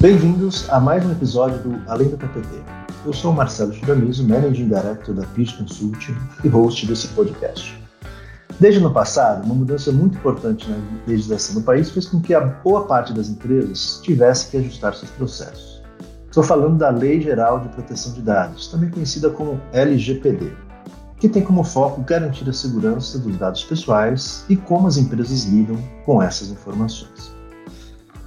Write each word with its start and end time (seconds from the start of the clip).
Bem-vindos 0.00 0.70
a 0.70 0.78
mais 0.78 1.04
um 1.04 1.10
episódio 1.10 1.58
do 1.58 1.90
Além 1.90 2.08
do 2.08 2.16
PPT. 2.16 2.62
Eu 3.04 3.12
sou 3.12 3.32
Marcelo 3.32 3.72
Chiramizo, 3.72 4.28
Managing 4.28 4.68
Director 4.68 5.12
da 5.12 5.26
Pitch 5.34 5.58
Consulting 5.58 6.14
e 6.44 6.46
host 6.46 6.86
desse 6.86 7.08
podcast. 7.08 7.76
Desde 8.60 8.78
o 8.78 8.84
ano 8.84 8.94
passado, 8.94 9.44
uma 9.44 9.56
mudança 9.56 9.90
muito 9.90 10.16
importante 10.16 10.70
na 10.70 10.76
legislação 11.04 11.56
do 11.56 11.62
país 11.62 11.90
fez 11.90 12.06
com 12.06 12.20
que 12.20 12.32
a 12.32 12.40
boa 12.40 12.86
parte 12.86 13.12
das 13.12 13.28
empresas 13.28 13.98
tivesse 14.00 14.48
que 14.52 14.58
ajustar 14.58 14.94
seus 14.94 15.10
processos. 15.10 15.82
Estou 16.26 16.44
falando 16.44 16.78
da 16.78 16.90
Lei 16.90 17.20
Geral 17.20 17.58
de 17.58 17.68
Proteção 17.70 18.12
de 18.12 18.22
Dados, 18.22 18.68
também 18.68 18.90
conhecida 18.90 19.30
como 19.30 19.60
LGPD, 19.72 20.52
que 21.18 21.28
tem 21.28 21.42
como 21.42 21.64
foco 21.64 22.02
garantir 22.02 22.48
a 22.48 22.52
segurança 22.52 23.18
dos 23.18 23.36
dados 23.36 23.64
pessoais 23.64 24.44
e 24.48 24.54
como 24.54 24.86
as 24.86 24.96
empresas 24.96 25.44
lidam 25.46 25.76
com 26.06 26.22
essas 26.22 26.50
informações. 26.50 27.36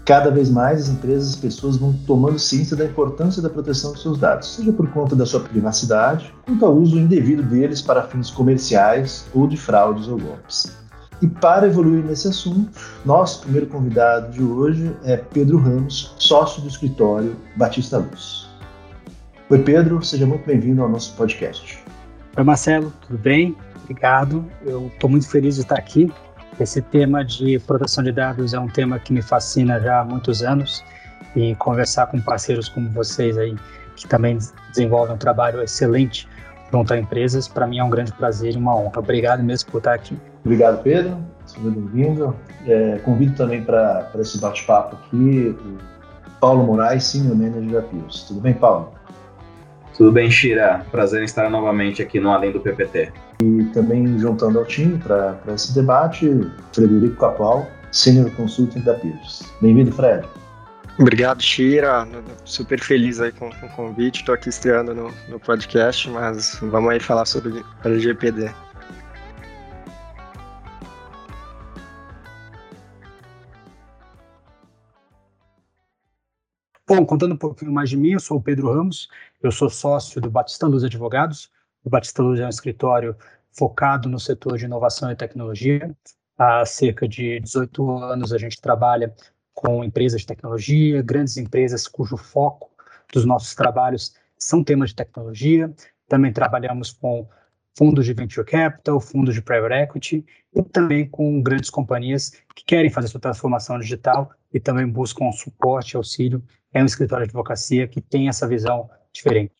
Cada 0.05 0.31
vez 0.31 0.49
mais 0.49 0.81
as 0.81 0.89
empresas 0.89 1.35
e 1.35 1.37
pessoas 1.37 1.77
vão 1.77 1.93
tomando 2.07 2.39
ciência 2.39 2.75
da 2.75 2.85
importância 2.85 3.39
da 3.41 3.49
proteção 3.49 3.93
de 3.93 4.01
seus 4.01 4.17
dados, 4.17 4.55
seja 4.55 4.73
por 4.73 4.89
conta 4.89 5.15
da 5.15 5.27
sua 5.27 5.41
privacidade, 5.41 6.33
quanto 6.43 6.65
ao 6.65 6.75
uso 6.75 6.97
indevido 6.97 7.43
deles 7.43 7.83
para 7.83 8.01
fins 8.03 8.31
comerciais 8.31 9.25
ou 9.33 9.47
de 9.47 9.57
fraudes 9.57 10.07
ou 10.07 10.17
golpes. 10.17 10.75
E 11.21 11.27
para 11.27 11.67
evoluir 11.67 12.03
nesse 12.03 12.27
assunto, 12.27 12.71
nosso 13.05 13.41
primeiro 13.41 13.67
convidado 13.67 14.31
de 14.31 14.41
hoje 14.41 14.91
é 15.03 15.17
Pedro 15.17 15.59
Ramos, 15.59 16.15
sócio 16.17 16.63
do 16.63 16.67
escritório 16.67 17.35
Batista 17.55 17.99
Luz. 17.99 18.49
Oi, 19.51 19.59
Pedro, 19.59 20.03
seja 20.03 20.25
muito 20.25 20.47
bem-vindo 20.47 20.81
ao 20.81 20.89
nosso 20.89 21.13
podcast. 21.13 21.77
Oi, 22.35 22.43
Marcelo, 22.43 22.91
tudo 23.01 23.20
bem? 23.20 23.55
Obrigado. 23.83 24.43
Eu 24.65 24.87
estou 24.87 25.07
muito 25.07 25.29
feliz 25.29 25.55
de 25.55 25.61
estar 25.61 25.77
aqui 25.77 26.11
esse 26.61 26.81
tema 26.81 27.26
de 27.26 27.59
proteção 27.59 28.04
de 28.04 28.12
dados 28.12 28.54
é 28.54 28.59
um 28.59 28.67
tema 28.67 28.99
que 28.99 29.12
me 29.12 29.21
fascina 29.21 29.79
já 29.79 30.01
há 30.01 30.05
muitos 30.05 30.43
anos 30.43 30.84
e 31.35 31.55
conversar 31.55 32.07
com 32.07 32.21
parceiros 32.21 32.70
como 32.70 32.90
vocês 32.90 33.37
aí, 33.37 33.55
que 33.95 34.07
também 34.07 34.37
desenvolvem 34.70 35.15
um 35.15 35.17
trabalho 35.17 35.62
excelente 35.62 36.27
junto 36.71 36.93
a 36.93 36.98
empresas, 36.98 37.48
para 37.48 37.67
mim 37.67 37.79
é 37.79 37.84
um 37.84 37.89
grande 37.89 38.13
prazer 38.13 38.54
e 38.54 38.57
uma 38.57 38.76
honra. 38.76 38.99
Obrigado 38.99 39.43
mesmo 39.43 39.71
por 39.71 39.79
estar 39.79 39.93
aqui. 39.93 40.17
Obrigado, 40.45 40.82
Pedro. 40.82 41.17
Seja 41.45 41.70
bem-vindo. 41.70 42.35
É, 42.65 42.99
convido 42.99 43.35
também 43.35 43.63
para 43.63 44.09
esse 44.20 44.39
bate-papo 44.39 44.95
aqui 44.95 45.57
o 45.59 45.77
Paulo 46.39 46.63
Moraes, 46.63 47.04
Senior 47.04 47.35
Manager 47.35 47.82
da 47.82 47.82
Pios. 47.82 48.23
Tudo 48.23 48.39
bem, 48.39 48.54
Paulo? 48.54 48.93
Tudo 49.97 50.11
bem, 50.11 50.31
Shira? 50.31 50.85
Prazer 50.91 51.21
em 51.21 51.25
estar 51.25 51.49
novamente 51.49 52.01
aqui 52.01 52.20
no 52.20 52.31
Além 52.31 52.51
do 52.51 52.59
PPT. 52.59 53.11
E 53.41 53.63
também 53.73 54.17
juntando 54.17 54.59
ao 54.59 54.65
time 54.65 54.98
para 54.98 55.37
esse 55.53 55.73
debate, 55.73 56.29
Frederico 56.73 57.17
Capal, 57.17 57.70
Senior 57.91 58.31
Consulting 58.31 58.81
da 58.81 58.93
Pires. 58.93 59.43
Bem-vindo, 59.61 59.91
Fred. 59.91 60.25
Obrigado, 60.99 61.41
Shira. 61.41 62.07
Super 62.45 62.79
feliz 62.79 63.20
aí 63.20 63.31
com, 63.31 63.49
com 63.49 63.65
o 63.65 63.70
convite. 63.70 64.19
Estou 64.19 64.35
aqui 64.35 64.50
estreando 64.50 64.94
no, 64.94 65.11
no 65.28 65.39
podcast, 65.39 66.09
mas 66.09 66.57
vamos 66.61 66.91
aí 66.91 67.00
falar 67.00 67.25
sobre 67.25 67.63
LGPD. 67.83 68.51
Bom, 76.94 77.06
contando 77.06 77.35
um 77.35 77.38
pouquinho 77.38 77.72
mais 77.72 77.89
de 77.89 77.95
mim, 77.95 78.11
eu 78.11 78.19
sou 78.19 78.38
o 78.38 78.41
Pedro 78.41 78.69
Ramos, 78.69 79.07
eu 79.41 79.50
sou 79.50 79.69
sócio 79.69 80.19
do 80.19 80.29
Batista 80.29 80.67
Luz 80.67 80.84
Advogados. 80.84 81.50
O 81.85 81.89
Batista 81.89 82.22
Luz 82.22 82.38
é 82.38 82.45
um 82.45 82.50
escritório 82.50 83.16
focado 83.50 84.09
no 84.09 84.19
setor 84.19 84.57
de 84.57 84.66
inovação 84.66 85.09
e 85.09 85.16
tecnologia. 85.16 85.95
Há 86.38 86.66
cerca 86.66 87.07
de 87.07 87.39
18 87.39 87.91
anos 87.91 88.33
a 88.33 88.38
gente 88.38 88.59
trabalha 88.59 89.16
com 89.53 89.85
empresas 89.85 90.19
de 90.19 90.28
tecnologia, 90.28 91.01
grandes 91.01 91.38
empresas 91.38 91.88
cujo 91.88 92.17
foco 92.17 92.69
dos 93.13 93.23
nossos 93.23 93.55
trabalhos 93.55 94.13
são 94.37 94.61
temas 94.61 94.89
de 94.89 94.97
tecnologia. 94.97 95.73
Também 96.09 96.33
trabalhamos 96.33 96.91
com 96.91 97.25
fundos 97.77 98.05
de 98.05 98.13
venture 98.13 98.45
capital, 98.45 98.99
fundos 98.99 99.33
de 99.33 99.41
private 99.41 99.75
equity 99.75 100.25
e 100.53 100.61
também 100.61 101.07
com 101.07 101.41
grandes 101.41 101.69
companhias 101.69 102.31
que 102.53 102.66
querem 102.66 102.89
fazer 102.89 103.07
sua 103.07 103.21
transformação 103.21 103.79
digital 103.79 104.29
e 104.53 104.59
também 104.59 104.85
buscam 104.85 105.31
suporte 105.31 105.93
e 105.93 105.95
auxílio 105.95 106.43
é 106.73 106.81
um 106.81 106.85
escritório 106.85 107.25
de 107.25 107.29
advocacia 107.29 107.87
que 107.87 108.01
tem 108.01 108.27
essa 108.27 108.47
visão 108.47 108.89
diferente. 109.13 109.53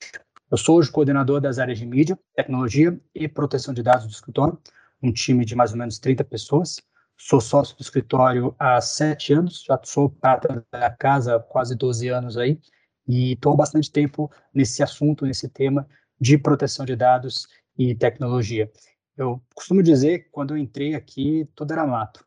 Eu 0.50 0.58
sou 0.58 0.78
hoje 0.78 0.92
coordenador 0.92 1.42
das 1.42 1.60
áreas 1.60 1.78
de 1.78 1.86
mídia, 1.86 2.18
tecnologia 2.36 3.00
e 3.14 3.28
proteção 3.28 3.74
de 3.74 3.84
dados 3.84 4.06
do 4.06 4.12
escritório, 4.12 4.58
um 5.02 5.12
time 5.12 5.46
de 5.46 5.56
mais 5.56 5.72
ou 5.72 5.78
menos 5.78 6.00
30 6.00 6.24
pessoas. 6.24 6.82
Sou 7.18 7.40
sócio 7.40 7.76
do 7.76 7.82
escritório 7.82 8.56
há 8.58 8.80
sete 8.82 9.34
anos, 9.34 9.64
já 9.64 9.80
sou 9.84 10.10
prata 10.10 10.66
da 10.72 10.90
casa 10.90 11.36
há 11.36 11.40
quase 11.40 11.76
12 11.76 12.08
anos 12.08 12.38
aí, 12.38 12.60
e 13.08 13.34
estou 13.34 13.56
bastante 13.56 13.92
tempo 13.92 14.32
nesse 14.54 14.82
assunto, 14.82 15.26
nesse 15.26 15.48
tema 15.50 15.88
de 16.20 16.38
proteção 16.38 16.86
de 16.86 16.96
dados 16.96 17.48
e 17.78 17.94
tecnologia. 17.94 18.72
Eu 19.18 19.42
costumo 19.54 19.84
dizer 19.84 20.20
que 20.20 20.30
quando 20.32 20.52
eu 20.52 20.58
entrei 20.58 20.96
aqui, 20.96 21.48
tudo 21.56 21.74
era 21.74 21.86
mato, 21.86 22.26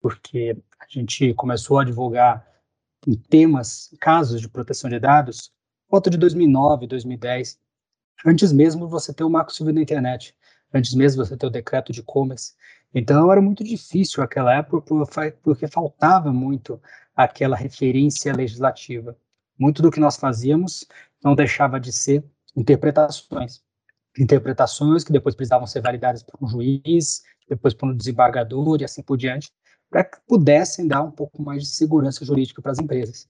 porque 0.00 0.56
a 0.78 0.86
gente 0.88 1.34
começou 1.34 1.78
a 1.78 1.84
divulgar 1.84 2.49
em 3.06 3.14
temas, 3.14 3.94
casos 4.00 4.40
de 4.40 4.48
proteção 4.48 4.90
de 4.90 4.98
dados, 4.98 5.50
volta 5.88 6.10
de 6.10 6.18
2009, 6.18 6.86
2010, 6.86 7.58
antes 8.26 8.52
mesmo 8.52 8.88
você 8.88 9.12
ter 9.12 9.24
o 9.24 9.30
marco 9.30 9.52
civil 9.52 9.72
da 9.72 9.80
internet, 9.80 10.34
antes 10.72 10.94
mesmo 10.94 11.24
você 11.24 11.36
ter 11.36 11.46
o 11.46 11.50
decreto 11.50 11.92
de 11.92 12.00
e-commerce. 12.00 12.54
Então 12.94 13.30
era 13.30 13.40
muito 13.40 13.64
difícil 13.64 14.22
aquela 14.22 14.54
época 14.54 14.82
porque 15.42 15.66
faltava 15.66 16.32
muito 16.32 16.80
aquela 17.14 17.56
referência 17.56 18.34
legislativa. 18.34 19.16
Muito 19.58 19.82
do 19.82 19.90
que 19.90 20.00
nós 20.00 20.16
fazíamos 20.16 20.86
não 21.22 21.34
deixava 21.34 21.78
de 21.78 21.92
ser 21.92 22.24
interpretações. 22.56 23.62
Interpretações 24.18 25.04
que 25.04 25.12
depois 25.12 25.34
precisavam 25.34 25.66
ser 25.66 25.80
validadas 25.80 26.22
por 26.22 26.38
um 26.42 26.48
juiz, 26.48 27.22
depois 27.48 27.74
por 27.74 27.88
um 27.88 27.96
desembargador 27.96 28.80
e 28.80 28.84
assim 28.84 29.02
por 29.02 29.16
diante 29.16 29.50
para 29.90 30.04
que 30.04 30.18
pudessem 30.26 30.86
dar 30.86 31.02
um 31.02 31.10
pouco 31.10 31.42
mais 31.42 31.64
de 31.64 31.68
segurança 31.68 32.24
jurídica 32.24 32.62
para 32.62 32.70
as 32.70 32.78
empresas. 32.78 33.28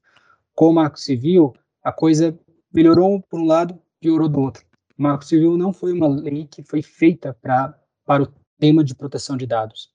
Com 0.55 0.69
o 0.69 0.75
Marco 0.75 1.01
Civil, 1.01 1.55
a 1.83 1.91
coisa 1.91 2.39
melhorou 2.73 3.23
por 3.23 3.41
um 3.41 3.47
lado, 3.47 3.81
piorou 3.99 4.29
do 4.29 4.41
outro. 4.41 4.65
O 4.97 5.03
Marco 5.03 5.25
Civil 5.25 5.57
não 5.57 5.73
foi 5.73 5.93
uma 5.93 6.07
lei 6.07 6.47
que 6.47 6.63
foi 6.63 6.83
feita 6.83 7.35
pra, 7.41 7.75
para 8.05 8.23
o 8.23 8.29
tema 8.59 8.85
de 8.85 8.95
proteção 8.95 9.37
de 9.37 9.47
dados. 9.47 9.91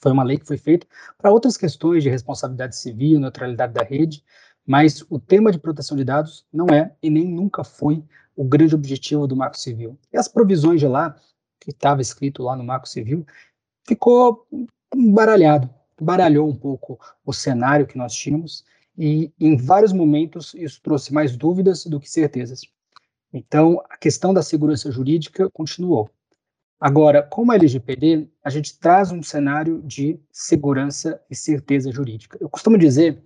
Foi 0.00 0.10
uma 0.10 0.22
lei 0.22 0.38
que 0.38 0.46
foi 0.46 0.56
feita 0.56 0.86
para 1.18 1.30
outras 1.30 1.56
questões 1.56 2.02
de 2.02 2.08
responsabilidade 2.08 2.76
civil, 2.76 3.20
neutralidade 3.20 3.74
da 3.74 3.82
rede, 3.82 4.24
mas 4.66 5.04
o 5.10 5.18
tema 5.18 5.52
de 5.52 5.58
proteção 5.58 5.96
de 5.96 6.04
dados 6.04 6.46
não 6.52 6.66
é 6.68 6.94
e 7.02 7.10
nem 7.10 7.26
nunca 7.26 7.62
foi 7.62 8.02
o 8.34 8.44
grande 8.44 8.74
objetivo 8.74 9.26
do 9.26 9.36
Marco 9.36 9.58
Civil. 9.58 9.98
E 10.12 10.16
as 10.16 10.28
provisões 10.28 10.80
de 10.80 10.86
lá, 10.86 11.16
que 11.60 11.70
estava 11.70 12.00
escrito 12.00 12.42
lá 12.42 12.54
no 12.54 12.64
Marco 12.64 12.88
Civil, 12.88 13.26
ficou 13.86 14.46
embaralhado 14.94 15.68
baralhou 16.04 16.48
um 16.48 16.54
pouco 16.54 16.98
o 17.24 17.32
cenário 17.32 17.86
que 17.86 17.98
nós 17.98 18.14
tínhamos 18.14 18.64
e 18.96 19.32
em 19.38 19.56
vários 19.56 19.92
momentos 19.92 20.54
isso 20.54 20.80
trouxe 20.82 21.12
mais 21.12 21.36
dúvidas 21.36 21.84
do 21.84 22.00
que 22.00 22.10
certezas. 22.10 22.62
Então, 23.32 23.82
a 23.88 23.96
questão 23.96 24.32
da 24.32 24.42
segurança 24.42 24.90
jurídica 24.90 25.48
continuou. 25.50 26.10
Agora, 26.80 27.22
com 27.22 27.50
a 27.50 27.56
LGPD, 27.56 28.28
a 28.42 28.50
gente 28.50 28.78
traz 28.78 29.10
um 29.10 29.22
cenário 29.22 29.82
de 29.82 30.18
segurança 30.30 31.20
e 31.28 31.34
certeza 31.34 31.90
jurídica. 31.90 32.38
Eu 32.40 32.48
costumo 32.48 32.78
dizer 32.78 33.22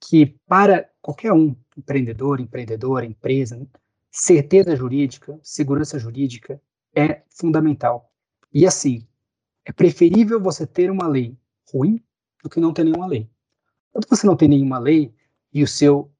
que 0.00 0.26
para 0.46 0.88
qualquer 1.00 1.32
um, 1.32 1.54
empreendedor, 1.76 2.40
empreendedora, 2.40 3.06
empresa, 3.06 3.64
certeza 4.10 4.74
jurídica, 4.74 5.38
segurança 5.42 5.98
jurídica 5.98 6.60
é 6.94 7.22
fundamental. 7.28 8.12
E 8.52 8.66
assim, 8.66 9.06
é 9.64 9.72
preferível 9.72 10.40
você 10.40 10.66
ter 10.66 10.90
uma 10.90 11.06
lei 11.06 11.36
ruim 11.72 12.00
do 12.46 12.50
que 12.50 12.60
não 12.60 12.72
ter 12.72 12.84
nenhuma 12.84 13.06
lei. 13.06 13.28
Quando 13.92 14.06
você 14.08 14.26
não 14.26 14.36
tem 14.36 14.48
nenhuma 14.48 14.78
lei 14.78 15.12
e 15.52 15.62
o 15.62 15.66
seu 15.66 16.10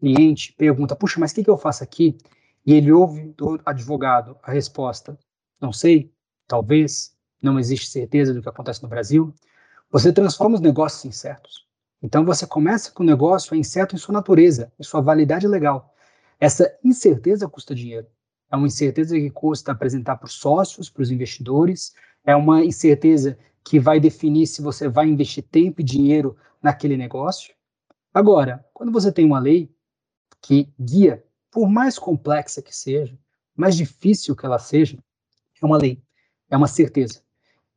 cliente 0.00 0.52
pergunta, 0.54 0.96
puxa, 0.96 1.20
mas 1.20 1.30
o 1.30 1.34
que, 1.34 1.44
que 1.44 1.50
eu 1.50 1.58
faço 1.58 1.84
aqui? 1.84 2.16
E 2.64 2.72
ele 2.72 2.90
ouve 2.90 3.34
do 3.36 3.60
advogado 3.66 4.36
a 4.42 4.50
resposta, 4.50 5.18
não 5.60 5.72
sei, 5.72 6.10
talvez, 6.48 7.14
não 7.40 7.58
existe 7.58 7.90
certeza 7.90 8.32
do 8.32 8.40
que 8.40 8.48
acontece 8.48 8.82
no 8.82 8.88
Brasil, 8.88 9.34
você 9.90 10.10
transforma 10.12 10.54
os 10.54 10.60
negócios 10.60 11.04
em 11.04 11.12
certos. 11.12 11.66
Então 12.02 12.24
você 12.24 12.46
começa 12.46 12.90
com 12.90 13.02
o 13.02 13.06
negócio 13.06 13.54
é 13.54 13.58
incerto 13.58 13.94
em 13.94 13.98
sua 13.98 14.14
natureza, 14.14 14.72
em 14.78 14.82
sua 14.82 15.02
validade 15.02 15.46
legal. 15.46 15.94
Essa 16.40 16.74
incerteza 16.82 17.48
custa 17.48 17.74
dinheiro. 17.74 18.06
É 18.50 18.56
uma 18.56 18.66
incerteza 18.66 19.14
que 19.14 19.30
custa 19.30 19.72
apresentar 19.72 20.16
para 20.16 20.26
os 20.26 20.34
sócios, 20.34 20.88
para 20.88 21.02
os 21.02 21.10
investidores, 21.10 21.94
é 22.24 22.34
uma 22.34 22.64
incerteza 22.64 23.38
que 23.64 23.80
vai 23.80 23.98
definir 23.98 24.46
se 24.46 24.60
você 24.60 24.88
vai 24.88 25.06
investir 25.08 25.42
tempo 25.42 25.80
e 25.80 25.84
dinheiro 25.84 26.36
naquele 26.62 26.96
negócio. 26.96 27.54
Agora, 28.12 28.64
quando 28.72 28.92
você 28.92 29.10
tem 29.10 29.24
uma 29.24 29.38
lei 29.38 29.74
que 30.42 30.68
guia, 30.78 31.24
por 31.50 31.68
mais 31.68 31.98
complexa 31.98 32.60
que 32.60 32.74
seja, 32.76 33.18
mais 33.56 33.76
difícil 33.76 34.36
que 34.36 34.44
ela 34.44 34.58
seja, 34.58 34.98
é 35.60 35.66
uma 35.66 35.78
lei, 35.78 36.02
é 36.50 36.56
uma 36.56 36.66
certeza. 36.66 37.22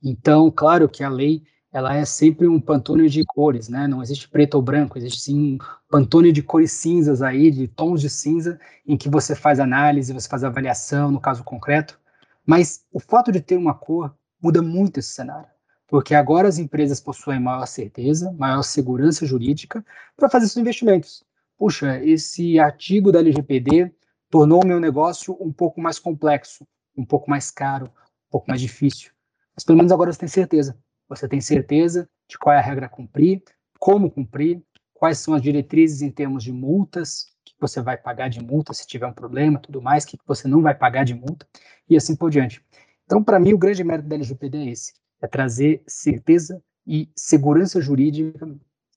Então, 0.04 0.52
claro 0.52 0.90
que 0.90 1.04
a 1.04 1.10
lei 1.10 1.44
ela 1.72 1.96
é 1.96 2.06
sempre 2.06 2.48
um 2.48 2.60
pantone 2.60 3.10
de 3.10 3.24
cores, 3.26 3.70
né? 3.70 3.88
Não 3.88 4.02
existe 4.02 4.28
preto 4.28 4.56
ou 4.56 4.62
branco, 4.62 4.98
existe 4.98 5.22
sim 5.22 5.54
um 5.54 5.58
pantone 5.90 6.32
de 6.32 6.42
cores 6.42 6.72
cinzas 6.72 7.22
aí, 7.22 7.52
de 7.52 7.68
tons 7.68 8.02
de 8.02 8.10
cinza, 8.10 8.60
em 8.86 8.98
que 8.98 9.10
você 9.10 9.36
faz 9.36 9.60
análise, 9.60 10.14
você 10.14 10.28
faz 10.28 10.44
avaliação, 10.44 11.12
no 11.12 11.20
caso 11.20 11.44
concreto. 11.44 12.00
Mas 12.46 12.86
o 12.92 13.00
fato 13.00 13.32
de 13.32 13.42
ter 13.42 13.58
uma 13.58 13.74
cor 13.74 14.16
muda 14.42 14.62
muito 14.62 15.00
esse 15.00 15.10
cenário, 15.10 15.50
porque 15.88 16.14
agora 16.14 16.48
as 16.48 16.58
empresas 16.58 17.00
possuem 17.00 17.40
maior 17.40 17.66
certeza, 17.66 18.32
maior 18.34 18.62
segurança 18.62 19.26
jurídica 19.26 19.86
para 20.16 20.30
fazer 20.30 20.48
seus 20.48 20.58
investimentos. 20.58 21.24
Puxa, 21.58 22.04
esse 22.04 22.60
artigo 22.60 23.12
da 23.12 23.20
LGPD 23.20 23.92
tornou 24.30 24.64
o 24.64 24.68
meu 24.68 24.80
negócio 24.80 25.36
um 25.40 25.52
pouco 25.52 25.82
mais 25.82 25.98
complexo, 25.98 26.68
um 26.96 27.06
pouco 27.06 27.30
mais 27.30 27.50
caro, 27.50 27.86
um 27.86 28.32
pouco 28.32 28.48
mais 28.48 28.62
difícil. 28.62 29.12
Mas 29.56 29.64
pelo 29.64 29.78
menos 29.78 29.92
agora 29.92 30.12
você 30.12 30.20
tem 30.20 30.30
certeza 30.30 30.78
você 31.08 31.28
tem 31.28 31.40
certeza 31.40 32.10
de 32.28 32.38
qual 32.38 32.54
é 32.54 32.60
a 32.60 32.62
regra 32.62 32.88
a 32.88 32.90
cumprir, 32.90 33.42
como 33.80 34.12
cumprir, 34.12 34.62
quais 34.94 35.20
são 35.20 35.34
as 35.34 35.42
diretrizes 35.42 36.02
em 36.02 36.12
termos 36.12 36.44
de 36.44 36.52
multas, 36.52 37.28
que 37.46 37.54
você 37.60 37.82
vai 37.82 37.98
pagar 37.98 38.30
de 38.30 38.42
multa 38.42 38.74
se 38.74 38.86
tiver 38.86 39.08
um 39.08 39.14
problema, 39.14 39.60
tudo 39.60 39.82
mais, 39.82 40.04
que 40.04 40.18
você 40.26 40.48
não 40.48 40.62
vai 40.62 40.76
pagar 40.76 41.06
de 41.06 41.14
multa, 41.14 41.48
e 41.90 41.96
assim 41.96 42.16
por 42.16 42.30
diante. 42.30 42.64
Então, 43.06 43.24
para 43.24 43.40
mim, 43.40 43.54
o 43.54 43.58
grande 43.58 43.84
mérito 43.84 44.10
da 44.10 44.16
LGPD 44.16 44.58
é 44.58 44.72
esse, 44.72 44.94
é 45.22 45.28
trazer 45.28 45.82
certeza 45.88 46.62
e 46.86 47.10
segurança 47.16 47.82
jurídica 47.82 48.48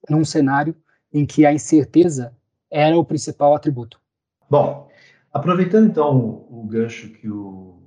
num 0.08 0.24
cenário 0.24 0.74
em 1.12 1.26
que 1.26 1.44
a 1.44 1.52
incerteza 1.52 2.34
era 2.70 2.96
o 2.96 3.04
principal 3.04 3.54
atributo. 3.54 4.00
Bom, 4.48 4.88
aproveitando 5.32 5.88
então 5.88 6.46
o, 6.48 6.66
gancho 6.68 7.08
que 7.10 7.28
o 7.28 7.82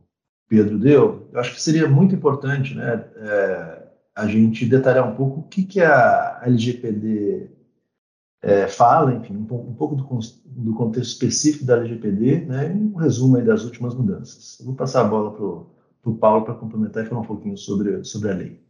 Pedro 0.47 0.77
deu, 0.77 1.29
eu 1.31 1.39
acho 1.39 1.53
que 1.53 1.61
seria 1.61 1.87
muito 1.87 2.13
importante, 2.13 2.75
né, 2.75 3.05
é, 3.15 3.83
a 4.15 4.27
gente 4.27 4.65
detalhar 4.65 5.09
um 5.09 5.15
pouco 5.15 5.39
o 5.39 5.43
que, 5.43 5.63
que 5.63 5.81
a 5.81 6.41
LGPD 6.45 7.49
é, 8.41 8.67
fala, 8.67 9.13
enfim, 9.13 9.37
um, 9.37 9.45
pouco, 9.45 9.69
um 9.69 9.73
pouco 9.73 9.95
do, 9.95 10.03
do, 10.45 10.73
contexto 10.75 11.13
específico 11.13 11.65
da 11.65 11.77
LGPD, 11.77 12.41
né, 12.45 12.67
um 12.69 12.95
resumo 12.95 13.41
das 13.41 13.63
últimas 13.63 13.95
mudanças. 13.95 14.61
Vou 14.63 14.75
passar 14.75 15.01
a 15.01 15.07
bola 15.07 15.31
para 15.31 15.43
o 15.43 15.71
Paulo 16.11 16.43
para 16.43 16.55
complementar 16.55 17.05
e 17.05 17.07
falar 17.07 17.21
um 17.21 17.25
pouquinho 17.25 17.57
sobre, 17.57 18.03
sobre 18.03 18.31
a 18.31 18.33
lei. 18.33 18.61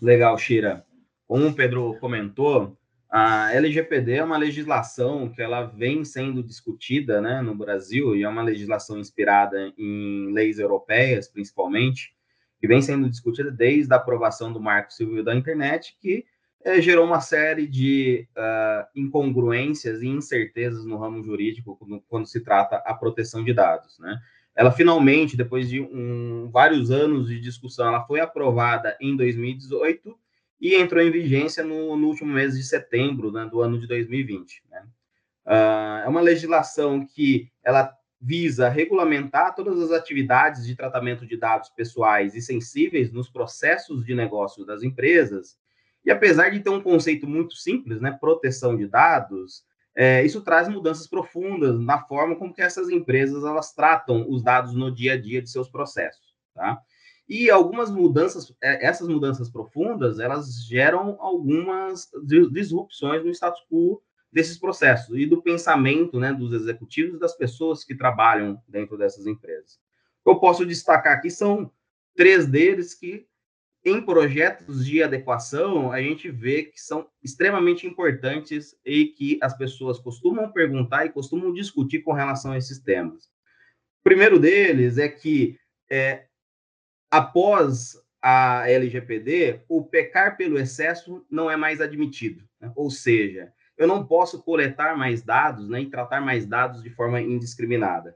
Legal, 0.00 0.36
Shira. 0.38 0.84
Como 1.26 1.46
o 1.46 1.54
Pedro 1.54 1.96
comentou, 2.00 2.76
a 3.08 3.52
LGPD 3.54 4.14
é 4.14 4.24
uma 4.24 4.36
legislação 4.36 5.28
que 5.28 5.42
ela 5.42 5.64
vem 5.64 6.04
sendo 6.04 6.42
discutida 6.42 7.20
né, 7.20 7.40
no 7.42 7.54
Brasil 7.54 8.16
e 8.16 8.22
é 8.22 8.28
uma 8.28 8.42
legislação 8.42 8.98
inspirada 8.98 9.72
em 9.76 10.32
leis 10.32 10.58
europeias, 10.58 11.28
principalmente, 11.28 12.14
que 12.60 12.66
vem 12.66 12.80
sendo 12.80 13.08
discutida 13.08 13.50
desde 13.50 13.92
a 13.92 13.96
aprovação 13.96 14.52
do 14.52 14.60
Marco 14.60 14.92
Civil 14.92 15.24
da 15.24 15.34
Internet, 15.34 15.96
que 16.00 16.24
é, 16.62 16.80
gerou 16.80 17.06
uma 17.06 17.20
série 17.20 17.66
de 17.66 18.28
uh, 18.36 18.86
incongruências 18.94 20.02
e 20.02 20.06
incertezas 20.06 20.84
no 20.84 20.98
ramo 20.98 21.22
jurídico 21.22 21.76
quando, 21.76 22.00
quando, 22.06 22.26
se 22.26 22.40
trata 22.40 22.76
a 22.84 22.94
proteção 22.94 23.42
de 23.42 23.54
dados, 23.54 23.98
né? 23.98 24.20
Ela 24.60 24.70
finalmente, 24.70 25.38
depois 25.38 25.70
de 25.70 25.80
um, 25.80 26.50
vários 26.52 26.90
anos 26.90 27.28
de 27.28 27.40
discussão, 27.40 27.88
ela 27.88 28.04
foi 28.04 28.20
aprovada 28.20 28.94
em 29.00 29.16
2018 29.16 30.14
e 30.60 30.74
entrou 30.74 31.02
em 31.02 31.10
vigência 31.10 31.64
no, 31.64 31.96
no 31.96 32.06
último 32.08 32.30
mês 32.30 32.58
de 32.58 32.62
setembro 32.62 33.32
né, 33.32 33.48
do 33.50 33.62
ano 33.62 33.80
de 33.80 33.86
2020. 33.86 34.62
Né? 34.70 34.86
Uh, 35.46 36.04
é 36.04 36.08
uma 36.10 36.20
legislação 36.20 37.06
que 37.06 37.50
ela 37.64 37.90
visa 38.20 38.68
regulamentar 38.68 39.54
todas 39.54 39.80
as 39.80 39.92
atividades 39.92 40.66
de 40.66 40.76
tratamento 40.76 41.26
de 41.26 41.38
dados 41.38 41.70
pessoais 41.70 42.34
e 42.34 42.42
sensíveis 42.42 43.10
nos 43.10 43.30
processos 43.30 44.04
de 44.04 44.14
negócio 44.14 44.66
das 44.66 44.82
empresas. 44.82 45.56
E 46.04 46.10
apesar 46.10 46.50
de 46.50 46.60
ter 46.60 46.68
um 46.68 46.82
conceito 46.82 47.26
muito 47.26 47.54
simples, 47.56 47.98
né, 47.98 48.14
proteção 48.20 48.76
de 48.76 48.86
dados, 48.86 49.64
é, 49.96 50.24
isso 50.24 50.40
traz 50.42 50.68
mudanças 50.68 51.06
profundas 51.06 51.80
na 51.80 52.00
forma 52.06 52.36
como 52.36 52.54
que 52.54 52.62
essas 52.62 52.88
empresas 52.88 53.44
elas 53.44 53.72
tratam 53.72 54.26
os 54.28 54.42
dados 54.42 54.74
no 54.74 54.90
dia 54.90 55.14
a 55.14 55.20
dia 55.20 55.42
de 55.42 55.50
seus 55.50 55.68
processos, 55.68 56.34
tá? 56.54 56.80
E 57.28 57.48
algumas 57.48 57.92
mudanças, 57.92 58.52
é, 58.60 58.84
essas 58.84 59.06
mudanças 59.06 59.48
profundas, 59.48 60.18
elas 60.18 60.64
geram 60.66 61.16
algumas 61.20 62.08
disrupções 62.52 63.24
no 63.24 63.30
status 63.30 63.60
quo 63.70 64.02
desses 64.32 64.58
processos 64.58 65.16
e 65.16 65.26
do 65.26 65.40
pensamento 65.40 66.18
né, 66.18 66.32
dos 66.32 66.52
executivos 66.52 67.14
e 67.14 67.20
das 67.20 67.36
pessoas 67.36 67.84
que 67.84 67.96
trabalham 67.96 68.60
dentro 68.66 68.98
dessas 68.98 69.26
empresas. 69.26 69.78
Eu 70.26 70.40
posso 70.40 70.66
destacar 70.66 71.16
aqui 71.16 71.30
são 71.30 71.70
três 72.16 72.46
deles 72.46 72.94
que, 72.94 73.26
em 73.84 74.00
projetos 74.04 74.84
de 74.84 75.02
adequação, 75.02 75.90
a 75.90 76.02
gente 76.02 76.30
vê 76.30 76.64
que 76.64 76.80
são 76.80 77.08
extremamente 77.22 77.86
importantes 77.86 78.76
e 78.84 79.06
que 79.06 79.38
as 79.42 79.56
pessoas 79.56 79.98
costumam 79.98 80.52
perguntar 80.52 81.06
e 81.06 81.10
costumam 81.10 81.52
discutir 81.52 82.00
com 82.00 82.12
relação 82.12 82.52
a 82.52 82.58
esses 82.58 82.78
temas. 82.78 83.24
O 83.24 84.04
primeiro 84.04 84.38
deles 84.38 84.98
é 84.98 85.08
que, 85.08 85.58
é, 85.90 86.26
após 87.10 87.96
a 88.20 88.68
LGPD, 88.68 89.62
o 89.66 89.82
pecar 89.82 90.36
pelo 90.36 90.58
excesso 90.58 91.24
não 91.30 91.50
é 91.50 91.56
mais 91.56 91.80
admitido. 91.80 92.44
Né? 92.60 92.70
Ou 92.76 92.90
seja, 92.90 93.52
eu 93.78 93.86
não 93.86 94.06
posso 94.06 94.42
coletar 94.42 94.94
mais 94.96 95.22
dados 95.22 95.68
né, 95.70 95.80
e 95.80 95.90
tratar 95.90 96.20
mais 96.20 96.46
dados 96.46 96.82
de 96.82 96.90
forma 96.90 97.20
indiscriminada. 97.20 98.14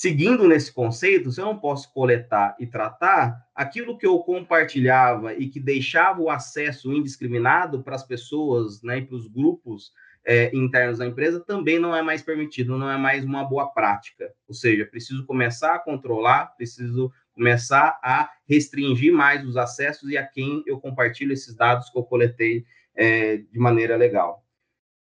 Seguindo 0.00 0.48
nesse 0.48 0.72
conceito, 0.72 1.30
se 1.30 1.42
eu 1.42 1.44
não 1.44 1.58
posso 1.58 1.92
coletar 1.92 2.56
e 2.58 2.66
tratar, 2.66 3.46
aquilo 3.54 3.98
que 3.98 4.06
eu 4.06 4.18
compartilhava 4.20 5.34
e 5.34 5.46
que 5.46 5.60
deixava 5.60 6.22
o 6.22 6.30
acesso 6.30 6.90
indiscriminado 6.90 7.82
para 7.82 7.96
as 7.96 8.02
pessoas 8.02 8.82
né, 8.82 8.96
e 8.96 9.04
para 9.04 9.14
os 9.14 9.28
grupos 9.28 9.92
é, 10.24 10.56
internos 10.56 11.00
da 11.00 11.06
empresa 11.06 11.38
também 11.38 11.78
não 11.78 11.94
é 11.94 12.00
mais 12.00 12.22
permitido, 12.22 12.78
não 12.78 12.90
é 12.90 12.96
mais 12.96 13.26
uma 13.26 13.44
boa 13.44 13.66
prática. 13.66 14.32
Ou 14.48 14.54
seja, 14.54 14.86
preciso 14.86 15.26
começar 15.26 15.74
a 15.74 15.78
controlar, 15.78 16.56
preciso 16.56 17.12
começar 17.34 18.00
a 18.02 18.30
restringir 18.48 19.12
mais 19.12 19.46
os 19.46 19.58
acessos 19.58 20.08
e 20.08 20.16
a 20.16 20.26
quem 20.26 20.62
eu 20.66 20.80
compartilho 20.80 21.34
esses 21.34 21.54
dados 21.54 21.90
que 21.90 21.98
eu 21.98 22.04
coletei 22.04 22.64
é, 22.94 23.36
de 23.36 23.58
maneira 23.58 23.98
legal. 23.98 24.46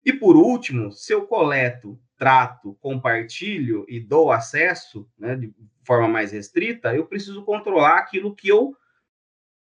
E 0.04 0.12
por 0.12 0.36
último, 0.36 0.92
se 0.92 1.12
eu 1.12 1.26
coleto, 1.26 1.98
trato, 2.16 2.76
compartilho 2.80 3.84
e 3.88 4.00
dou 4.00 4.30
acesso 4.30 5.08
né, 5.18 5.36
de 5.36 5.52
forma 5.82 6.08
mais 6.08 6.32
restrita, 6.32 6.94
eu 6.94 7.06
preciso 7.06 7.44
controlar 7.44 7.98
aquilo 7.98 8.34
que 8.34 8.48
eu 8.48 8.76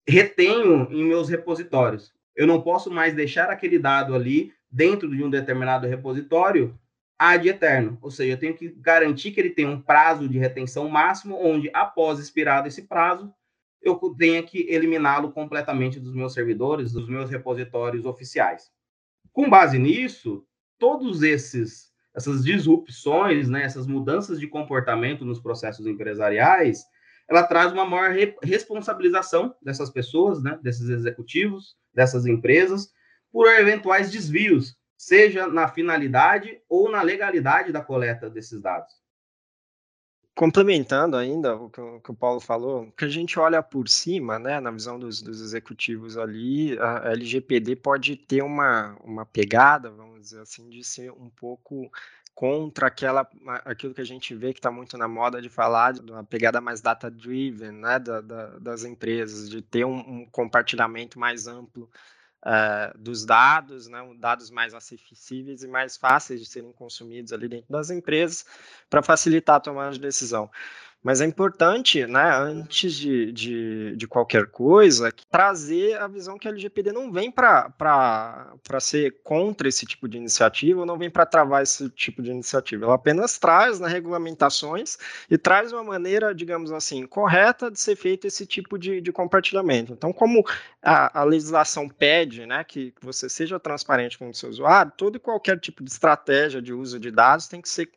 retenho 0.07 0.87
em 0.91 1.03
meus 1.03 1.29
repositórios. 1.29 2.13
Eu 2.35 2.47
não 2.47 2.61
posso 2.61 2.89
mais 2.89 3.13
deixar 3.13 3.49
aquele 3.49 3.77
dado 3.77 4.15
ali 4.15 4.53
dentro 4.71 5.09
de 5.09 5.23
um 5.23 5.29
determinado 5.29 5.87
repositório 5.87 6.77
ad 7.17 7.47
eterno, 7.47 7.97
ou 8.01 8.09
seja, 8.09 8.33
eu 8.33 8.39
tenho 8.39 8.55
que 8.55 8.69
garantir 8.69 9.31
que 9.31 9.41
ele 9.41 9.49
tem 9.49 9.65
um 9.65 9.81
prazo 9.81 10.27
de 10.29 10.37
retenção 10.37 10.87
máximo, 10.87 11.37
onde 11.37 11.69
após 11.73 12.17
expirado 12.17 12.69
esse 12.69 12.83
prazo, 12.83 13.33
eu 13.81 13.99
tenha 14.17 14.41
que 14.41 14.65
eliminá-lo 14.69 15.31
completamente 15.31 15.99
dos 15.99 16.13
meus 16.13 16.33
servidores, 16.33 16.93
dos 16.93 17.09
meus 17.09 17.29
repositórios 17.29 18.05
oficiais. 18.05 18.71
Com 19.33 19.49
base 19.49 19.77
nisso, 19.77 20.45
todos 20.77 21.21
esses 21.21 21.88
essas 22.15 22.43
disrupções, 22.43 23.49
né, 23.49 23.63
essas 23.63 23.85
mudanças 23.87 24.39
de 24.39 24.47
comportamento 24.47 25.23
nos 25.23 25.39
processos 25.39 25.85
empresariais, 25.85 26.83
ela 27.29 27.43
traz 27.43 27.71
uma 27.71 27.85
maior 27.85 28.11
re 28.11 28.35
responsabilização 28.41 29.55
dessas 29.61 29.89
pessoas, 29.89 30.41
né, 30.41 30.59
desses 30.63 30.89
executivos, 30.89 31.75
dessas 31.93 32.25
empresas, 32.25 32.91
por 33.31 33.47
eventuais 33.47 34.09
desvios, 34.09 34.75
seja 34.97 35.47
na 35.47 35.67
finalidade 35.67 36.59
ou 36.67 36.91
na 36.91 37.01
legalidade 37.01 37.71
da 37.71 37.81
coleta 37.81 38.29
desses 38.29 38.61
dados. 38.61 38.91
Complementando 40.39 41.17
ainda 41.17 41.53
o 41.53 41.69
que, 41.69 41.81
o 41.81 41.99
que, 41.99 42.11
o 42.11 42.15
Paulo 42.15 42.39
falou, 42.39 42.89
que 42.95 43.03
a 43.03 43.09
gente 43.09 43.37
olha 43.37 43.61
por 43.61 43.89
cima, 43.89 44.39
né, 44.39 44.61
na 44.61 44.71
visão 44.71 44.97
dos, 44.97 45.21
dos, 45.21 45.41
executivos 45.41 46.17
ali, 46.17 46.79
a 46.79 47.11
LGPD 47.11 47.75
pode 47.75 48.15
ter 48.15 48.41
uma, 48.41 48.95
uma 49.03 49.25
pegada, 49.25 49.91
vamos 49.91 50.21
dizer 50.21 50.39
assim, 50.39 50.69
de 50.69 50.81
ser 50.81 51.11
um 51.11 51.29
pouco 51.29 51.91
contra 52.33 52.87
aquela, 52.87 53.29
aquilo 53.65 53.93
que 53.93 53.99
a 53.99 54.05
gente 54.05 54.33
vê 54.33 54.53
que 54.53 54.59
está 54.59 54.71
muito 54.71 54.97
na 54.97 55.09
moda 55.09 55.41
de 55.41 55.49
falar, 55.49 55.91
de 55.91 56.09
uma 56.09 56.23
pegada 56.23 56.61
mais 56.61 56.79
data-driven, 56.79 57.73
né, 57.73 57.99
da, 57.99 58.21
da, 58.21 58.45
das 58.59 58.85
empresas, 58.85 59.49
de 59.49 59.61
ter 59.61 59.83
um, 59.83 59.99
um 59.99 60.25
compartilhamento 60.25 61.19
mais 61.19 61.47
amplo 61.47 61.89
uh, 62.45 62.97
dos 62.97 63.25
dados, 63.25 63.87
né, 63.87 63.99
dados 64.17 64.49
mais 64.49 64.73
acessíveis 64.73 65.63
e 65.63 65.67
mais 65.67 65.97
fáceis 65.97 66.39
de 66.39 66.45
serem 66.45 66.71
consumidos 66.71 67.33
ali 67.33 67.47
dentro 67.47 67.71
das 67.71 67.89
empresas, 67.89 68.45
para 68.89 69.01
facilitar 69.01 69.57
a 69.57 69.59
tomada 69.59 69.91
de 69.91 69.99
decisão. 69.99 70.49
Mas 71.01 71.21
é 71.21 71.25
importante, 71.25 72.05
né, 72.05 72.29
antes 72.35 72.93
de, 72.93 73.31
de, 73.31 73.95
de 73.95 74.07
qualquer 74.07 74.47
coisa, 74.47 75.13
trazer 75.31 75.97
a 75.97 76.07
visão 76.09 76.37
que 76.37 76.45
a 76.45 76.51
LGPD 76.51 76.91
não 76.91 77.09
vem 77.09 77.31
para 77.31 77.71
ser 78.81 79.21
contra 79.23 79.69
esse 79.69 79.85
tipo 79.85 80.09
de 80.09 80.17
iniciativa, 80.17 80.81
ou 80.81 80.85
não 80.85 80.97
vem 80.97 81.09
para 81.09 81.25
travar 81.25 81.63
esse 81.63 81.89
tipo 81.89 82.21
de 82.21 82.31
iniciativa. 82.31 82.83
Ela 82.83 82.95
apenas 82.95 83.37
traz 83.37 83.79
né, 83.79 83.87
regulamentações 83.87 84.97
e 85.29 85.37
traz 85.37 85.71
uma 85.71 85.85
maneira, 85.85 86.35
digamos 86.35 86.69
assim, 86.69 87.07
correta 87.07 87.71
de 87.71 87.79
ser 87.79 87.95
feito 87.95 88.27
esse 88.27 88.45
tipo 88.45 88.77
de, 88.77 88.99
de 88.99 89.11
compartilhamento. 89.13 89.93
Então, 89.93 90.11
como 90.11 90.43
a, 90.83 91.21
a 91.21 91.23
legislação 91.23 91.87
pede 91.87 92.45
né, 92.45 92.61
que 92.65 92.93
você 93.01 93.29
seja 93.29 93.57
transparente 93.57 94.17
com 94.17 94.29
o 94.29 94.33
seu 94.33 94.49
usuário, 94.49 94.91
todo 94.97 95.15
e 95.15 95.19
qualquer 95.19 95.57
tipo 95.61 95.81
de 95.81 95.91
estratégia 95.91 96.61
de 96.61 96.73
uso 96.73 96.99
de 96.99 97.09
dados 97.09 97.47
tem 97.47 97.61
que 97.61 97.69
ser 97.69 97.89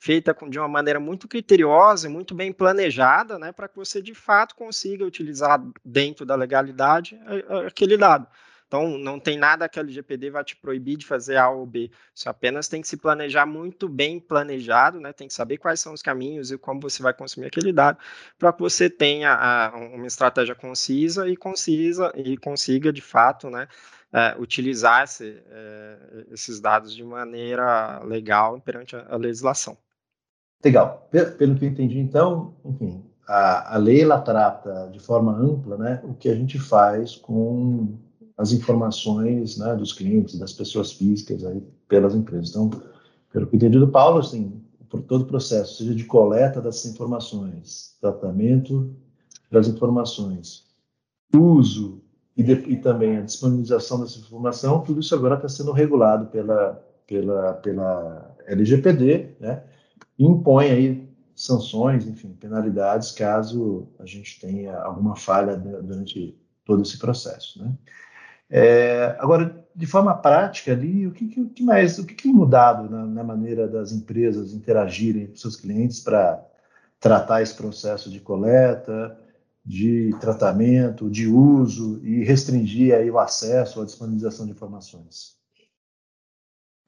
feita 0.00 0.34
de 0.48 0.58
uma 0.58 0.66
maneira 0.66 0.98
muito 0.98 1.28
criteriosa 1.28 2.08
e 2.08 2.10
muito 2.10 2.34
bem 2.34 2.52
planejada, 2.52 3.38
né, 3.38 3.52
para 3.52 3.68
que 3.68 3.76
você 3.76 4.00
de 4.00 4.14
fato 4.14 4.56
consiga 4.56 5.04
utilizar 5.04 5.62
dentro 5.84 6.24
da 6.24 6.34
legalidade 6.34 7.20
aquele 7.66 7.98
dado. 7.98 8.26
Então, 8.66 8.96
não 8.98 9.18
tem 9.18 9.36
nada 9.36 9.68
que 9.68 9.80
a 9.80 9.82
LGPD 9.82 10.30
vai 10.30 10.44
te 10.44 10.54
proibir 10.54 10.96
de 10.96 11.04
fazer 11.04 11.36
A 11.36 11.50
ou 11.50 11.66
B. 11.66 11.90
Você 12.14 12.28
apenas 12.28 12.68
tem 12.68 12.80
que 12.80 12.86
se 12.86 12.96
planejar 12.96 13.44
muito 13.44 13.88
bem 13.88 14.20
planejado, 14.20 15.00
né? 15.00 15.12
Tem 15.12 15.26
que 15.26 15.34
saber 15.34 15.58
quais 15.58 15.80
são 15.80 15.92
os 15.92 16.00
caminhos 16.00 16.52
e 16.52 16.56
como 16.56 16.80
você 16.80 17.02
vai 17.02 17.12
consumir 17.12 17.48
aquele 17.48 17.72
dado, 17.72 17.98
para 18.38 18.52
que 18.52 18.60
você 18.60 18.88
tenha 18.88 19.34
a, 19.34 19.76
uma 19.76 20.06
estratégia 20.06 20.54
concisa 20.54 21.28
e 21.28 21.36
concisa 21.36 22.12
e 22.14 22.36
consiga, 22.36 22.92
de 22.92 23.02
fato, 23.02 23.50
né? 23.50 23.66
É, 24.12 24.36
utilizar 24.38 25.02
esse, 25.02 25.42
é, 25.50 25.98
esses 26.30 26.60
dados 26.60 26.94
de 26.94 27.02
maneira 27.02 27.98
legal 28.04 28.60
perante 28.60 28.94
a, 28.94 29.04
a 29.10 29.16
legislação. 29.16 29.76
Legal. 30.64 31.08
Pelo 31.10 31.56
que 31.56 31.64
eu 31.64 31.68
entendi, 31.68 31.98
então, 31.98 32.54
enfim, 32.64 33.02
a, 33.26 33.76
a 33.76 33.78
lei 33.78 34.02
ela 34.02 34.20
trata 34.20 34.90
de 34.92 34.98
forma 34.98 35.32
ampla, 35.32 35.76
né, 35.76 36.00
o 36.04 36.14
que 36.14 36.28
a 36.28 36.34
gente 36.34 36.58
faz 36.58 37.16
com 37.16 37.94
as 38.36 38.52
informações, 38.52 39.56
né, 39.56 39.74
dos 39.74 39.92
clientes, 39.92 40.38
das 40.38 40.52
pessoas 40.52 40.92
físicas 40.92 41.44
aí 41.44 41.62
pelas 41.88 42.14
empresas. 42.14 42.50
Então, 42.50 42.70
pelo 43.32 43.46
que 43.46 43.54
eu 43.54 43.56
entendi 43.56 43.78
do 43.78 43.88
Paulo, 43.88 44.18
assim, 44.18 44.60
por 44.88 45.02
todo 45.02 45.22
o 45.22 45.26
processo, 45.26 45.76
seja 45.76 45.94
de 45.94 46.04
coleta 46.04 46.60
dessas 46.60 46.92
informações, 46.92 47.96
tratamento 48.00 48.92
das 49.50 49.68
informações, 49.68 50.64
uso 51.34 52.00
e, 52.36 52.42
de, 52.42 52.52
e 52.52 52.76
também 52.76 53.16
a 53.16 53.22
disponibilização 53.22 54.00
dessa 54.00 54.18
informação, 54.18 54.80
tudo 54.80 55.00
isso 55.00 55.14
agora 55.14 55.36
está 55.36 55.48
sendo 55.48 55.72
regulado 55.72 56.26
pela, 56.26 56.82
pela, 57.06 57.52
pela 57.54 58.36
LGPD, 58.46 59.36
né? 59.38 59.62
Impõe 60.26 60.70
aí 60.70 61.10
sanções, 61.34 62.06
enfim, 62.06 62.36
penalidades 62.38 63.12
caso 63.12 63.88
a 63.98 64.04
gente 64.04 64.38
tenha 64.38 64.76
alguma 64.78 65.16
falha 65.16 65.56
durante 65.56 66.38
todo 66.64 66.82
esse 66.82 66.98
processo, 66.98 67.62
né? 67.62 67.72
É, 68.52 69.16
agora, 69.20 69.64
de 69.74 69.86
forma 69.86 70.12
prática 70.14 70.72
ali, 70.72 71.06
o 71.06 71.12
que, 71.12 71.28
que 71.28 71.62
mais, 71.62 71.98
o 71.98 72.04
que, 72.04 72.14
que 72.14 72.28
mudado 72.28 72.90
na, 72.90 73.06
na, 73.06 73.22
maneira 73.22 73.68
das 73.68 73.92
empresas 73.92 74.52
interagirem 74.52 75.28
com 75.28 75.36
seus 75.36 75.54
clientes 75.54 76.00
para 76.00 76.44
tratar 76.98 77.42
esse 77.42 77.54
processo 77.54 78.10
de 78.10 78.18
coleta, 78.18 79.16
de 79.64 80.10
tratamento, 80.20 81.08
de 81.08 81.28
uso 81.28 82.04
e 82.04 82.24
restringir 82.24 82.92
aí 82.92 83.08
o 83.08 83.20
acesso, 83.20 83.80
a 83.80 83.84
disponibilização 83.84 84.46
de 84.46 84.52
informações? 84.52 85.39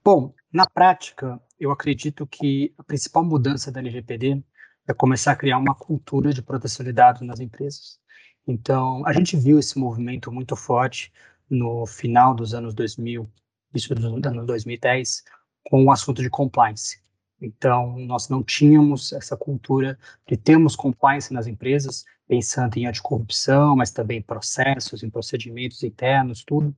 Bom, 0.05 0.35
na 0.53 0.67
prática, 0.67 1.41
eu 1.61 1.71
acredito 1.71 2.27
que 2.27 2.75
a 2.77 2.83
principal 2.83 3.25
mudança 3.25 3.71
da 3.71 3.79
LGPD 3.79 4.43
é 4.89 4.93
começar 4.93 5.31
a 5.31 5.37
criar 5.37 5.59
uma 5.59 5.77
cultura 5.77 6.33
de 6.33 6.43
proteção 6.43 6.85
de 6.85 6.93
dados 6.93 7.23
nas 7.23 7.39
empresas. 7.39 8.01
Então, 8.45 9.07
a 9.07 9.13
gente 9.13 9.37
viu 9.37 9.61
esse 9.61 9.79
movimento 9.79 10.33
muito 10.33 10.57
forte 10.57 11.13
no 11.49 11.87
final 11.87 12.35
dos 12.35 12.53
anos 12.53 12.75
2000, 12.75 13.31
isso 13.73 13.95
dos 13.95 14.05
anos 14.05 14.45
2010, 14.45 15.23
com 15.63 15.85
o 15.85 15.93
assunto 15.93 16.21
de 16.21 16.29
compliance. 16.29 17.01
Então, 17.41 17.97
nós 17.99 18.29
não 18.29 18.43
tínhamos 18.43 19.13
essa 19.13 19.37
cultura 19.37 19.97
de 20.27 20.37
termos 20.37 20.75
compliance 20.75 21.33
nas 21.33 21.47
empresas, 21.47 22.05
pensando 22.27 22.77
em 22.77 22.87
anticorrupção, 22.87 23.77
mas 23.77 23.93
também 23.93 24.19
em 24.19 24.23
processos, 24.23 25.05
em 25.05 25.11
procedimentos 25.11 25.85
internos, 25.85 26.43
tudo. 26.43 26.75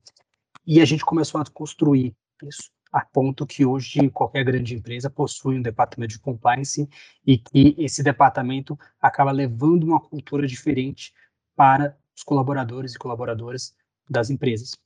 E 0.63 0.79
a 0.79 0.85
gente 0.85 1.03
começou 1.03 1.41
a 1.41 1.45
construir 1.45 2.15
isso 2.43 2.74
a 2.95 3.03
ponto 3.03 3.45
que 3.45 3.65
hoje 3.65 4.09
qualquer 4.09 4.45
grande 4.45 4.73
empresa 4.73 5.09
possui 5.09 5.57
um 5.57 5.61
departamento 5.61 6.13
de 6.13 6.19
compliance 6.19 6.87
e 7.27 7.37
que 7.37 7.75
esse 7.77 8.01
departamento 8.01 8.79
acaba 9.01 9.31
levando 9.31 9.83
uma 9.83 9.99
cultura 9.99 10.47
diferente 10.47 11.13
para 11.57 11.97
os 12.15 12.23
colaboradores 12.23 12.93
e 12.93 12.97
colaboradoras 12.97 13.75
das 14.09 14.29
empresas. 14.29 14.77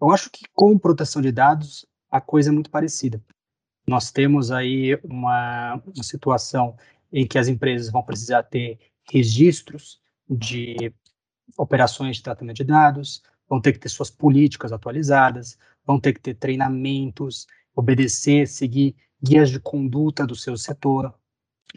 Eu 0.00 0.10
acho 0.10 0.28
que 0.28 0.42
com 0.52 0.76
proteção 0.76 1.22
de 1.22 1.30
dados 1.30 1.86
a 2.10 2.20
coisa 2.20 2.50
é 2.50 2.52
muito 2.52 2.68
parecida. 2.68 3.22
Nós 3.86 4.10
temos 4.10 4.50
aí 4.50 4.98
uma, 5.04 5.80
uma 5.86 6.02
situação 6.02 6.76
em 7.12 7.24
que 7.24 7.38
as 7.38 7.46
empresas 7.46 7.92
vão 7.92 8.02
precisar 8.02 8.42
ter 8.42 8.80
registros 9.08 10.02
de 10.28 10.92
operações 11.56 12.16
de 12.16 12.24
tratamento 12.24 12.56
de 12.56 12.64
dados, 12.64 13.22
vão 13.48 13.60
ter 13.60 13.72
que 13.72 13.78
ter 13.78 13.88
suas 13.88 14.10
políticas 14.10 14.72
atualizadas, 14.72 15.56
vão 15.86 15.98
ter 15.98 16.12
que 16.12 16.20
ter 16.20 16.34
treinamentos, 16.34 17.46
obedecer, 17.74 18.46
seguir 18.46 18.94
guias 19.22 19.50
de 19.50 19.60
conduta 19.60 20.26
do 20.26 20.34
seu 20.34 20.56
setor, 20.56 21.14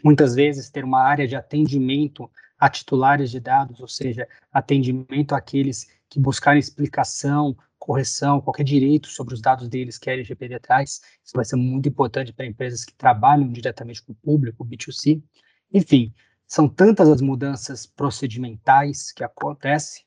muitas 0.02 0.34
vezes 0.34 0.70
ter 0.70 0.84
uma 0.84 1.00
área 1.00 1.26
de 1.26 1.36
atendimento 1.36 2.30
a 2.58 2.68
titulares 2.68 3.30
de 3.30 3.40
dados, 3.40 3.80
ou 3.80 3.88
seja, 3.88 4.26
atendimento 4.52 5.34
àqueles 5.34 5.86
que 6.08 6.18
buscarem 6.18 6.58
explicação, 6.58 7.56
correção, 7.78 8.40
qualquer 8.40 8.64
direito 8.64 9.08
sobre 9.08 9.34
os 9.34 9.40
dados 9.40 9.68
deles 9.68 9.98
que 9.98 10.08
a 10.08 10.12
LGPD 10.12 10.58
traz. 10.60 11.00
Isso 11.24 11.34
vai 11.34 11.44
ser 11.44 11.56
muito 11.56 11.88
importante 11.88 12.32
para 12.32 12.46
empresas 12.46 12.84
que 12.84 12.94
trabalham 12.94 13.50
diretamente 13.50 14.02
com 14.02 14.12
o 14.12 14.16
público, 14.16 14.64
B2C. 14.64 15.22
Enfim, 15.72 16.12
são 16.46 16.68
tantas 16.68 17.08
as 17.08 17.20
mudanças 17.20 17.86
procedimentais 17.86 19.12
que 19.12 19.22
acontecem 19.22 20.04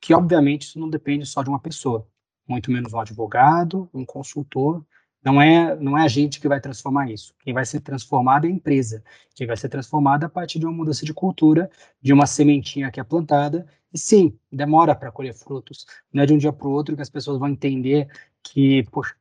que, 0.00 0.14
obviamente, 0.14 0.62
isso 0.62 0.78
não 0.78 0.88
depende 0.88 1.26
só 1.26 1.42
de 1.42 1.48
uma 1.48 1.58
pessoa 1.58 2.06
muito 2.48 2.72
menos 2.72 2.92
um 2.92 3.00
advogado, 3.00 3.88
um 3.92 4.04
consultor. 4.04 4.84
Não 5.22 5.42
é, 5.42 5.76
não 5.76 5.98
é 5.98 6.04
a 6.04 6.08
gente 6.08 6.40
que 6.40 6.48
vai 6.48 6.60
transformar 6.60 7.10
isso. 7.10 7.34
Quem 7.40 7.52
vai 7.52 7.66
ser 7.66 7.80
transformado 7.80 8.46
é 8.46 8.48
a 8.48 8.52
empresa. 8.52 9.02
Quem 9.34 9.46
vai 9.46 9.56
ser 9.56 9.68
transformada 9.68 10.26
a 10.26 10.28
partir 10.28 10.58
de 10.58 10.64
uma 10.64 10.72
mudança 10.72 11.04
de 11.04 11.12
cultura, 11.12 11.70
de 12.00 12.12
uma 12.12 12.26
sementinha 12.26 12.90
que 12.90 13.00
é 13.00 13.04
plantada. 13.04 13.66
E 13.92 13.98
sim, 13.98 14.38
demora 14.50 14.94
para 14.94 15.12
colher 15.12 15.34
frutos. 15.34 15.86
Não 16.12 16.22
é 16.22 16.26
de 16.26 16.32
um 16.32 16.38
dia 16.38 16.52
para 16.52 16.68
o 16.68 16.70
outro 16.70 16.96
que 16.96 17.02
as 17.02 17.10
pessoas 17.10 17.38
vão 17.38 17.48
entender 17.48 18.08
que, 18.42 18.84
poxa, 18.90 19.14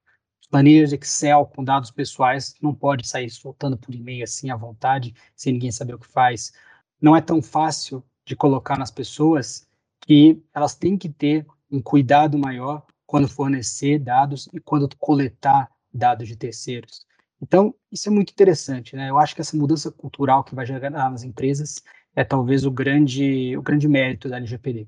planilhas 0.50 0.92
de 0.92 0.96
Excel 0.96 1.46
com 1.48 1.64
dados 1.64 1.92
pessoais 1.92 2.56
não 2.62 2.74
pode 2.74 3.08
sair 3.08 3.30
soltando 3.30 3.78
por 3.78 3.94
e-mail 3.94 4.24
assim 4.24 4.50
à 4.50 4.56
vontade, 4.56 5.14
sem 5.36 5.54
ninguém 5.54 5.72
saber 5.72 5.96
o 5.96 6.00
que 6.00 6.08
faz. 6.08 6.54
Não 7.02 7.16
é 7.16 7.22
tão 7.22 7.42
fácil 7.42 8.04
de 8.26 8.36
colocar 8.36 8.78
nas 8.78 8.92
pessoas 8.92 9.68
que 10.02 10.42
elas 10.54 10.76
têm 10.76 10.98
que 10.98 11.10
ter 11.10 11.46
um 11.72 11.82
cuidado 11.82 12.38
maior 12.38 12.86
quando 13.08 13.28
fornecer 13.28 13.98
dados 13.98 14.50
e 14.54 14.60
quando 14.60 14.88
coletar 14.98 15.72
dados 15.92 16.28
de 16.28 16.36
terceiros. 16.36 17.08
Então, 17.42 17.74
isso 17.92 18.10
é 18.10 18.12
muito 18.12 18.32
interessante, 18.32 18.96
né? 18.96 19.10
Eu 19.10 19.18
acho 19.18 19.34
que 19.34 19.42
essa 19.42 19.56
mudança 19.56 19.90
cultural 19.92 20.44
que 20.44 20.54
vai 20.54 20.66
gerar 20.66 20.90
nas 20.90 21.24
empresas 21.24 21.82
é 22.16 22.24
talvez 22.24 22.66
o 22.66 22.72
grande, 22.72 23.56
o 23.56 23.62
grande 23.62 23.88
mérito 23.88 24.28
da 24.28 24.38
LGPD. 24.38 24.88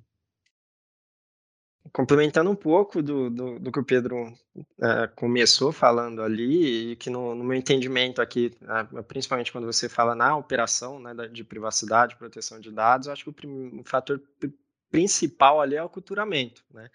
Complementando 1.93 2.51
um 2.51 2.55
pouco 2.55 3.01
do, 3.01 3.29
do, 3.29 3.59
do 3.59 3.71
que 3.71 3.79
o 3.79 3.83
Pedro 3.83 4.31
é, 4.81 5.07
começou 5.15 5.71
falando 5.71 6.21
ali, 6.21 6.91
e 6.91 6.95
que 6.97 7.09
no, 7.09 7.33
no 7.33 7.43
meu 7.43 7.57
entendimento 7.57 8.21
aqui, 8.21 8.51
principalmente 9.07 9.51
quando 9.51 9.65
você 9.65 9.88
fala 9.88 10.13
na 10.13 10.35
operação 10.35 10.99
né, 10.99 11.13
de 11.31 11.43
privacidade, 11.43 12.15
proteção 12.15 12.59
de 12.59 12.71
dados, 12.71 13.07
eu 13.07 13.13
acho 13.13 13.31
que 13.31 13.47
o, 13.47 13.79
o 13.79 13.83
fator 13.83 14.21
principal 14.91 15.61
ali 15.61 15.75
é 15.75 15.83
o 15.83 15.89
culturamento, 15.89 16.63
né? 16.71 16.89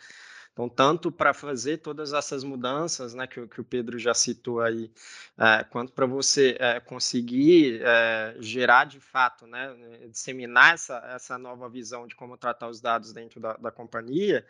Então, 0.54 0.68
tanto 0.68 1.10
para 1.10 1.34
fazer 1.34 1.78
todas 1.78 2.12
essas 2.12 2.44
mudanças, 2.44 3.12
né, 3.12 3.26
que, 3.26 3.44
que 3.48 3.60
o 3.60 3.64
Pedro 3.64 3.98
já 3.98 4.14
citou 4.14 4.60
aí, 4.60 4.88
é, 5.36 5.64
quanto 5.64 5.92
para 5.92 6.06
você 6.06 6.56
é, 6.60 6.78
conseguir 6.78 7.80
é, 7.82 8.36
gerar 8.38 8.84
de 8.84 9.00
fato, 9.00 9.48
né, 9.48 9.74
disseminar 10.08 10.74
essa, 10.74 10.98
essa 11.12 11.36
nova 11.36 11.68
visão 11.68 12.06
de 12.06 12.14
como 12.14 12.36
tratar 12.36 12.68
os 12.68 12.80
dados 12.80 13.12
dentro 13.12 13.40
da, 13.40 13.54
da 13.54 13.72
companhia, 13.72 14.46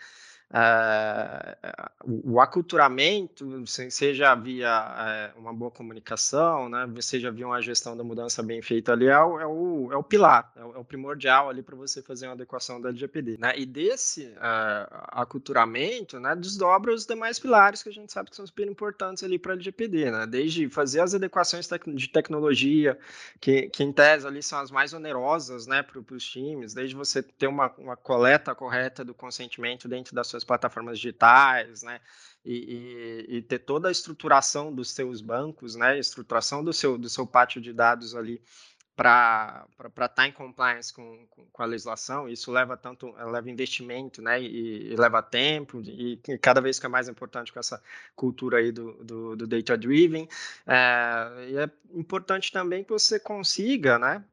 é, 0.57 1.57
o 2.07 2.41
aculturamento, 2.41 3.65
seja 3.91 4.37
via 4.37 5.33
é, 5.35 5.37
uma 5.37 5.53
boa 5.53 5.69
comunicação, 5.69 6.69
né, 6.69 6.89
seja 7.01 7.33
via 7.33 7.45
uma 7.45 7.61
gestão 7.61 7.97
da 7.97 8.05
mudança 8.05 8.41
bem 8.41 8.63
feita 8.63 8.93
ali, 8.93 9.07
é 9.07 9.19
o, 9.19 9.41
é 9.41 9.47
o, 9.47 9.93
é 9.93 9.97
o 9.97 10.03
pilar, 10.05 10.53
é 10.55 10.65
o, 10.65 10.77
é 10.77 10.79
o, 10.79 10.85
primordial 10.85 11.51
ali 11.51 11.61
para 11.61 11.75
você 11.75 12.01
fazer 12.01 12.29
uma 12.29 12.35
adequação 12.35 12.81
da 12.81 12.91
LGPD. 12.91 13.37
Né? 13.37 13.53
E 13.59 13.67
desse 13.67 14.27
é, 14.27 14.89
aculturamento, 15.09 16.21
né, 16.21 16.37
desdobra 16.37 16.95
os 16.95 17.05
demais 17.05 17.41
pilares 17.41 17.83
que 17.83 17.89
a 17.89 17.93
gente 17.93 18.13
sabe 18.13 18.31
que 18.31 18.37
são 18.37 18.47
super 18.47 18.69
importantes 18.69 19.25
ali 19.25 19.41
para 19.41 19.55
a 19.55 19.57
LGPD, 19.57 20.13
né? 20.13 20.25
desde 20.25 20.69
fazer 20.69 21.01
as 21.01 21.15
adequações 21.15 21.69
de 21.69 22.09
tecnologia, 22.09 22.97
que, 23.41 23.69
que 23.71 23.83
em 23.83 23.93
tese 23.93 24.25
ali 24.25 24.41
são 24.41 24.61
as 24.61 24.71
mais 24.71 24.93
onerosas 24.93 25.67
né, 25.67 25.83
para 25.83 25.99
os 26.15 26.25
times, 26.25 26.75
desde 26.75 26.95
você 26.95 27.25
ter 27.25 27.49
uma, 27.49 27.73
uma 27.77 27.97
coleta 27.97 28.55
correta 28.55 29.05
do 29.05 29.13
consentimento 29.13 29.89
dentro 29.89 30.15
das 30.15 30.29
suas 30.29 30.44
plataformas 30.45 30.99
digitais, 30.99 31.83
né? 31.83 32.01
E, 32.45 33.27
e, 33.29 33.37
e, 33.37 33.43
ter 33.43 33.61
toda 33.61 33.89
a 33.89 33.93
estruturação 33.93 34.73
dos 34.73 34.91
seus 34.91 35.21
bancos, 35.21 35.75
né? 35.75 35.99
Estruturação 35.99 36.63
do 36.63 36.73
seu, 36.73 36.99
do 36.99 37.09
seu 37.09 37.27
pátio 37.27 37.61
de 37.61 37.73
dados 37.73 38.15
ali 38.15 38.43
para 38.97 39.67
estar 39.89 40.09
tá 40.09 40.27
em 40.29 40.33
compliance 40.33 40.93
com, 40.93 41.27
com, 41.31 41.45
com, 41.47 41.63
a 41.63 41.67
legislação. 41.67 42.29
Isso 42.29 42.53
leva 42.53 42.77
tanto 42.77 43.13
leva 43.13 43.51
investimento, 43.51 44.23
né? 44.23 44.41
E, 44.41 44.93
e, 44.93 44.97
leva 44.97 45.23
tempo 45.23 45.83
e, 45.85 46.21
cada 46.41 46.61
vez 46.61 46.79
que 46.79 46.87
é 46.87 46.89
mais 46.89 47.09
importante 47.09 47.53
com 47.53 47.59
essa 47.59 47.83
cultura 48.15 48.59
aí 48.59 48.71
do, 48.71 48.93
do, 49.03 49.37
do 49.37 49.47
data 49.47 49.77
driven. 49.77 50.29
É, 50.67 51.49
e 51.49 51.57
é 51.59 51.71
importante 51.93 52.53
também 52.53 52.85
que 52.85 52.91
você 52.91 53.19
consiga, 53.19 53.99
né? 53.99 54.25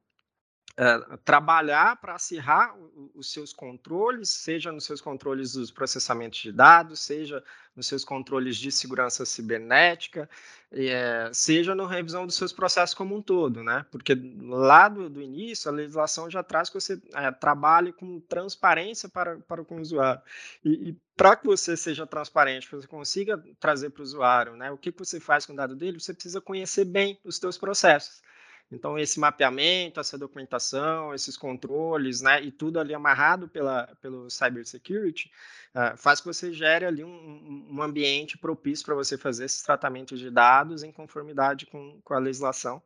É, 0.84 1.18
trabalhar 1.24 1.98
para 1.98 2.16
acirrar 2.16 2.76
os 3.14 3.32
seus 3.32 3.54
controles, 3.54 4.30
seja 4.30 4.72
nos 4.72 4.84
seus 4.84 5.00
controles 5.00 5.54
dos 5.54 5.70
processamentos 5.70 6.40
de 6.40 6.52
dados, 6.52 7.02
seja 7.02 7.44
nos 7.76 7.86
seus 7.86 8.04
controles 8.04 8.58
de 8.58 8.72
segurança 8.72 9.24
cibernética, 9.24 10.28
é, 10.72 11.30
seja 11.34 11.76
na 11.76 11.88
revisão 11.88 12.26
dos 12.26 12.34
seus 12.34 12.52
processos 12.52 12.96
como 12.96 13.16
um 13.16 13.22
todo, 13.22 13.62
né? 13.62 13.86
Porque 13.92 14.16
lá 14.40 14.90
do, 14.90 15.08
do 15.08 15.22
início 15.22 15.70
a 15.70 15.72
legislação 15.72 16.32
já 16.32 16.42
traz 16.42 16.68
que 16.68 16.80
você 16.80 17.00
é, 17.14 17.32
trabalhe 17.32 17.94
com 17.94 18.20
transparência 18.20 19.08
para, 19.08 19.38
para 19.38 19.62
o 19.62 19.80
usuário. 19.80 20.24
E, 20.66 20.90
e 20.90 20.98
para 21.16 21.36
que 21.36 21.46
você 21.46 21.78
seja 21.78 22.08
transparente, 22.08 22.68
que 22.68 22.76
você 22.76 22.88
consiga 22.88 23.38
trazer 23.60 23.92
para 23.92 24.02
o 24.02 24.04
usuário, 24.04 24.56
né? 24.56 24.72
O 24.72 24.80
que, 24.80 24.92
que 24.92 24.98
você 24.98 25.20
faz 25.20 25.46
com 25.46 25.54
o 25.54 25.56
dado 25.56 25.76
dele, 25.76 26.00
você 26.00 26.12
precisa 26.12 26.42
conhecer 26.42 26.86
bem 26.86 27.20
os 27.24 27.38
seus 27.38 27.56
processos. 27.56 28.24
Então, 28.72 28.98
esse 28.98 29.20
mapeamento, 29.20 30.00
essa 30.00 30.18
documentação, 30.18 31.14
esses 31.14 31.36
controles, 31.36 32.22
né, 32.22 32.42
e 32.42 32.52
tudo 32.52 32.80
ali 32.80 32.94
amarrado 32.94 33.48
pela, 33.48 33.88
pelo 34.00 34.30
cybersecurity, 34.30 35.30
uh, 35.76 35.98
faz 35.98 36.22
que 36.22 36.28
você 36.28 36.54
gere 36.54 36.86
ali 36.86 37.04
um, 37.04 37.68
um 37.70 37.82
ambiente 37.82 38.38
propício 38.38 38.86
para 38.86 38.96
você 38.96 39.18
fazer 39.18 39.46
esses 39.46 39.62
tratamentos 39.62 40.20
de 40.20 40.32
dados 40.32 40.84
em 40.84 40.92
conformidade 40.92 41.66
com, 41.66 42.00
com 42.02 42.14
a 42.14 42.20
legislação. 42.20 42.82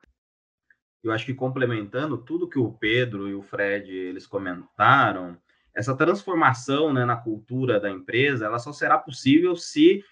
Eu 1.03 1.11
acho 1.11 1.25
que 1.25 1.35
complementando 1.35 2.17
tudo 2.17 2.49
que 2.49 2.57
o 2.57 2.71
Pedro 2.71 3.29
e 3.29 3.35
o 3.35 3.43
Fred 3.43 3.91
eles 3.91 4.25
comentaram, 4.25 5.37
essa 5.75 5.95
transformação 5.95 6.91
né, 6.91 7.05
na 7.05 7.17
cultura 7.17 7.79
da 7.79 7.91
empresa, 7.91 8.45
ela 8.45 8.57
só 8.57 8.71
será 8.71 8.97
possível 8.97 9.55
se 9.55 10.03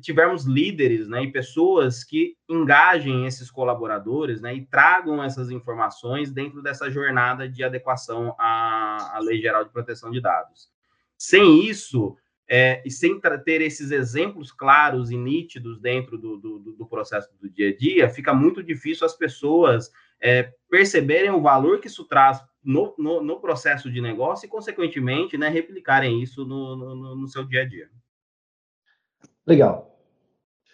tivermos 0.00 0.44
líderes 0.44 1.08
né, 1.08 1.22
e 1.22 1.32
pessoas 1.32 2.02
que 2.04 2.36
engajem 2.48 3.26
esses 3.26 3.50
colaboradores 3.50 4.40
né, 4.40 4.54
e 4.54 4.66
tragam 4.66 5.22
essas 5.22 5.50
informações 5.50 6.32
dentro 6.32 6.62
dessa 6.62 6.90
jornada 6.90 7.48
de 7.48 7.62
adequação 7.62 8.34
à, 8.38 9.16
à 9.16 9.18
Lei 9.20 9.40
Geral 9.40 9.64
de 9.64 9.70
Proteção 9.70 10.10
de 10.10 10.20
Dados. 10.20 10.68
Sem 11.16 11.64
isso, 11.64 12.16
é, 12.48 12.82
e 12.84 12.90
sem 12.90 13.20
ter 13.44 13.60
esses 13.60 13.90
exemplos 13.90 14.50
claros 14.50 15.10
e 15.10 15.16
nítidos 15.16 15.78
dentro 15.78 16.16
do, 16.16 16.36
do, 16.38 16.58
do, 16.58 16.86
processo 16.86 17.28
do 17.38 17.48
dia 17.48 17.68
a 17.68 17.76
dia, 17.76 18.08
fica 18.08 18.32
muito 18.32 18.62
difícil 18.62 19.06
as 19.06 19.14
pessoas 19.14 19.90
é, 20.20 20.52
perceberem 20.70 21.30
o 21.30 21.42
valor 21.42 21.78
que 21.78 21.88
isso 21.88 22.04
traz 22.04 22.42
no, 22.64 22.94
no, 22.98 23.22
no, 23.22 23.40
processo 23.40 23.90
de 23.90 24.00
negócio 24.00 24.46
e, 24.46 24.48
consequentemente, 24.48 25.36
né, 25.36 25.48
replicarem 25.48 26.22
isso 26.22 26.44
no, 26.44 26.76
no, 26.76 27.16
no 27.16 27.28
seu 27.28 27.44
dia 27.44 27.62
a 27.62 27.64
dia. 27.64 27.88
Legal. 29.48 29.98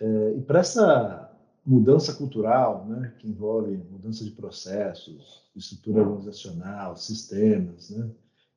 É, 0.00 0.35
e 0.37 0.40
para 0.40 0.59
essa 0.59 1.31
mudança 1.64 2.12
cultural, 2.12 2.85
né, 2.87 3.14
que 3.21 3.28
envolve 3.28 3.76
mudança 3.88 4.25
de 4.25 4.33
processos, 4.33 5.45
estrutura 5.54 6.02
organizacional, 6.02 6.97
sistemas, 6.97 7.90
né, 7.90 8.11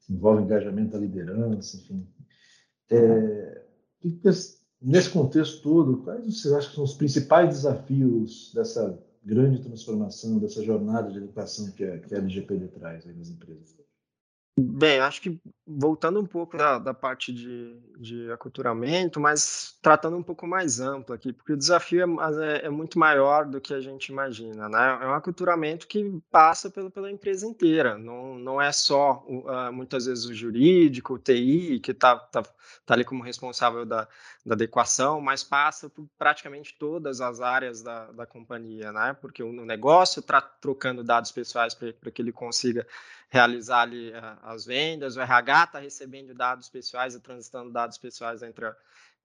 envolve 0.09 0.41
engajamento 0.41 0.93
da 0.93 0.97
liderança, 0.97 1.77
enfim. 1.77 2.07
É, 2.89 3.63
nesse 4.81 5.09
contexto 5.11 5.61
todo, 5.61 5.97
quais 5.97 6.41
você 6.41 6.55
acha 6.55 6.69
que 6.69 6.75
são 6.75 6.83
os 6.83 6.95
principais 6.95 7.49
desafios 7.49 8.51
dessa 8.55 8.97
grande 9.23 9.61
transformação, 9.61 10.39
dessa 10.39 10.63
jornada 10.63 11.11
de 11.11 11.19
educação 11.19 11.69
que 11.71 11.83
a, 11.83 11.99
que 11.99 12.15
a 12.15 12.17
LGPD 12.17 12.69
traz 12.69 13.05
aí 13.05 13.13
nas 13.13 13.29
empresas? 13.29 13.86
Bem, 14.59 14.99
acho 14.99 15.21
que 15.21 15.39
voltando 15.67 16.19
um 16.19 16.25
pouco 16.25 16.57
da, 16.57 16.79
da 16.79 16.91
parte 16.91 17.31
de, 17.31 17.77
de 17.99 18.31
aculturamento, 18.31 19.19
mas 19.19 19.77
tratando 19.83 20.17
um 20.17 20.23
pouco 20.23 20.47
mais 20.47 20.79
amplo 20.79 21.13
aqui, 21.13 21.31
porque 21.31 21.53
o 21.53 21.57
desafio 21.57 22.01
é, 22.01 22.63
é, 22.63 22.65
é 22.65 22.69
muito 22.69 22.97
maior 22.97 23.45
do 23.45 23.61
que 23.61 23.71
a 23.71 23.79
gente 23.79 24.07
imagina, 24.07 24.67
né? 24.67 24.99
É 25.01 25.05
um 25.05 25.13
aculturamento 25.13 25.87
que 25.87 26.19
passa 26.31 26.71
pelo, 26.71 26.89
pela 26.89 27.11
empresa 27.11 27.45
inteira, 27.45 27.99
não, 27.99 28.39
não 28.39 28.59
é 28.59 28.71
só 28.71 29.23
uh, 29.27 29.71
muitas 29.71 30.07
vezes 30.07 30.25
o 30.25 30.33
jurídico, 30.33 31.13
o 31.13 31.19
TI, 31.19 31.79
que 31.79 31.91
está 31.91 32.15
tá, 32.15 32.41
tá 32.41 32.93
ali 32.95 33.03
como 33.05 33.23
responsável 33.23 33.85
da, 33.85 34.07
da 34.43 34.55
adequação, 34.55 35.21
mas 35.21 35.43
passa 35.43 35.87
por 35.87 36.07
praticamente 36.17 36.75
todas 36.79 37.21
as 37.21 37.41
áreas 37.41 37.83
da, 37.83 38.05
da 38.11 38.25
companhia, 38.25 38.91
né? 38.91 39.15
Porque 39.21 39.43
o 39.43 39.51
negócio 39.65 40.19
está 40.21 40.41
trocando 40.41 41.03
dados 41.03 41.31
pessoais 41.31 41.75
para 41.75 42.09
que 42.09 42.21
ele 42.23 42.31
consiga 42.31 42.87
realizar 43.29 43.81
ali 43.81 44.11
uh, 44.11 44.46
as 44.47 44.65
vendas, 44.65 45.17
o 45.17 45.21
RH 45.21 45.63
está 45.63 45.79
recebendo 45.79 46.33
dados 46.33 46.69
pessoais 46.69 47.13
e 47.13 47.19
transitando 47.19 47.69
dados 47.69 47.97
pessoais 47.97 48.41
entre, 48.41 48.65
a, 48.65 48.75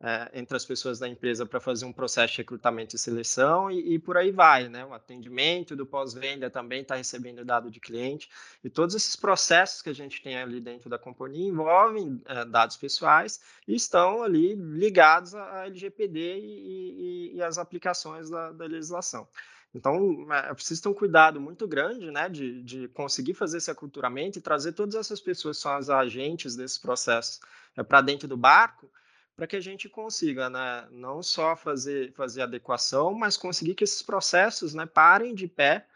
é, 0.00 0.30
entre 0.35 0.56
as 0.56 0.64
pessoas 0.64 0.98
da 0.98 1.08
empresa 1.08 1.46
para 1.46 1.61
fazer 1.61 1.85
um 1.85 1.92
processo 1.92 2.32
de 2.32 2.38
recrutamento 2.38 2.96
e 2.96 2.98
seleção 2.98 3.70
e, 3.70 3.94
e 3.94 3.98
por 4.00 4.16
aí 4.16 4.32
vai, 4.32 4.68
né? 4.68 4.85
O 4.85 4.92
atendimento 4.92 5.76
do 5.76 5.87
pós-venda 5.87 6.50
também 6.50 6.82
está 6.82 6.96
recebendo 6.96 7.44
dado 7.44 7.70
de 7.70 7.78
cliente 7.78 8.28
e 8.64 8.68
todos 8.68 8.96
esses 8.96 9.14
processos 9.14 9.80
que 9.80 9.90
a 9.90 9.94
gente 9.94 10.20
tem 10.20 10.37
ali 10.37 10.61
dentro 10.61 10.90
da 10.90 10.98
companhia 10.98 11.48
envolvem 11.48 12.20
é, 12.26 12.44
dados 12.44 12.76
pessoais 12.76 13.40
e 13.66 13.76
estão 13.76 14.24
ali 14.24 14.56
ligados 14.56 15.37
à 15.37 15.66
LGPD 15.66 16.38
e, 16.40 17.30
e, 17.32 17.37
e 17.37 17.42
às 17.42 17.58
aplicações 17.58 18.28
da, 18.28 18.50
da 18.50 18.64
legislação. 18.64 19.28
Então, 19.74 20.26
é 20.30 20.52
preciso 20.52 20.82
ter 20.82 20.88
um 20.88 20.94
cuidado 20.94 21.40
muito 21.40 21.66
grande, 21.66 22.11
né, 22.11 22.28
de, 22.28 22.62
de 22.62 22.88
conseguir 22.88 23.32
fazer 23.32 23.56
esse 23.56 23.70
aculturamento 23.70 24.38
e 24.38 24.42
trazer 24.42 24.72
todas 24.72 24.94
essas 24.94 25.20
pessoas 25.20 25.56
que 25.56 25.62
são 25.62 25.72
as 25.72 25.88
agentes 25.88 26.54
desse 26.54 26.78
processo 26.78 27.40
é, 27.76 27.82
para 27.82 28.02
dentro 28.02 28.28
do 28.28 28.37
barco, 28.37 28.90
para 29.35 29.46
que 29.46 29.56
a 29.56 29.61
gente 29.61 29.88
consiga, 29.88 30.50
né, 30.50 30.87
não 30.90 31.22
só 31.22 31.56
fazer, 31.56 32.12
fazer 32.12 32.42
adequação, 32.42 33.14
mas 33.14 33.37
conseguir 33.38 33.74
que 33.74 33.85
esses 33.85 34.02
processos, 34.02 34.74
né, 34.74 34.85
parem 34.85 35.35
de 35.35 35.48
pé, 35.48 35.87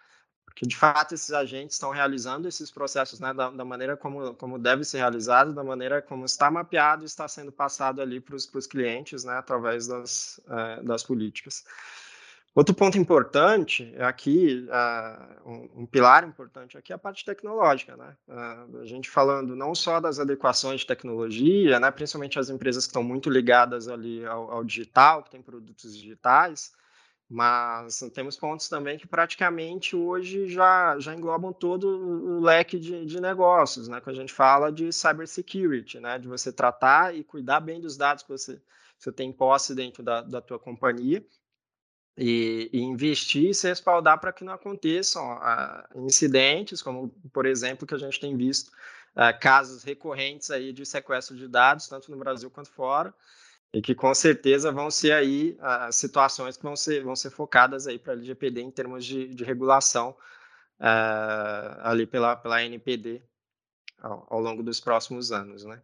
porque 0.47 0.67
de 0.67 0.75
fato 0.75 1.13
esses 1.13 1.33
agentes 1.33 1.77
estão 1.77 1.91
realizando 1.91 2.49
esses 2.49 2.71
processos, 2.71 3.21
né, 3.21 3.35
da, 3.35 3.51
da 3.51 3.63
maneira 3.63 3.95
como, 3.95 4.35
como 4.37 4.59
deve 4.59 4.85
ser 4.85 4.99
realizado, 4.99 5.53
da 5.53 5.63
maneira 5.63 6.01
como 6.01 6.25
está 6.25 6.51
mapeado 6.51 7.03
e 7.03 7.05
está 7.05 7.29
sendo 7.29 7.53
passado 7.53 8.01
ali 8.01 8.23
para 8.23 8.37
os 8.37 8.67
clientes, 8.67 9.23
né, 9.23 9.35
através 9.35 9.87
das, 9.87 10.41
é, 10.49 10.83
das 10.83 11.03
políticas. 11.03 11.63
Outro 12.57 12.75
ponto 12.75 12.97
importante 12.97 13.95
aqui, 13.99 14.67
uh, 14.71 15.51
um, 15.51 15.83
um, 15.83 15.87
pilar 15.87 16.27
importante 16.27 16.79
aqui 16.79 16.91
é 16.91 16.97
a 16.97 16.99
parte 16.99 17.23
tecnológica, 17.23 17.95
né? 17.99 18.17
Uh, 18.27 18.79
a 18.81 18.87
gente 18.87 19.11
falando 19.11 19.55
não 19.55 19.75
só 19.75 20.01
das 20.01 20.19
adequações 20.19 20.81
de 20.81 20.87
tecnologia, 20.87 21.79
né? 21.79 21.91
Principalmente 21.91 22.39
as 22.39 22.49
empresas 22.49 22.87
que 22.87 22.89
estão 22.89 23.03
muito 23.03 23.29
ligadas 23.29 23.89
ali 23.89 24.25
ao, 24.25 24.51
ao 24.51 24.65
digital, 24.65 25.23
que 25.23 25.33
têm 25.33 25.43
produtos 25.43 25.95
digitais, 25.95 26.73
mas 27.29 28.01
temos 28.15 28.39
pontos 28.39 28.71
também 28.71 28.97
que 28.97 29.07
praticamente 29.07 29.95
hoje 29.95 30.49
já, 30.49 30.99
já 30.99 31.15
englobam 31.15 31.53
todo 31.53 31.87
o 31.87 32.41
leque 32.41 32.79
de, 32.79 33.05
de 33.05 33.21
negócios, 33.21 33.87
né? 33.87 34.01
Quando 34.01 34.17
a 34.17 34.21
gente 34.21 34.33
fala 34.33 34.73
de 34.73 34.91
cybersecurity, 34.95 36.01
né? 36.01 36.19
De 36.19 36.27
você 36.27 36.51
tratar 36.51 37.15
e 37.15 37.23
cuidar 37.23 37.61
bem 37.61 37.83
dos 37.83 37.99
dados 37.99 38.23
que 38.23 38.31
você, 38.31 38.59
você 38.99 39.13
tem 39.13 39.31
posse 39.31 39.75
dentro 39.75 40.03
da, 40.03 40.23
da 40.23 40.41
tua 40.41 40.59
companhia 40.59 41.23
e, 42.17 42.71
e, 42.73 42.81
investir 42.81 43.51
e 43.51 43.55
se 43.55 43.69
respaldar 43.69 44.19
para 44.19 44.33
que 44.33 44.45
não 44.45 44.55
aconteçam 44.55 45.37
uh, 45.37 46.07
incidentes, 46.07 46.81
como, 46.81 47.11
por 47.33 47.45
exemplo, 47.45 47.87
que 47.87 47.95
a 47.95 47.99
gente 47.99 48.19
tem 48.19 48.37
visto 48.37 48.69
uh, 48.69 49.39
casos 49.41 49.83
recorrentes 49.85 50.51
aí 50.51 50.73
de 50.73 50.87
sequestro 50.87 51.37
de 51.37 51.47
dados, 51.47 51.89
tanto 51.89 52.11
no 52.11 52.17
Brasil 52.17 52.51
quanto 52.51 52.71
fora, 52.71 53.13
e 53.73 53.83
que 53.83 53.95
com 53.95 54.15
certeza 54.15 54.73
vão 54.73 54.91
ser 54.91 55.13
aí 55.13 55.59
uh, 55.61 55.93
situações 55.93 56.57
que 56.57 56.63
vão 56.63 56.75
ser, 56.77 57.05
vão 57.05 57.15
ser 57.15 57.31
focadas 57.31 57.87
aí 57.87 57.99
para 57.99 58.15
a 58.15 58.17
LGPD 58.17 58.63
em 58.63 58.71
termos 58.71 59.05
de, 59.05 59.29
de 59.35 59.45
regulação 59.45 60.17
ali 61.83 62.07
pela, 62.07 62.37
pela 62.37 62.63
NPD 62.63 63.23
ao, 63.99 64.27
ao 64.29 64.41
longo 64.41 64.63
dos 64.63 64.79
próximos 64.79 65.33
anos, 65.33 65.65
né? 65.65 65.81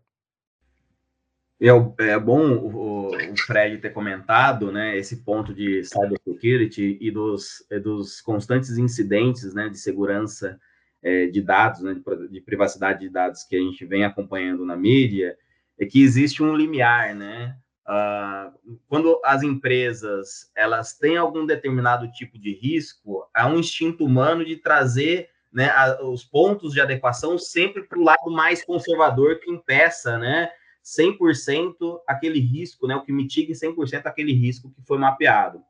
É, 1.62 2.11
é 2.11 2.18
bom 2.18 2.57
o, 2.57 3.12
Fred 3.46 3.79
ter 3.79 3.90
comentado, 3.90 4.72
né, 4.72 4.98
esse 4.98 5.18
ponto 5.18 5.55
de 5.55 5.85
cybersecurity 5.85 6.98
e 7.01 7.09
dos, 7.09 7.64
dos 7.85 8.20
constantes 8.20 8.77
incidentes, 8.79 9.55
né, 9.55 9.68
de 9.68 9.79
segurança 9.79 10.59
é, 11.01 11.27
de 11.27 11.40
dados, 11.40 11.81
né, 11.81 11.94
de, 11.94 12.29
de, 12.29 12.40
privacidade 12.40 13.01
de 13.01 13.09
dados 13.09 13.44
que 13.44 13.55
a 13.55 13.61
gente 13.61 13.85
vem 13.87 14.05
acompanhando 14.05 14.66
na 14.66 14.77
mídia, 14.77 15.37
é 15.79 15.87
que 15.87 16.03
existe 16.03 16.42
um 16.42 16.57
limiar, 16.57 17.14
né, 17.14 17.57
uh, 17.87 18.79
quando 18.88 19.20
as 19.25 19.44
empresas, 19.44 20.51
elas 20.57 20.98
têm 20.98 21.16
algum 21.16 21.46
determinado 21.46 22.11
tipo 22.11 22.40
de 22.40 22.53
risco, 22.53 23.25
há 23.33 23.46
um 23.46 23.61
instinto 23.61 24.05
humano 24.05 24.44
de 24.44 24.57
trazer 24.57 25.29
né, 25.53 25.70
a, 25.70 26.03
os 26.03 26.25
pontos 26.25 26.72
de 26.72 26.81
adequação 26.81 27.38
sempre 27.38 27.85
para 27.85 27.98
o 27.98 28.05
lado 28.05 28.33
mais 28.33 28.64
conservador 28.64 29.38
que 29.38 29.48
impeça, 29.48 30.18
né, 30.18 30.51
100% 30.85 32.01
aquele 32.07 32.40
risco, 32.40 32.87
né, 32.87 32.97
o 32.97 33.03
que 33.03 33.12
mitigue 33.12 33.53
100% 33.53 34.07
aquele 34.07 34.33
risco 34.33 34.71
que 34.71 34.83
foi 34.83 34.99
mapeado. 34.99 35.62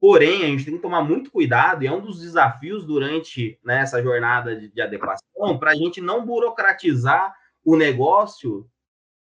Porém, 0.00 0.44
a 0.44 0.46
gente 0.46 0.64
tem 0.64 0.76
que 0.76 0.82
tomar 0.82 1.02
muito 1.02 1.30
cuidado, 1.30 1.82
e 1.82 1.86
é 1.86 1.92
um 1.92 2.00
dos 2.00 2.20
desafios 2.20 2.84
durante 2.84 3.58
né, 3.64 3.80
essa 3.80 4.02
jornada 4.02 4.54
de, 4.54 4.68
de 4.68 4.80
adequação, 4.80 5.58
para 5.58 5.72
a 5.72 5.74
gente 5.74 6.00
não 6.00 6.24
burocratizar 6.24 7.34
o 7.64 7.76
negócio 7.76 8.68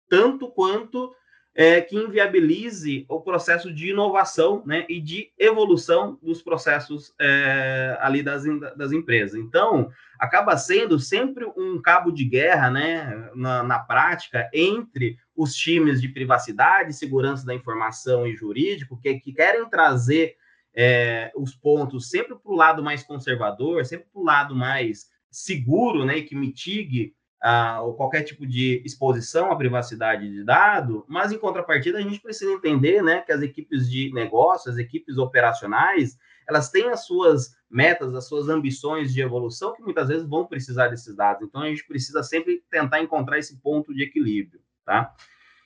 tanto 0.08 0.50
quanto 0.50 1.14
é, 1.54 1.82
que 1.82 1.98
inviabilize 1.98 3.06
o 3.10 3.20
processo 3.20 3.74
de 3.74 3.90
inovação 3.90 4.64
né, 4.66 4.86
e 4.88 5.02
de 5.02 5.32
evolução 5.38 6.18
dos 6.22 6.42
processos 6.42 7.14
é, 7.20 7.98
ali 8.00 8.24
das, 8.24 8.44
das 8.78 8.92
empresas. 8.92 9.40
Então, 9.40 9.92
acaba 10.18 10.56
sendo 10.56 10.98
sempre 10.98 11.46
um 11.58 11.82
cabo 11.82 12.12
de 12.12 12.24
guerra 12.24 12.70
né, 12.70 13.30
na, 13.36 13.64
na 13.64 13.80
prática 13.80 14.50
entre 14.54 15.18
os 15.36 15.54
times 15.54 16.02
de 16.02 16.08
privacidade, 16.08 16.94
segurança 16.94 17.46
da 17.46 17.54
informação 17.54 18.26
e 18.26 18.36
jurídico, 18.36 19.00
que, 19.02 19.20
que 19.20 19.34
querem 19.34 19.68
trazer 19.70 20.36
é, 20.74 21.32
os 21.36 21.54
pontos 21.54 22.10
sempre 22.10 22.36
para 22.38 22.52
o 22.52 22.56
lado 22.56 22.82
mais 22.82 23.04
conservador, 23.04 23.86
sempre 23.86 24.08
para 24.12 24.22
o 24.22 24.26
lado 24.26 24.56
mais 24.56 25.10
seguro, 25.30 26.06
né, 26.06 26.22
que 26.22 26.36
mitigue 26.36 27.14
ah, 27.42 27.82
ou 27.82 27.96
qualquer 27.96 28.22
tipo 28.24 28.46
de 28.46 28.82
exposição 28.86 29.52
à 29.52 29.56
privacidade 29.56 30.30
de 30.30 30.44
dado, 30.44 31.04
mas 31.08 31.32
em 31.32 31.40
contrapartida 31.40 31.98
a 31.98 32.02
gente 32.02 32.22
precisa 32.22 32.52
entender, 32.52 33.02
né, 33.02 33.22
que 33.22 33.32
as 33.32 33.42
equipes 33.42 33.90
de 33.90 34.14
negócio, 34.14 34.72
as 34.72 34.78
equipes 34.78 35.18
operacionais, 35.18 36.18
elas 36.48 36.70
têm 36.70 36.90
as 36.90 37.06
suas 37.06 37.56
metas, 37.70 38.14
as 38.14 38.28
suas 38.28 38.48
ambições 38.48 39.14
de 39.14 39.22
evolução 39.22 39.74
que 39.74 39.82
muitas 39.82 40.08
vezes 40.08 40.28
vão 40.28 40.46
precisar 40.46 40.90
desses 40.90 41.16
dados. 41.16 41.48
Então 41.48 41.62
a 41.62 41.68
gente 41.68 41.86
precisa 41.88 42.22
sempre 42.22 42.64
tentar 42.70 43.02
encontrar 43.02 43.40
esse 43.40 43.60
ponto 43.60 43.94
de 43.94 44.04
equilíbrio, 44.04 44.62
tá? 44.86 45.14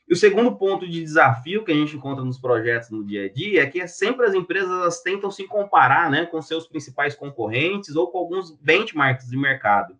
E 0.07 0.13
o 0.13 0.15
segundo 0.15 0.55
ponto 0.55 0.87
de 0.87 1.01
desafio 1.01 1.65
que 1.65 1.71
a 1.71 1.75
gente 1.75 1.97
encontra 1.97 2.23
nos 2.23 2.37
projetos 2.37 2.91
no 2.91 3.03
dia 3.03 3.25
a 3.25 3.33
dia 3.33 3.63
é 3.63 3.65
que 3.65 3.85
sempre 3.87 4.25
as 4.27 4.35
empresas 4.35 4.69
elas 4.69 5.01
tentam 5.01 5.31
se 5.31 5.45
comparar, 5.45 6.11
né, 6.11 6.27
com 6.27 6.39
seus 6.43 6.67
principais 6.67 7.15
concorrentes 7.15 7.95
ou 7.95 8.11
com 8.11 8.19
alguns 8.19 8.51
benchmarks 8.61 9.27
de 9.27 9.35
mercado. 9.35 9.97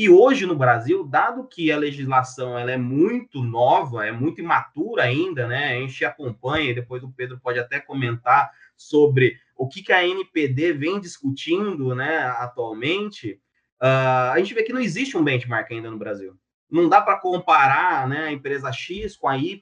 E 0.00 0.08
hoje 0.08 0.46
no 0.46 0.56
Brasil, 0.56 1.04
dado 1.04 1.46
que 1.46 1.70
a 1.70 1.76
legislação 1.76 2.58
ela 2.58 2.70
é 2.70 2.76
muito 2.78 3.42
nova, 3.42 4.06
é 4.06 4.10
muito 4.10 4.40
imatura 4.40 5.02
ainda, 5.02 5.46
né? 5.46 5.76
A 5.76 5.80
gente 5.82 6.02
acompanha, 6.06 6.70
e 6.70 6.74
depois 6.74 7.02
o 7.02 7.12
Pedro 7.12 7.38
pode 7.38 7.58
até 7.58 7.78
comentar 7.78 8.50
sobre 8.74 9.38
o 9.54 9.68
que, 9.68 9.82
que 9.82 9.92
a 9.92 10.02
NPD 10.02 10.72
vem 10.72 10.98
discutindo, 10.98 11.94
né, 11.94 12.16
atualmente. 12.38 13.32
Uh, 13.78 14.32
a 14.32 14.34
gente 14.38 14.54
vê 14.54 14.62
que 14.62 14.72
não 14.72 14.80
existe 14.80 15.18
um 15.18 15.22
benchmark 15.22 15.70
ainda 15.70 15.90
no 15.90 15.98
Brasil. 15.98 16.34
Não 16.70 16.88
dá 16.88 17.02
para 17.02 17.20
comparar, 17.20 18.08
né, 18.08 18.24
a 18.24 18.32
empresa 18.32 18.72
X 18.72 19.14
com 19.18 19.28
a 19.28 19.36
Y 19.36 19.60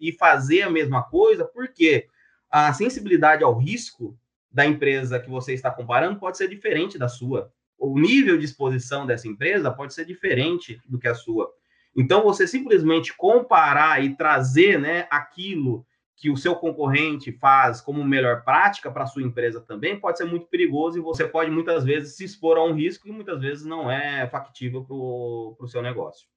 e 0.00 0.12
fazer 0.12 0.62
a 0.62 0.70
mesma 0.70 1.02
coisa, 1.02 1.44
porque 1.44 2.06
a 2.48 2.72
sensibilidade 2.72 3.42
ao 3.42 3.58
risco 3.58 4.16
da 4.52 4.64
empresa 4.64 5.18
que 5.18 5.28
você 5.28 5.52
está 5.52 5.68
comparando 5.68 6.20
pode 6.20 6.38
ser 6.38 6.46
diferente 6.46 6.96
da 6.96 7.08
sua 7.08 7.52
o 7.80 7.98
nível 7.98 8.36
de 8.36 8.44
exposição 8.44 9.06
dessa 9.06 9.26
empresa 9.26 9.70
pode 9.70 9.94
ser 9.94 10.04
diferente 10.04 10.80
do 10.86 10.98
que 10.98 11.08
a 11.08 11.14
sua. 11.14 11.50
Então, 11.96 12.22
você 12.22 12.46
simplesmente 12.46 13.16
comparar 13.16 14.04
e 14.04 14.14
trazer 14.14 14.78
né, 14.78 15.08
aquilo 15.10 15.84
que 16.14 16.30
o 16.30 16.36
seu 16.36 16.54
concorrente 16.54 17.32
faz 17.32 17.80
como 17.80 18.04
melhor 18.04 18.44
prática 18.44 18.90
para 18.92 19.04
a 19.04 19.06
sua 19.06 19.22
empresa 19.22 19.58
também 19.58 19.98
pode 19.98 20.18
ser 20.18 20.26
muito 20.26 20.46
perigoso 20.48 20.98
e 20.98 21.00
você 21.00 21.26
pode 21.26 21.50
muitas 21.50 21.82
vezes 21.82 22.14
se 22.14 22.24
expor 22.24 22.58
a 22.58 22.62
um 22.62 22.74
risco 22.74 23.04
que 23.04 23.12
muitas 23.12 23.40
vezes 23.40 23.64
não 23.64 23.90
é 23.90 24.28
factível 24.28 24.84
para 24.84 24.94
o 24.94 25.68
seu 25.68 25.80
negócio. 25.80 26.28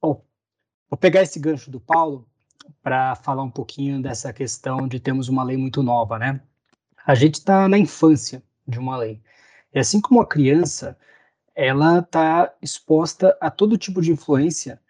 Bom, 0.00 0.24
vou 0.88 0.96
pegar 0.96 1.22
esse 1.22 1.40
gancho 1.40 1.68
do 1.68 1.80
Paulo 1.80 2.28
para 2.80 3.16
falar 3.16 3.42
um 3.42 3.50
pouquinho 3.50 4.00
dessa 4.00 4.32
questão 4.32 4.86
de 4.86 5.00
termos 5.00 5.28
uma 5.28 5.42
lei 5.42 5.56
muito 5.56 5.82
nova, 5.82 6.16
né? 6.16 6.40
A 7.04 7.16
gente 7.16 7.34
está 7.34 7.68
na 7.68 7.76
infância 7.76 8.40
de 8.66 8.78
uma 8.78 8.96
lei. 8.96 9.20
E 9.74 9.78
assim 9.78 10.00
como 10.00 10.20
a 10.20 10.26
criança, 10.26 10.96
ela 11.54 11.98
está 11.98 12.54
exposta 12.60 13.36
a 13.40 13.50
todo 13.50 13.78
tipo 13.78 14.00
de 14.00 14.12
influência 14.12 14.80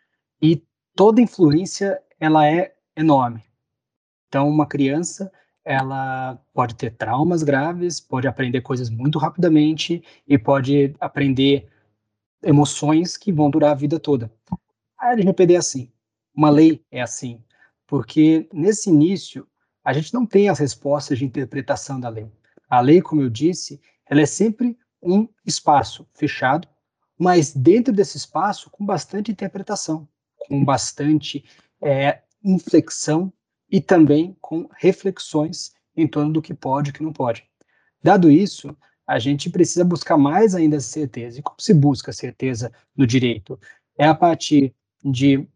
e 0.41 0.63
toda 0.95 1.21
influência 1.21 2.01
ela 2.19 2.47
é 2.47 2.75
enorme. 2.97 3.43
Então, 4.29 4.49
uma 4.49 4.67
criança 4.67 5.31
ela 5.65 6.41
pode 6.53 6.75
ter 6.75 6.91
traumas 6.97 7.43
graves, 7.43 8.01
pode 8.01 8.27
aprender 8.27 8.63
coisas 8.63 8.91
muito 8.91 9.19
rapidamente 9.19 10.03
e 10.27 10.37
pode 10.37 10.95
aprender 10.99 11.69
emoções 12.43 13.17
que 13.17 13.33
vão 13.33 13.51
durar 13.51 13.71
a 13.71 13.77
vida 13.77 14.01
toda. 14.01 14.33
A 14.99 15.13
LGPD 15.13 15.55
é 15.55 15.59
assim, 15.59 15.91
uma 16.35 16.51
lei 16.51 16.85
é 16.91 17.01
assim, 17.01 17.43
porque 17.87 18.49
nesse 18.53 18.91
início 18.91 19.47
a 19.85 19.93
gente 19.93 20.13
não 20.15 20.27
tem 20.27 20.49
as 20.49 20.59
respostas 20.59 21.19
de 21.19 21.25
interpretação 21.25 22.01
da 22.01 22.09
lei. 22.09 22.31
A 22.69 22.81
lei, 22.81 23.03
como 23.03 23.23
eu 23.23 23.31
disse, 23.31 23.81
ela 24.13 24.21
é 24.21 24.27
sempre 24.27 24.77
um 25.03 25.27
espaço 25.47 26.07
fechado, 26.13 26.69
mas 27.19 27.55
dentro 27.55 27.95
desse 27.95 28.19
espaço 28.19 28.69
com 28.69 28.85
bastante 28.85 29.33
interpretação, 29.33 30.07
com 30.37 30.63
bastante 30.63 31.43
é, 31.83 32.21
inflexão 32.45 33.33
e 33.71 33.81
também 33.81 34.37
com 34.39 34.69
reflexões 34.77 35.73
em 35.97 36.07
torno 36.07 36.31
do 36.31 36.43
que 36.43 36.53
pode 36.53 36.91
e 36.91 36.93
que 36.93 37.03
não 37.03 37.11
pode. 37.11 37.43
Dado 38.03 38.31
isso, 38.31 38.77
a 39.07 39.19
gente 39.19 39.49
precisa 39.49 39.83
buscar 39.83 40.19
mais 40.19 40.55
ainda 40.55 40.79
certeza. 40.79 41.39
E 41.39 41.43
como 41.43 41.59
se 41.59 41.73
busca 41.73 42.13
certeza 42.13 42.71
no 42.95 43.07
direito? 43.07 43.59
É 43.97 44.07
a 44.07 44.15
partir 44.15 44.75
de 45.03 45.49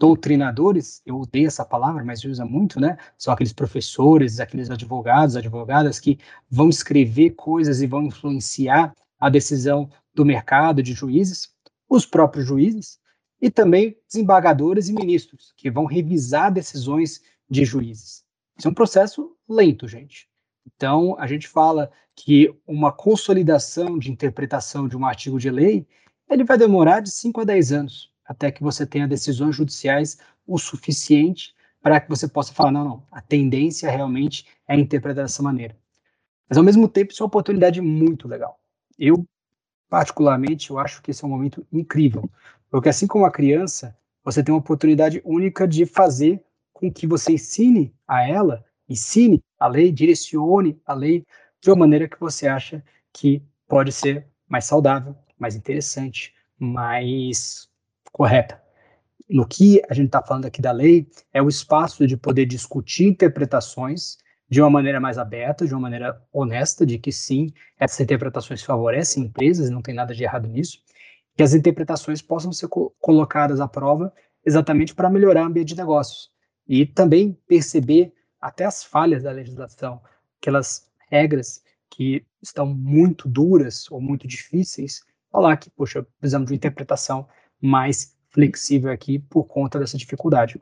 doutrinadores, 0.00 1.02
eu 1.04 1.20
odeio 1.20 1.46
essa 1.46 1.62
palavra, 1.62 2.02
mas 2.02 2.24
usa 2.24 2.42
muito, 2.42 2.80
né? 2.80 2.96
São 3.18 3.34
aqueles 3.34 3.52
professores, 3.52 4.40
aqueles 4.40 4.70
advogados, 4.70 5.36
advogadas 5.36 6.00
que 6.00 6.18
vão 6.50 6.70
escrever 6.70 7.32
coisas 7.32 7.82
e 7.82 7.86
vão 7.86 8.04
influenciar 8.04 8.94
a 9.20 9.28
decisão 9.28 9.90
do 10.14 10.24
mercado 10.24 10.82
de 10.82 10.94
juízes, 10.94 11.50
os 11.86 12.06
próprios 12.06 12.46
juízes, 12.46 12.98
e 13.42 13.50
também 13.50 13.94
desembargadores 14.10 14.88
e 14.88 14.94
ministros, 14.94 15.52
que 15.54 15.70
vão 15.70 15.84
revisar 15.84 16.50
decisões 16.50 17.20
de 17.48 17.66
juízes. 17.66 18.24
Isso 18.56 18.68
é 18.68 18.70
um 18.70 18.74
processo 18.74 19.36
lento, 19.46 19.86
gente. 19.86 20.26
Então, 20.66 21.14
a 21.18 21.26
gente 21.26 21.46
fala 21.46 21.90
que 22.16 22.54
uma 22.66 22.90
consolidação 22.90 23.98
de 23.98 24.10
interpretação 24.10 24.88
de 24.88 24.96
um 24.96 25.04
artigo 25.04 25.38
de 25.38 25.50
lei, 25.50 25.86
ele 26.30 26.44
vai 26.44 26.56
demorar 26.56 27.00
de 27.00 27.10
5 27.10 27.42
a 27.42 27.44
10 27.44 27.72
anos 27.72 28.09
até 28.30 28.52
que 28.52 28.62
você 28.62 28.86
tenha 28.86 29.08
decisões 29.08 29.56
judiciais 29.56 30.16
o 30.46 30.56
suficiente 30.56 31.52
para 31.82 32.00
que 32.00 32.08
você 32.08 32.28
possa 32.28 32.54
falar, 32.54 32.70
não, 32.70 32.84
não, 32.84 33.06
a 33.10 33.20
tendência 33.20 33.90
realmente 33.90 34.46
é 34.68 34.78
interpretar 34.78 35.24
dessa 35.24 35.42
maneira. 35.42 35.76
Mas, 36.48 36.56
ao 36.56 36.62
mesmo 36.62 36.88
tempo, 36.88 37.12
isso 37.12 37.22
é 37.22 37.24
uma 37.24 37.28
oportunidade 37.28 37.80
muito 37.80 38.28
legal. 38.28 38.60
Eu, 38.96 39.26
particularmente, 39.88 40.70
eu 40.70 40.78
acho 40.78 41.02
que 41.02 41.10
esse 41.10 41.24
é 41.24 41.26
um 41.26 41.30
momento 41.30 41.66
incrível, 41.72 42.30
porque 42.70 42.88
assim 42.88 43.04
como 43.04 43.24
a 43.24 43.32
criança, 43.32 43.98
você 44.22 44.44
tem 44.44 44.54
uma 44.54 44.60
oportunidade 44.60 45.20
única 45.24 45.66
de 45.66 45.84
fazer 45.84 46.40
com 46.72 46.92
que 46.92 47.08
você 47.08 47.32
ensine 47.32 47.92
a 48.06 48.24
ela, 48.28 48.64
ensine 48.88 49.42
a 49.58 49.66
lei, 49.66 49.90
direcione 49.90 50.80
a 50.86 50.94
lei 50.94 51.26
de 51.60 51.68
uma 51.68 51.80
maneira 51.80 52.08
que 52.08 52.20
você 52.20 52.46
acha 52.46 52.80
que 53.12 53.42
pode 53.66 53.90
ser 53.90 54.28
mais 54.48 54.66
saudável, 54.66 55.16
mais 55.36 55.56
interessante, 55.56 56.32
mais 56.56 57.69
correta. 58.12 58.60
No 59.28 59.46
que 59.46 59.80
a 59.88 59.94
gente 59.94 60.06
está 60.06 60.22
falando 60.22 60.46
aqui 60.46 60.60
da 60.60 60.72
lei, 60.72 61.08
é 61.32 61.40
o 61.40 61.48
espaço 61.48 62.06
de 62.06 62.16
poder 62.16 62.46
discutir 62.46 63.06
interpretações 63.06 64.18
de 64.48 64.60
uma 64.60 64.68
maneira 64.68 64.98
mais 64.98 65.16
aberta, 65.16 65.64
de 65.64 65.72
uma 65.72 65.80
maneira 65.80 66.20
honesta, 66.32 66.84
de 66.84 66.98
que 66.98 67.12
sim, 67.12 67.52
essas 67.78 68.00
interpretações 68.00 68.62
favorecem 68.62 69.24
empresas, 69.24 69.70
não 69.70 69.80
tem 69.80 69.94
nada 69.94 70.12
de 70.12 70.24
errado 70.24 70.48
nisso, 70.48 70.82
que 71.36 71.42
as 71.44 71.54
interpretações 71.54 72.20
possam 72.20 72.52
ser 72.52 72.66
co 72.66 72.92
colocadas 73.00 73.60
à 73.60 73.68
prova 73.68 74.12
exatamente 74.44 74.94
para 74.94 75.08
melhorar 75.08 75.44
o 75.44 75.46
ambiente 75.46 75.68
de 75.68 75.76
negócios. 75.76 76.30
E 76.66 76.84
também 76.84 77.38
perceber 77.46 78.12
até 78.40 78.64
as 78.64 78.82
falhas 78.82 79.22
da 79.22 79.30
legislação, 79.30 80.00
aquelas 80.40 80.88
regras 81.08 81.62
que 81.88 82.24
estão 82.42 82.66
muito 82.66 83.28
duras 83.28 83.90
ou 83.90 84.00
muito 84.00 84.26
difíceis, 84.26 85.02
falar 85.30 85.56
que, 85.56 85.70
poxa, 85.70 86.04
precisamos 86.18 86.46
de 86.46 86.52
uma 86.52 86.56
interpretação 86.56 87.28
mais 87.60 88.16
flexível 88.30 88.90
aqui 88.90 89.18
por 89.18 89.44
conta 89.44 89.78
dessa 89.78 89.98
dificuldade. 89.98 90.60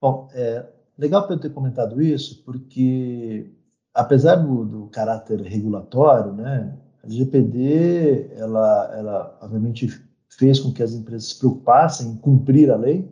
Bom, 0.00 0.28
é 0.32 0.66
legal 0.98 1.28
eu 1.30 1.38
ter 1.38 1.50
comentado 1.50 2.02
isso, 2.02 2.42
porque 2.44 3.50
apesar 3.94 4.36
do, 4.36 4.64
do 4.64 4.86
caráter 4.88 5.40
regulatório, 5.42 6.32
né, 6.32 6.76
a 7.02 7.06
LGPD, 7.06 8.32
ela, 8.36 8.94
ela 8.96 9.38
obviamente 9.40 9.88
fez 10.28 10.58
com 10.58 10.72
que 10.72 10.82
as 10.82 10.92
empresas 10.92 11.28
se 11.28 11.38
preocupassem 11.38 12.08
em 12.08 12.16
cumprir 12.16 12.70
a 12.70 12.76
lei, 12.76 13.08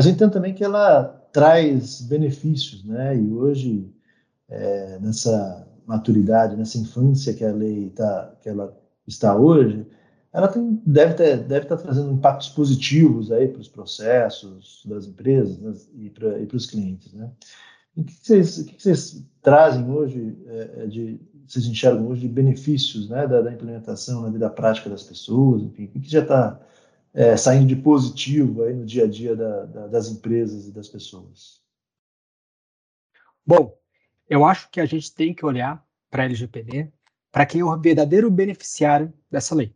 gente 0.00 0.16
entende 0.16 0.32
também 0.32 0.54
que 0.54 0.64
ela 0.64 1.04
traz 1.32 2.00
benefícios, 2.02 2.84
né? 2.84 3.16
E 3.16 3.32
hoje, 3.32 3.90
é, 4.48 4.98
nessa 5.00 5.66
maturidade, 5.86 6.56
nessa 6.56 6.78
infância 6.78 7.32
que 7.34 7.44
a 7.44 7.52
lei 7.52 7.90
tá, 7.90 8.34
que 8.40 8.48
ela 8.48 8.76
está 9.06 9.36
hoje, 9.36 9.86
ela 10.36 10.48
tem, 10.48 10.82
deve, 10.84 11.14
deve 11.14 11.64
estar 11.64 11.78
trazendo 11.78 12.12
impactos 12.12 12.50
positivos 12.50 13.32
aí 13.32 13.48
para 13.48 13.62
os 13.62 13.68
processos 13.68 14.82
das 14.84 15.06
empresas 15.06 15.58
né, 15.58 15.72
e 15.94 16.10
para 16.10 16.54
os 16.54 16.66
clientes, 16.66 17.14
né? 17.14 17.30
O 17.96 18.04
que 18.04 18.12
vocês, 18.12 18.62
que 18.64 18.82
vocês 18.82 19.26
trazem 19.40 19.90
hoje, 19.90 20.36
é, 20.46 20.82
é, 20.82 20.86
de, 20.88 21.18
vocês 21.48 21.64
enxergam 21.64 22.06
hoje 22.06 22.20
de 22.20 22.28
benefícios 22.28 23.08
né, 23.08 23.26
da, 23.26 23.40
da, 23.40 23.50
implementação 23.50 24.20
na 24.20 24.28
vida 24.28 24.50
prática 24.50 24.90
das 24.90 25.04
pessoas, 25.04 25.62
enfim, 25.62 25.84
o 25.84 26.00
que 26.00 26.10
já 26.10 26.20
está 26.20 26.60
é, 27.14 27.34
saindo 27.34 27.68
de 27.68 27.76
positivo 27.76 28.64
aí 28.64 28.74
no 28.74 28.84
dia 28.84 29.04
a 29.04 29.08
dia 29.08 29.34
da, 29.34 29.64
da, 29.64 29.86
das 29.86 30.10
empresas 30.10 30.68
e 30.68 30.70
das 30.70 30.86
pessoas? 30.86 31.62
Bom, 33.46 33.74
eu 34.28 34.44
acho 34.44 34.68
que 34.70 34.82
a 34.82 34.86
gente 34.86 35.14
tem 35.14 35.32
que 35.32 35.46
olhar 35.46 35.82
para 36.10 36.24
a 36.24 36.26
LGPD 36.26 36.92
para 37.32 37.46
quem 37.46 37.62
é 37.62 37.64
o 37.64 37.80
verdadeiro 37.80 38.30
beneficiário 38.30 39.10
dessa 39.30 39.54
lei. 39.54 39.75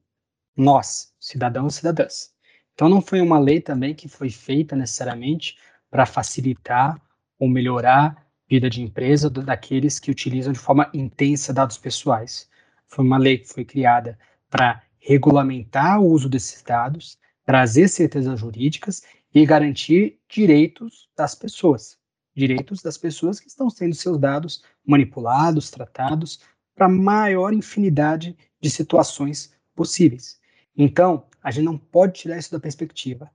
Nós, 0.61 1.15
cidadãos 1.19 1.75
e 1.75 1.77
cidadãs. 1.79 2.35
Então, 2.75 2.87
não 2.87 3.01
foi 3.01 3.23
uma 3.23 3.39
lei 3.39 3.63
também 3.63 3.95
que 3.95 4.09
foi 4.09 4.29
feita 4.29 4.77
necessariamente 4.77 5.57
para 5.91 6.05
facilitar 6.05 7.01
ou 7.39 7.49
melhorar 7.49 8.09
a 8.09 8.17
vida 8.47 8.69
de 8.69 8.83
empresa 8.83 9.31
daqueles 9.31 9.99
que 9.99 10.11
utilizam 10.11 10.53
de 10.53 10.59
forma 10.59 10.91
intensa 10.93 11.53
dados 11.53 11.79
pessoais. 11.79 12.47
Foi 12.87 13.03
uma 13.03 13.17
lei 13.17 13.39
que 13.39 13.49
foi 13.49 13.65
criada 13.65 14.19
para 14.51 14.83
regulamentar 14.99 15.99
o 15.99 16.07
uso 16.07 16.29
desses 16.29 16.63
dados, 16.63 17.17
trazer 17.45 17.89
certezas 17.89 18.39
jurídicas 18.39 19.03
e 19.35 19.47
garantir 19.47 20.19
direitos 20.29 21.09
das 21.17 21.35
pessoas. 21.35 21.97
Direitos 22.37 22.83
das 22.83 22.99
pessoas 22.99 23.41
que 23.41 23.49
estão 23.49 23.69
tendo 23.69 23.95
seus 23.95 24.19
dados 24.19 24.63
manipulados, 24.87 25.71
tratados, 25.71 26.41
para 26.75 26.89
maior 26.89 27.55
infinidade 27.55 28.37
de 28.61 28.71
situações 28.71 29.55
possíveis. 29.75 30.40
Então, 30.77 31.25
a 31.43 31.51
gente 31.51 31.65
não 31.65 31.79
pode 31.79 32.21
tirar 32.21 32.39
isso 32.39 32.53
da 32.53 32.61
perspectiva. 32.61 33.31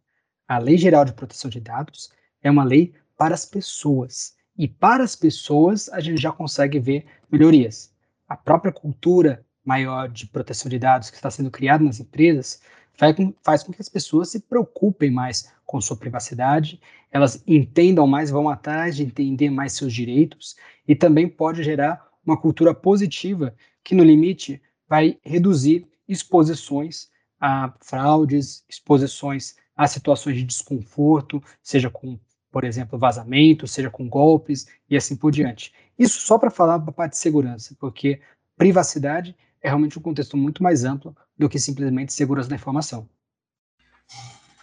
A 0.48 0.58
Lei 0.58 0.78
Geral 0.78 1.06
de 1.06 1.14
Proteção 1.14 1.50
de 1.50 1.60
Dados 1.60 2.12
é 2.42 2.50
uma 2.50 2.64
lei 2.64 2.94
para 3.18 3.34
as 3.34 3.46
pessoas. 3.46 4.36
E 4.58 4.68
para 4.68 5.04
as 5.04 5.16
pessoas, 5.16 5.90
a 5.90 6.00
gente 6.00 6.22
já 6.22 6.32
consegue 6.32 6.80
ver 6.80 7.06
melhorias. 7.32 7.94
A 8.28 8.38
própria 8.38 8.72
cultura 8.72 9.46
maior 9.64 10.08
de 10.08 10.28
proteção 10.28 10.70
de 10.70 10.78
dados 10.78 11.10
que 11.10 11.16
está 11.16 11.30
sendo 11.32 11.50
criada 11.50 11.84
nas 11.84 12.00
empresas 12.00 12.62
faz 13.44 13.64
com, 13.64 13.74
que 13.74 13.82
as 13.82 13.90
pessoas 13.90 14.30
se 14.30 14.40
preocupem 14.40 15.12
mais 15.12 15.52
com 15.66 15.82
sua 15.82 15.98
privacidade, 15.98 16.80
elas 17.12 17.44
entendam 17.46 18.08
mais, 18.08 18.30
vão 18.30 18.48
atrás 18.48 18.96
de 18.96 19.04
entender 19.04 19.50
mais 19.50 19.74
seus 19.74 19.92
direitos 19.92 20.56
e 20.88 20.96
também 20.96 21.28
pode 21.28 21.64
gerar 21.64 22.08
uma 22.26 22.40
cultura 22.40 22.74
positiva 22.74 23.54
que, 23.84 23.96
no 23.96 24.04
limite, 24.04 24.62
vai 24.88 25.18
reduzir 25.24 25.88
exposições 26.08 27.10
a 27.46 27.72
fraudes, 27.80 28.66
exposições 28.68 29.56
a 29.78 29.88
situações 29.88 30.38
de 30.38 30.44
desconforto, 30.44 31.44
seja 31.62 31.90
com 31.90 32.18
por 32.52 32.64
exemplo, 32.64 32.98
vazamento, 32.98 33.68
seja 33.68 33.90
com 33.90 34.08
golpes 34.08 34.66
e 34.90 34.96
assim 34.96 35.14
por 35.14 35.30
diante. 35.30 35.74
Isso 36.00 36.22
só 36.22 36.40
para 36.40 36.50
falar 36.50 36.78
da 36.78 36.90
parte 36.90 37.12
de 37.12 37.18
segurança, 37.18 37.76
porque 37.78 38.22
privacidade 38.56 39.36
é 39.62 39.68
realmente 39.68 40.00
um 40.00 40.02
contexto 40.02 40.38
muito 40.38 40.64
mais 40.64 40.86
amplo 40.86 41.14
do 41.38 41.50
que 41.50 41.60
simplesmente 41.60 42.14
segurança 42.14 42.48
da 42.48 42.56
informação. 42.56 43.10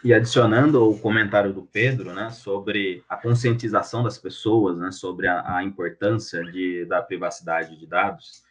E 0.03 0.14
adicionando 0.14 0.88
o 0.88 0.99
comentário 0.99 1.53
do 1.53 1.64
Pedro, 1.64 2.14
né, 2.14 2.31
sobre 2.31 3.05
a 3.07 3.14
conscientização 3.14 4.03
das 4.03 4.16
pessoas, 4.16 4.79
né, 4.79 4.90
sobre 4.90 5.29
a, 5.29 5.57
a 5.59 5.62
importância 5.62 6.42
de, 6.51 6.87
da 6.87 7.03
privacidade 7.03 7.79
de 7.79 7.87
dados, 7.87 8.42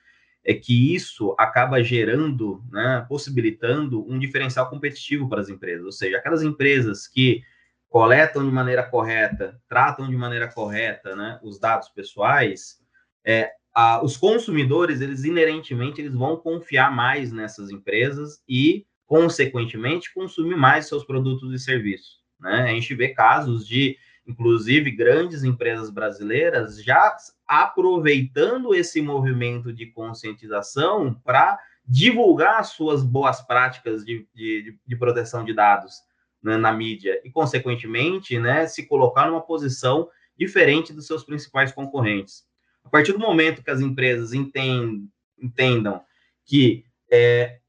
é 0.44 0.54
que 0.54 0.94
isso 0.96 1.36
acaba 1.38 1.84
gerando, 1.84 2.64
né, 2.72 3.06
possibilitando 3.08 4.06
um 4.10 4.18
diferencial 4.18 4.70
competitivo 4.70 5.30
para 5.30 5.42
as 5.42 5.50
empresas, 5.50 5.86
ou 5.86 5.92
seja, 5.92 6.18
aquelas 6.18 6.42
empresas 6.42 7.08
que 7.08 7.44
coletam 7.90 8.44
de 8.46 8.52
maneira 8.52 8.84
correta, 8.84 9.60
tratam 9.68 10.10
de 10.10 10.16
maneira 10.16 10.52
correta 10.52 11.16
né, 11.16 11.40
os 11.44 11.60
dados 11.60 11.90
pessoais, 11.90 12.80
é, 13.24 13.52
a, 13.74 14.04
os 14.04 14.18
consumidores, 14.18 15.02
eles 15.02 15.24
inerentemente, 15.24 16.02
eles 16.02 16.14
vão 16.14 16.38
confiar 16.38 16.94
mais 16.94 17.32
nessas 17.32 17.70
empresas 17.70 18.42
e, 18.48 18.86
consequentemente, 19.06 20.14
consumir 20.14 20.56
mais 20.56 20.88
seus 20.88 21.04
produtos 21.04 21.54
e 21.54 21.60
serviços. 21.60 22.22
Né? 22.40 22.64
A 22.64 22.68
gente 22.68 22.96
vê 22.96 23.10
casos 23.10 23.68
de, 23.68 23.98
inclusive, 24.26 24.92
grandes 24.92 25.44
empresas 25.44 25.90
brasileiras 25.90 26.82
já 26.84 27.16
aproveitando 27.48 28.74
esse 28.74 29.02
movimento 29.02 29.74
de 29.74 29.88
conscientização 29.88 31.14
para 31.24 31.60
divulgar 31.86 32.64
suas 32.64 33.04
boas 33.04 33.42
práticas 33.42 34.06
de, 34.06 34.28
de, 34.34 34.78
de 34.86 34.96
proteção 34.96 35.44
de 35.44 35.54
dados 35.54 35.96
né, 36.42 36.58
na 36.58 36.72
mídia 36.72 37.20
e, 37.24 37.32
consequentemente, 37.32 38.38
né, 38.40 38.68
se 38.68 38.86
colocar 38.86 39.28
numa 39.28 39.42
posição 39.42 40.10
diferente 40.38 40.94
dos 40.94 41.08
seus 41.08 41.24
principais 41.24 41.72
concorrentes. 41.72 42.46
A 42.84 42.90
partir 42.90 43.14
do 43.14 43.20
momento 43.20 43.64
que 43.64 43.72
as 43.72 43.80
empresas 43.80 44.34
entendam 44.34 46.04
que 46.46 46.84
é, 47.12 47.60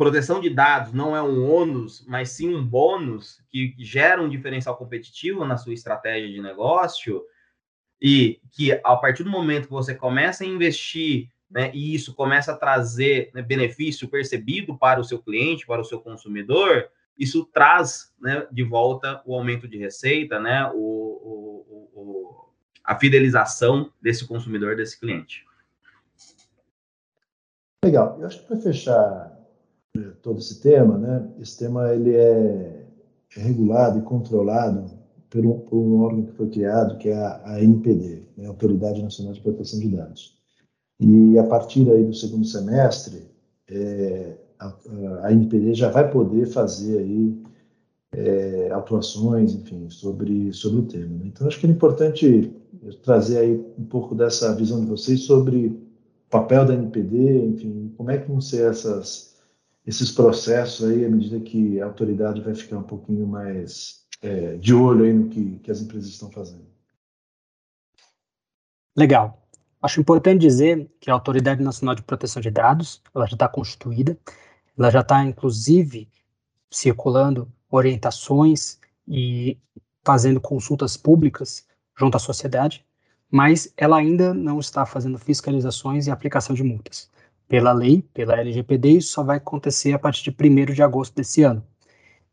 proteção 0.00 0.40
de 0.40 0.48
dados 0.48 0.94
não 0.94 1.14
é 1.14 1.22
um 1.22 1.46
ônus, 1.46 2.02
mas 2.08 2.30
sim 2.30 2.54
um 2.54 2.64
bônus 2.64 3.44
que 3.50 3.74
gera 3.78 4.22
um 4.22 4.30
diferencial 4.30 4.74
competitivo 4.74 5.44
na 5.44 5.58
sua 5.58 5.74
estratégia 5.74 6.26
de 6.26 6.40
negócio, 6.40 7.22
e 8.00 8.40
que 8.50 8.72
a 8.72 8.96
partir 8.96 9.24
do 9.24 9.30
momento 9.30 9.66
que 9.66 9.74
você 9.74 9.94
começa 9.94 10.42
a 10.42 10.46
investir 10.46 11.28
né, 11.50 11.70
e 11.74 11.94
isso 11.94 12.14
começa 12.14 12.52
a 12.52 12.56
trazer 12.56 13.30
né, 13.34 13.42
benefício 13.42 14.08
percebido 14.08 14.74
para 14.74 14.98
o 14.98 15.04
seu 15.04 15.18
cliente, 15.18 15.66
para 15.66 15.82
o 15.82 15.84
seu 15.84 16.00
consumidor, 16.00 16.88
isso 17.18 17.44
traz 17.52 18.10
né, 18.18 18.46
de 18.50 18.62
volta 18.62 19.20
o 19.26 19.34
aumento 19.34 19.68
de 19.68 19.76
receita, 19.76 20.40
né, 20.40 20.64
o, 20.72 20.78
o, 20.78 21.90
o, 21.92 22.48
a 22.82 22.98
fidelização 22.98 23.92
desse 24.00 24.26
consumidor, 24.26 24.76
desse 24.76 24.98
cliente. 24.98 25.44
Legal. 27.84 28.18
Eu 28.18 28.26
acho 28.26 28.40
que 28.40 28.46
para 28.46 28.56
fechar 28.56 29.39
todo 30.22 30.38
esse 30.38 30.60
tema, 30.60 30.98
né, 30.98 31.28
esse 31.40 31.58
tema 31.58 31.92
ele 31.94 32.14
é, 32.14 32.86
é 33.36 33.40
regulado 33.40 33.98
e 33.98 34.02
controlado 34.02 34.90
por 35.28 35.46
um, 35.46 35.58
por 35.60 35.76
um, 35.76 36.00
órgão 36.00 36.24
que 36.24 36.32
foi 36.32 36.48
criado, 36.48 36.98
que 36.98 37.08
é 37.08 37.16
a, 37.16 37.40
a 37.44 37.62
NPD, 37.62 38.22
né, 38.36 38.46
Autoridade 38.46 39.02
Nacional 39.02 39.32
de 39.32 39.40
Proteção 39.40 39.78
de 39.80 39.88
Dados. 39.88 40.38
E 40.98 41.38
a 41.38 41.44
partir 41.44 41.90
aí 41.90 42.04
do 42.04 42.14
segundo 42.14 42.44
semestre, 42.44 43.22
é, 43.68 44.36
a, 44.58 44.74
a 45.22 45.32
NPD 45.32 45.74
já 45.74 45.90
vai 45.90 46.10
poder 46.10 46.46
fazer 46.46 46.98
aí 46.98 47.42
é, 48.12 48.70
atuações, 48.72 49.54
enfim, 49.54 49.88
sobre, 49.88 50.52
sobre 50.52 50.80
o 50.80 50.86
tema. 50.86 51.16
Né? 51.18 51.24
Então, 51.26 51.46
acho 51.46 51.58
que 51.60 51.66
é 51.66 51.70
importante 51.70 52.52
trazer 53.02 53.38
aí 53.38 53.64
um 53.78 53.84
pouco 53.84 54.14
dessa 54.14 54.54
visão 54.54 54.80
de 54.80 54.86
vocês 54.86 55.22
sobre 55.22 55.66
o 55.66 55.80
papel 56.30 56.64
da 56.64 56.74
NPD, 56.74 57.46
enfim, 57.46 57.92
como 57.96 58.10
é 58.10 58.18
que 58.18 58.28
vão 58.28 58.40
ser 58.40 58.70
essas, 58.70 59.29
esses 59.86 60.12
processos 60.12 60.88
aí 60.88 61.04
à 61.04 61.08
medida 61.08 61.40
que 61.40 61.80
a 61.80 61.86
autoridade 61.86 62.40
vai 62.40 62.54
ficar 62.54 62.78
um 62.78 62.82
pouquinho 62.82 63.26
mais 63.26 64.04
é, 64.20 64.56
de 64.56 64.74
olho 64.74 65.04
aí 65.04 65.12
no 65.12 65.28
que, 65.28 65.58
que 65.58 65.70
as 65.70 65.80
empresas 65.80 66.10
estão 66.10 66.30
fazendo. 66.30 66.66
Legal. 68.96 69.40
Acho 69.82 70.00
importante 70.00 70.42
dizer 70.42 70.90
que 71.00 71.10
a 71.10 71.14
Autoridade 71.14 71.62
Nacional 71.62 71.94
de 71.94 72.02
Proteção 72.02 72.42
de 72.42 72.50
Dados, 72.50 73.00
ela 73.14 73.26
já 73.26 73.34
está 73.34 73.48
constituída, 73.48 74.18
ela 74.76 74.90
já 74.90 75.00
está, 75.00 75.24
inclusive, 75.24 76.06
circulando 76.70 77.50
orientações 77.70 78.78
e 79.08 79.58
fazendo 80.04 80.40
consultas 80.40 80.96
públicas 80.96 81.66
junto 81.98 82.16
à 82.16 82.20
sociedade, 82.20 82.84
mas 83.30 83.72
ela 83.76 83.96
ainda 83.96 84.34
não 84.34 84.58
está 84.58 84.84
fazendo 84.84 85.18
fiscalizações 85.18 86.06
e 86.06 86.10
aplicação 86.10 86.54
de 86.54 86.62
multas. 86.62 87.10
Pela 87.50 87.72
lei, 87.72 88.00
pela 88.14 88.38
LGPD, 88.38 88.90
isso 88.98 89.10
só 89.10 89.24
vai 89.24 89.38
acontecer 89.38 89.92
a 89.92 89.98
partir 89.98 90.22
de 90.22 90.30
1 90.30 90.72
de 90.72 90.84
agosto 90.84 91.16
desse 91.16 91.42
ano. 91.42 91.66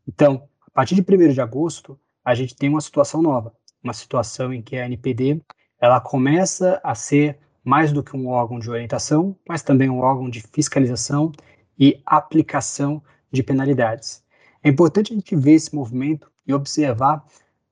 Então, 0.06 0.48
a 0.68 0.70
partir 0.70 0.94
de 0.94 1.02
1 1.02 1.32
de 1.32 1.40
agosto, 1.40 1.98
a 2.24 2.36
gente 2.36 2.54
tem 2.54 2.68
uma 2.68 2.80
situação 2.80 3.20
nova, 3.20 3.52
uma 3.82 3.92
situação 3.92 4.52
em 4.52 4.62
que 4.62 4.76
a 4.76 4.86
NPD 4.86 5.42
ela 5.80 6.00
começa 6.00 6.80
a 6.84 6.94
ser 6.94 7.36
mais 7.64 7.92
do 7.92 8.00
que 8.00 8.16
um 8.16 8.28
órgão 8.28 8.60
de 8.60 8.70
orientação, 8.70 9.36
mas 9.48 9.60
também 9.60 9.90
um 9.90 9.98
órgão 9.98 10.30
de 10.30 10.40
fiscalização 10.40 11.32
e 11.76 12.00
aplicação 12.06 13.02
de 13.32 13.42
penalidades. 13.42 14.22
É 14.62 14.68
importante 14.68 15.12
a 15.12 15.16
gente 15.16 15.34
ver 15.34 15.54
esse 15.54 15.74
movimento 15.74 16.30
e 16.46 16.54
observar 16.54 17.26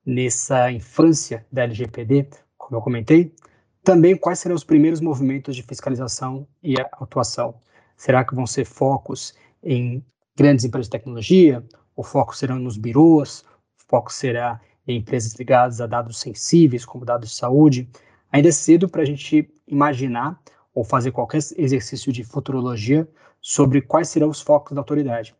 nessa 0.04 0.72
infância 0.72 1.46
da 1.52 1.62
LGPD, 1.62 2.28
como 2.58 2.76
eu 2.76 2.82
comentei, 2.82 3.32
também 3.86 4.16
quais 4.16 4.40
serão 4.40 4.56
os 4.56 4.64
primeiros 4.64 5.00
movimentos 5.00 5.54
de 5.54 5.62
fiscalização 5.62 6.44
e 6.60 6.74
atuação. 6.80 7.54
Será 7.96 8.24
que 8.24 8.34
vão 8.34 8.44
ser 8.44 8.64
focos 8.64 9.32
em 9.62 10.04
grandes 10.36 10.64
empresas 10.64 10.88
de 10.88 10.90
tecnologia? 10.90 11.64
O 11.94 12.02
foco 12.02 12.36
será 12.36 12.56
nos 12.56 12.76
birôs? 12.76 13.44
O 13.78 13.88
foco 13.88 14.12
será 14.12 14.60
em 14.88 14.98
empresas 14.98 15.34
ligadas 15.34 15.80
a 15.80 15.86
dados 15.86 16.18
sensíveis, 16.18 16.84
como 16.84 17.04
dados 17.04 17.30
de 17.30 17.36
saúde? 17.36 17.88
Ainda 18.32 18.48
é 18.48 18.52
cedo 18.52 18.88
para 18.88 19.02
a 19.02 19.04
gente 19.04 19.48
imaginar 19.68 20.36
ou 20.74 20.82
fazer 20.82 21.12
qualquer 21.12 21.38
exercício 21.56 22.12
de 22.12 22.24
futurologia 22.24 23.08
sobre 23.40 23.80
quais 23.80 24.08
serão 24.08 24.30
os 24.30 24.40
focos 24.40 24.74
da 24.74 24.80
autoridade. 24.80 25.32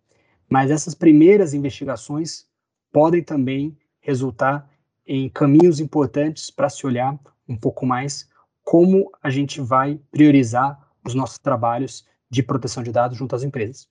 Mas 0.49 0.71
essas 0.71 0.95
primeiras 0.95 1.53
investigações 1.53 2.47
podem 2.93 3.25
também 3.25 3.77
resultar 3.99 4.71
em 5.05 5.29
caminhos 5.29 5.81
importantes 5.81 6.49
para 6.49 6.69
se 6.69 6.87
olhar 6.87 7.19
um 7.49 7.57
pouco 7.57 7.85
mais 7.85 8.29
como 8.67 9.13
a 9.23 9.31
gente 9.31 9.61
vai 9.61 10.01
priorizar 10.11 10.91
os 11.07 11.15
nossos 11.15 11.39
trabalhos 11.39 12.05
de 12.29 12.43
proteção 12.43 12.83
de 12.83 12.91
dados 12.91 13.17
junto 13.17 13.37
às 13.37 13.45
empresas. 13.45 13.89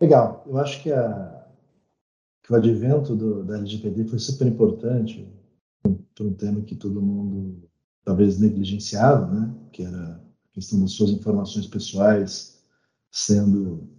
Legal. 0.00 0.44
Eu 0.46 0.56
acho 0.56 0.80
que, 0.80 0.92
a, 0.92 1.46
que 2.44 2.52
o 2.52 2.54
advento 2.54 3.16
do, 3.16 3.42
da 3.42 3.58
LGPD 3.58 4.04
foi 4.04 4.20
super 4.20 4.46
importante 4.46 5.28
para 5.82 6.24
um 6.24 6.32
tema 6.32 6.62
que 6.62 6.76
todo 6.76 7.02
mundo 7.02 7.68
talvez 8.04 8.38
negligenciava, 8.38 9.26
né? 9.26 9.52
que 9.72 9.82
era 9.82 10.12
a 10.14 10.54
questão 10.54 10.80
das 10.80 10.92
suas 10.92 11.10
informações 11.10 11.66
pessoais 11.66 12.64
sendo 13.10 13.90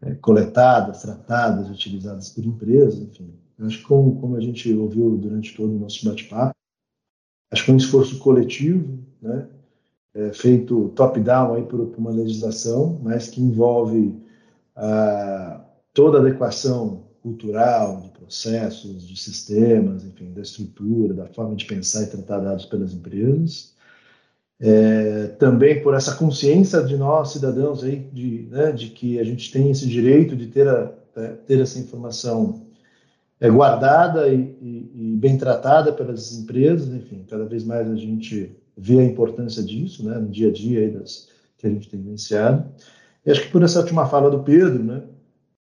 é, 0.00 0.14
coletadas, 0.14 1.02
tratadas, 1.02 1.68
utilizadas 1.68 2.30
por 2.30 2.42
empresas, 2.46 2.98
enfim. 2.98 3.38
Eu 3.58 3.66
acho 3.66 3.78
que 3.78 3.84
como, 3.84 4.18
como 4.18 4.36
a 4.36 4.40
gente 4.40 4.72
ouviu 4.72 5.18
durante 5.18 5.54
todo 5.54 5.76
o 5.76 5.78
nosso 5.78 6.02
bate-papo, 6.08 6.55
acho 7.56 7.64
que 7.64 7.70
é 7.70 7.74
um 7.74 7.78
esforço 7.78 8.18
coletivo, 8.18 8.98
né? 9.20 9.46
É, 10.14 10.32
feito 10.32 10.88
top-down 10.94 11.54
aí 11.54 11.62
por, 11.62 11.86
por, 11.86 11.98
uma 11.98 12.10
legislação, 12.10 12.98
mas 13.02 13.28
que 13.28 13.40
envolve 13.40 14.14
ah, 14.74 15.62
toda 15.92 16.18
a 16.18 16.20
adequação 16.20 17.04
cultural, 17.22 18.00
de 18.00 18.08
processos, 18.10 19.06
de 19.06 19.20
sistemas, 19.20 20.04
enfim, 20.04 20.32
da 20.32 20.40
estrutura, 20.40 21.12
da 21.12 21.26
forma 21.26 21.54
de 21.54 21.66
pensar 21.66 22.04
e 22.04 22.06
tratar 22.06 22.38
dados 22.38 22.64
pelas 22.66 22.94
empresas. 22.94 23.74
É, 24.58 25.26
também 25.38 25.82
por 25.82 25.92
essa 25.92 26.14
consciência 26.14 26.82
de 26.82 26.96
nós, 26.96 27.32
cidadãos, 27.32 27.84
aí, 27.84 28.08
de, 28.10 28.48
né, 28.50 28.72
de 28.72 28.88
que 28.88 29.18
a 29.18 29.24
gente 29.24 29.52
tem 29.52 29.70
esse 29.70 29.86
direito 29.86 30.34
de 30.34 30.46
ter, 30.46 30.66
a, 30.66 30.92
é, 31.14 31.28
ter 31.46 31.60
essa 31.60 31.78
informação 31.78 32.65
é, 33.40 33.50
guardada 33.50 34.28
e, 34.28 34.56
e, 34.60 34.90
e, 34.94 35.16
bem 35.16 35.36
tratada 35.36 35.92
pelas 35.92 36.32
empresas, 36.32 36.88
enfim, 36.88 37.24
cada 37.28 37.44
vez 37.44 37.64
mais 37.64 37.90
a 37.90 37.96
gente 37.96 38.56
vê 38.76 38.98
a 38.98 39.04
importância 39.04 39.62
disso, 39.62 40.04
né, 40.04 40.18
no 40.18 40.28
dia 40.28 40.48
a 40.48 40.52
dia 40.52 40.90
das, 40.90 41.28
que 41.58 41.66
a 41.66 41.70
gente 41.70 41.88
tem 41.88 42.00
vivenciado. 42.00 42.64
E 43.24 43.30
acho 43.30 43.42
que 43.42 43.50
por 43.50 43.62
essa 43.62 43.80
última 43.80 44.06
fala 44.06 44.30
do 44.30 44.42
Pedro, 44.42 44.82
né, 44.82 45.02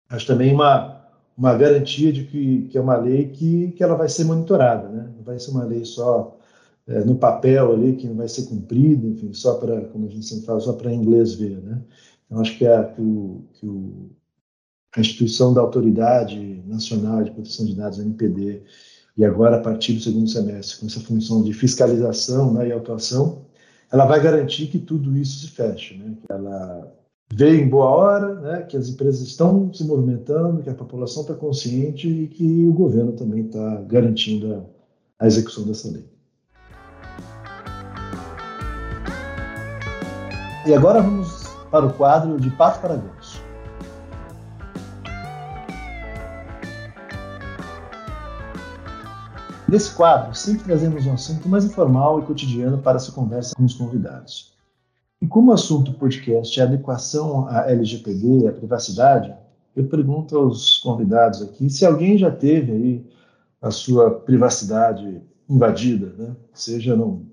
acho 0.09 0.27
também 0.27 0.53
uma, 0.53 1.01
uma 1.37 1.55
garantia 1.55 2.11
de 2.11 2.25
que, 2.25 2.67
que 2.69 2.77
é 2.77 2.81
uma 2.81 2.97
lei 2.97 3.29
que, 3.29 3.71
que 3.71 3.83
ela 3.83 3.95
vai 3.95 4.09
ser 4.09 4.25
monitorada, 4.25 4.89
né, 4.89 5.09
não 5.15 5.23
vai 5.23 5.39
ser 5.39 5.51
uma 5.51 5.63
lei 5.63 5.83
só 5.85 6.37
é, 6.87 7.03
no 7.03 7.15
papel 7.15 7.73
ali 7.73 7.95
que 7.95 8.07
não 8.07 8.15
vai 8.15 8.27
ser 8.27 8.43
cumprida, 8.43 9.05
enfim, 9.07 9.33
só 9.33 9.55
para, 9.55 9.81
como 9.85 10.07
a 10.07 10.09
gente 10.09 10.25
sempre 10.25 10.45
fala, 10.45 10.59
só 10.59 10.73
para 10.73 10.93
inglês 10.93 11.33
ver, 11.33 11.57
né. 11.57 11.81
Então, 12.25 12.41
acho 12.41 12.57
que, 12.57 12.65
é, 12.65 12.83
que, 12.83 13.01
o, 13.01 13.45
que 13.53 13.65
o 13.65 14.09
a 14.97 15.01
instituição 15.01 15.53
da 15.53 15.61
Autoridade 15.61 16.63
Nacional 16.65 17.23
de 17.23 17.31
Proteção 17.31 17.65
de 17.67 17.75
Dados, 17.75 17.99
NPD, 17.99 18.63
e 19.15 19.23
agora 19.23 19.57
a 19.57 19.61
partir 19.61 19.93
do 19.93 20.01
segundo 20.01 20.27
semestre, 20.27 20.79
com 20.79 20.87
essa 20.87 20.99
função 20.99 21.43
de 21.43 21.53
fiscalização 21.53 22.53
né, 22.53 22.67
e 22.67 22.71
atuação, 22.71 23.45
ela 23.91 24.05
vai 24.05 24.21
garantir 24.21 24.67
que 24.67 24.79
tudo 24.79 25.15
isso 25.15 25.39
se 25.39 25.51
feche, 25.51 25.97
né, 25.97 26.15
que 26.19 26.31
ela 26.31 26.91
veio 27.31 27.61
em 27.61 27.69
boa 27.69 27.85
hora, 27.85 28.35
né, 28.35 28.61
que 28.63 28.75
as 28.75 28.89
empresas 28.89 29.21
estão 29.21 29.71
se 29.71 29.83
movimentando, 29.83 30.63
que 30.63 30.69
a 30.69 30.73
população 30.73 31.21
está 31.21 31.35
consciente 31.35 32.07
e 32.07 32.27
que 32.27 32.65
o 32.65 32.73
governo 32.73 33.11
também 33.11 33.45
está 33.45 33.81
garantindo 33.87 34.55
a, 34.55 35.23
a 35.23 35.27
execução 35.27 35.63
dessa 35.63 35.91
lei. 35.91 36.05
E 40.65 40.73
agora 40.73 41.01
vamos 41.01 41.47
para 41.69 41.85
o 41.85 41.93
quadro 41.93 42.39
de 42.39 42.49
Pato 42.51 42.81
para 42.81 42.95
Nesse 49.69 49.93
quadro, 49.93 50.33
sempre 50.33 50.63
trazemos 50.63 51.05
um 51.05 51.13
assunto 51.13 51.49
mais 51.49 51.65
informal 51.65 52.19
e 52.19 52.25
cotidiano 52.25 52.77
para 52.77 52.95
essa 52.95 53.11
conversa 53.11 53.53
com 53.53 53.65
os 53.65 53.73
convidados. 53.73 54.53
E 55.21 55.27
como 55.27 55.51
o 55.51 55.53
assunto 55.53 55.91
do 55.91 55.97
podcast 55.97 56.57
é 56.57 56.63
adequação 56.63 57.49
à 57.49 57.69
LGPD 57.69 58.43
e 58.43 58.47
à 58.47 58.53
privacidade, 58.53 59.35
eu 59.75 59.83
pergunto 59.83 60.37
aos 60.37 60.77
convidados 60.77 61.41
aqui 61.41 61.69
se 61.69 61.85
alguém 61.85 62.17
já 62.17 62.31
teve 62.31 62.71
aí 62.71 63.05
a 63.61 63.69
sua 63.69 64.09
privacidade 64.11 65.21
invadida, 65.49 66.13
né? 66.17 66.35
seja 66.53 66.95
no, 66.95 67.25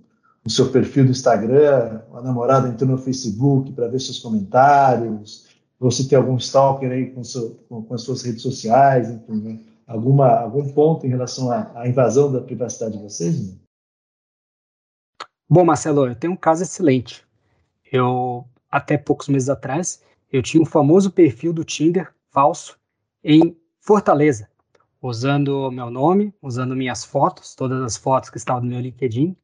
no 0.44 0.50
seu 0.50 0.70
perfil 0.70 1.04
do 1.04 1.12
Instagram, 1.12 2.00
a 2.12 2.20
namorada 2.20 2.68
entrou 2.68 2.90
no 2.90 2.98
Facebook 2.98 3.70
para 3.72 3.86
ver 3.86 4.00
seus 4.00 4.18
comentários, 4.18 5.46
você 5.78 6.02
tem 6.02 6.18
algum 6.18 6.36
stalker 6.36 6.90
aí 6.90 7.10
com, 7.10 7.22
seu, 7.22 7.60
com, 7.68 7.80
com 7.82 7.94
as 7.94 8.02
suas 8.02 8.22
redes 8.22 8.42
sociais, 8.42 9.08
enfim, 9.08 9.40
né? 9.40 9.58
Alguma, 9.86 10.40
algum 10.40 10.72
ponto 10.72 11.06
em 11.06 11.10
relação 11.10 11.50
à, 11.50 11.70
à 11.74 11.88
invasão 11.88 12.32
da 12.32 12.40
privacidade 12.40 12.96
de 12.96 13.02
vocês? 13.02 13.56
Bom, 15.48 15.64
Marcelo, 15.64 16.06
eu 16.06 16.14
tenho 16.14 16.32
um 16.32 16.36
caso 16.36 16.62
excelente. 16.62 17.24
Eu, 17.92 18.44
até 18.70 18.96
poucos 18.96 19.28
meses 19.28 19.48
atrás, 19.48 20.02
eu 20.32 20.42
tinha 20.42 20.62
um 20.62 20.66
famoso 20.66 21.10
perfil 21.10 21.52
do 21.52 21.64
Tinder 21.64 22.12
falso 22.30 22.78
em 23.22 23.56
Fortaleza, 23.80 24.48
usando 25.00 25.70
meu 25.70 25.90
nome, 25.90 26.34
usando 26.42 26.74
minhas 26.74 27.04
fotos, 27.04 27.54
todas 27.54 27.82
as 27.82 27.96
fotos 27.96 28.30
que 28.30 28.38
estavam 28.38 28.62
no 28.62 28.70
meu 28.70 28.80
LinkedIn. 28.80 29.36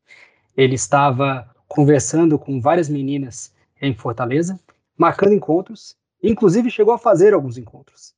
Ele 0.56 0.74
estava 0.74 1.48
conversando 1.68 2.38
com 2.38 2.60
várias 2.60 2.88
meninas 2.88 3.54
em 3.80 3.94
Fortaleza, 3.94 4.58
marcando 4.96 5.34
encontros, 5.34 5.96
inclusive 6.22 6.70
chegou 6.70 6.92
a 6.92 6.98
fazer 6.98 7.32
alguns 7.32 7.56
encontros. 7.56 8.14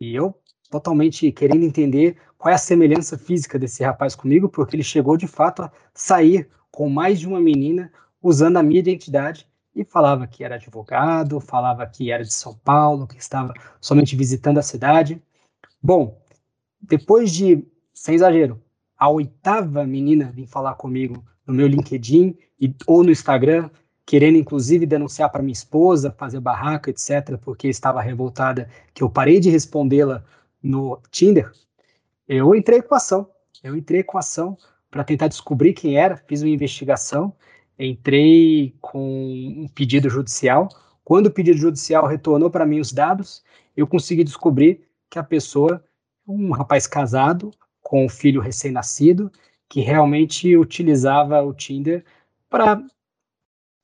E 0.00 0.14
eu 0.14 0.34
totalmente 0.70 1.30
querendo 1.32 1.64
entender 1.64 2.16
qual 2.38 2.52
é 2.52 2.54
a 2.54 2.58
semelhança 2.58 3.16
física 3.16 3.58
desse 3.58 3.82
rapaz 3.82 4.14
comigo, 4.14 4.48
porque 4.48 4.76
ele 4.76 4.82
chegou 4.82 5.16
de 5.16 5.26
fato 5.26 5.62
a 5.62 5.72
sair 5.94 6.48
com 6.70 6.88
mais 6.88 7.18
de 7.18 7.26
uma 7.26 7.40
menina 7.40 7.90
usando 8.22 8.56
a 8.56 8.62
minha 8.62 8.80
identidade 8.80 9.46
e 9.74 9.84
falava 9.84 10.26
que 10.26 10.42
era 10.42 10.56
advogado, 10.56 11.40
falava 11.40 11.86
que 11.86 12.10
era 12.10 12.24
de 12.24 12.32
São 12.32 12.54
Paulo, 12.54 13.06
que 13.06 13.18
estava 13.18 13.52
somente 13.80 14.16
visitando 14.16 14.58
a 14.58 14.62
cidade. 14.62 15.22
Bom, 15.82 16.18
depois 16.80 17.30
de, 17.30 17.66
sem 17.92 18.14
exagero, 18.14 18.60
a 18.96 19.08
oitava 19.10 19.84
menina 19.84 20.32
vir 20.34 20.46
falar 20.46 20.74
comigo 20.74 21.22
no 21.46 21.52
meu 21.52 21.66
LinkedIn 21.66 22.36
e, 22.60 22.74
ou 22.86 23.04
no 23.04 23.10
Instagram, 23.10 23.70
querendo 24.04 24.38
inclusive 24.38 24.86
denunciar 24.86 25.30
para 25.30 25.42
minha 25.42 25.52
esposa, 25.52 26.14
fazer 26.16 26.40
barraca, 26.40 26.90
etc., 26.90 27.36
porque 27.42 27.68
estava 27.68 28.00
revoltada 28.00 28.68
que 28.94 29.02
eu 29.02 29.10
parei 29.10 29.40
de 29.40 29.50
respondê-la 29.50 30.24
no 30.62 31.00
Tinder, 31.10 31.50
eu 32.28 32.54
entrei 32.54 32.82
com 32.82 32.94
ação. 32.94 33.30
Eu 33.62 33.76
entrei 33.76 34.02
com 34.02 34.18
ação 34.18 34.56
para 34.90 35.04
tentar 35.04 35.28
descobrir 35.28 35.72
quem 35.72 35.98
era, 35.98 36.16
fiz 36.16 36.42
uma 36.42 36.50
investigação, 36.50 37.34
entrei 37.78 38.74
com 38.80 39.64
um 39.64 39.68
pedido 39.68 40.08
judicial. 40.08 40.68
Quando 41.04 41.26
o 41.26 41.30
pedido 41.30 41.58
judicial 41.58 42.06
retornou 42.06 42.50
para 42.50 42.66
mim 42.66 42.80
os 42.80 42.92
dados, 42.92 43.42
eu 43.76 43.86
consegui 43.86 44.24
descobrir 44.24 44.86
que 45.10 45.18
a 45.18 45.24
pessoa 45.24 45.84
um 46.26 46.50
rapaz 46.50 46.86
casado 46.86 47.52
com 47.82 48.04
um 48.04 48.08
filho 48.08 48.40
recém-nascido 48.40 49.30
que 49.68 49.80
realmente 49.80 50.56
utilizava 50.56 51.42
o 51.42 51.54
Tinder 51.54 52.04
para 52.48 52.82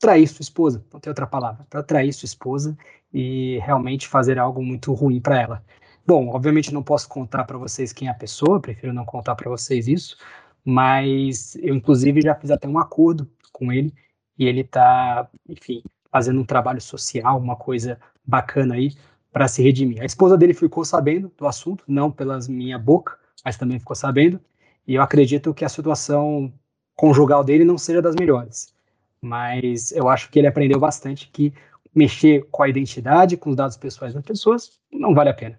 trair 0.01 0.27
sua 0.27 0.43
esposa, 0.43 0.85
não 0.93 0.99
tem 0.99 1.11
outra 1.11 1.27
palavra, 1.27 1.65
para 1.71 1.83
trair 1.83 2.13
sua 2.13 2.27
esposa 2.27 2.77
e 3.13 3.59
realmente 3.63 4.09
fazer 4.09 4.39
algo 4.39 4.63
muito 4.63 4.93
ruim 4.93 5.21
para 5.21 5.41
ela. 5.41 5.65
Bom, 6.07 6.29
obviamente 6.29 6.75
não 6.75 6.83
posso 6.83 7.09
contar 7.09 7.45
para 7.45 7.57
vocês 7.57 7.93
quem 7.93 8.09
é 8.09 8.11
a 8.11 8.15
pessoa, 8.15 8.61
prefiro 8.61 8.93
não 8.93 9.05
contar 9.05 9.35
para 9.37 9.49
vocês 9.49 9.87
isso, 9.87 10.17
mas 10.65 11.57
eu 11.57 11.75
inclusive 11.75 12.21
já 12.21 12.35
fiz 12.35 12.51
até 12.51 12.67
um 12.67 12.79
acordo 12.79 13.31
com 13.53 13.73
ele 13.73 13.95
e 14.39 14.47
ele 14.47 14.63
está, 14.63 15.29
enfim, 15.49 15.83
fazendo 16.11 16.41
um 16.41 16.45
trabalho 16.45 16.81
social, 16.81 17.39
uma 17.39 17.57
coisa 17.57 18.01
bacana 18.25 18.75
aí 18.75 18.93
para 19.33 19.49
se 19.49 19.63
redimir. 19.63 20.03
A 20.03 20.05
esposa 20.05 20.37
dele 20.37 20.55
ficou 20.55 20.85
sabendo 20.85 21.33
do 21.37 21.47
assunto, 21.47 21.85
não 21.87 22.11
pelas 22.11 22.49
minha 22.49 22.79
boca, 22.79 23.17
mas 23.45 23.57
também 23.57 23.79
ficou 23.79 23.97
sabendo, 23.97 24.41
e 24.87 24.97
eu 24.97 25.03
acredito 25.03 25.55
que 25.55 25.65
a 25.65 25.69
situação 25.69 26.53
conjugal 26.97 27.45
dele 27.45 27.65
não 27.65 27.79
seja 27.79 28.03
das 28.03 28.15
melhores. 28.17 28.75
Mas 29.21 29.93
eu 29.93 30.09
acho 30.09 30.31
que 30.31 30.39
ele 30.39 30.49
aprendeu 30.49 30.79
bastante 30.79 31.31
que 31.33 31.55
mexer 31.95 32.47
com 32.51 32.63
a 32.63 32.69
identidade, 32.69 33.37
com 33.37 33.51
os 33.51 33.57
dados 33.57 33.77
pessoais 33.77 34.15
das 34.15 34.25
pessoas, 34.25 34.81
não 34.91 35.15
vale 35.15 35.31
a 35.31 35.35
pena. 35.35 35.59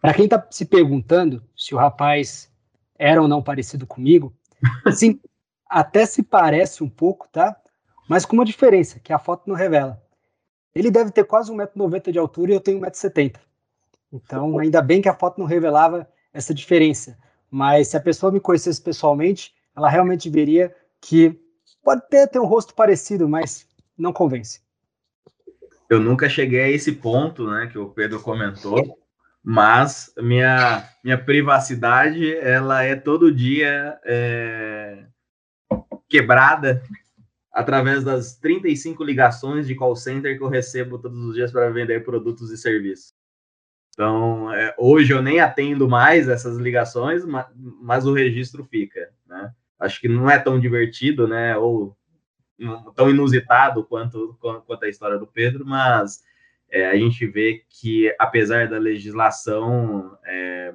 Para 0.00 0.14
quem 0.14 0.24
está 0.24 0.44
se 0.50 0.64
perguntando 0.64 1.42
se 1.56 1.74
o 1.74 1.78
rapaz 1.78 2.50
era 2.98 3.20
ou 3.20 3.28
não 3.28 3.42
parecido 3.42 3.86
comigo, 3.86 4.34
sim, 4.94 5.20
até 5.68 6.06
se 6.06 6.22
parece 6.22 6.82
um 6.82 6.88
pouco, 6.88 7.28
tá? 7.30 7.56
Mas 8.08 8.24
com 8.24 8.34
uma 8.34 8.44
diferença, 8.44 8.98
que 8.98 9.12
a 9.12 9.18
foto 9.18 9.44
não 9.46 9.54
revela. 9.54 10.02
Ele 10.74 10.90
deve 10.90 11.10
ter 11.10 11.24
quase 11.24 11.52
1,90m 11.52 12.10
de 12.10 12.18
altura 12.18 12.52
e 12.52 12.54
eu 12.54 12.60
tenho 12.60 12.80
1,70m. 12.80 13.36
Então, 14.12 14.58
ainda 14.58 14.80
bem 14.82 15.02
que 15.02 15.08
a 15.08 15.14
foto 15.14 15.38
não 15.38 15.46
revelava 15.46 16.08
essa 16.32 16.54
diferença. 16.54 17.18
Mas 17.50 17.88
se 17.88 17.96
a 17.96 18.00
pessoa 18.00 18.32
me 18.32 18.40
conhecesse 18.40 18.80
pessoalmente, 18.80 19.54
ela 19.76 19.88
realmente 19.88 20.30
veria 20.30 20.74
que 21.00 21.38
pode 21.82 22.02
até 22.02 22.26
ter 22.26 22.38
um 22.38 22.46
rosto 22.46 22.74
parecido, 22.74 23.28
mas 23.28 23.66
não 23.96 24.12
convence. 24.12 24.60
Eu 25.88 25.98
nunca 25.98 26.28
cheguei 26.28 26.60
a 26.60 26.70
esse 26.70 26.92
ponto, 26.92 27.50
né, 27.50 27.66
que 27.66 27.78
o 27.78 27.88
Pedro 27.90 28.20
comentou, 28.20 28.99
mas 29.42 30.12
minha, 30.18 30.88
minha 31.02 31.18
privacidade, 31.18 32.36
ela 32.36 32.82
é 32.82 32.94
todo 32.94 33.34
dia 33.34 33.98
é, 34.04 35.06
quebrada 36.08 36.82
através 37.52 38.04
das 38.04 38.36
35 38.36 39.02
ligações 39.02 39.66
de 39.66 39.74
call 39.74 39.96
center 39.96 40.36
que 40.36 40.42
eu 40.42 40.48
recebo 40.48 40.98
todos 40.98 41.18
os 41.24 41.34
dias 41.34 41.50
para 41.50 41.70
vender 41.70 42.04
produtos 42.04 42.50
e 42.50 42.56
serviços. 42.56 43.12
Então, 43.92 44.52
é, 44.52 44.74
hoje 44.78 45.12
eu 45.12 45.20
nem 45.20 45.40
atendo 45.40 45.88
mais 45.88 46.28
essas 46.28 46.56
ligações, 46.56 47.24
mas, 47.24 47.46
mas, 47.54 48.06
o 48.06 48.14
registro 48.14 48.64
fica, 48.64 49.10
né? 49.26 49.52
Acho 49.78 50.00
que 50.00 50.08
não 50.08 50.30
é 50.30 50.38
tão 50.38 50.60
divertido, 50.60 51.26
né? 51.26 51.56
Ou 51.56 51.96
tão 52.94 53.10
inusitado 53.10 53.84
quanto, 53.84 54.38
quanto 54.38 54.84
a 54.84 54.88
história 54.88 55.18
do 55.18 55.26
Pedro, 55.26 55.66
mas 55.66 56.22
é, 56.70 56.86
a 56.86 56.96
gente 56.96 57.26
vê 57.26 57.64
que, 57.68 58.14
apesar 58.18 58.68
da 58.68 58.78
legislação 58.78 60.16
é, 60.24 60.72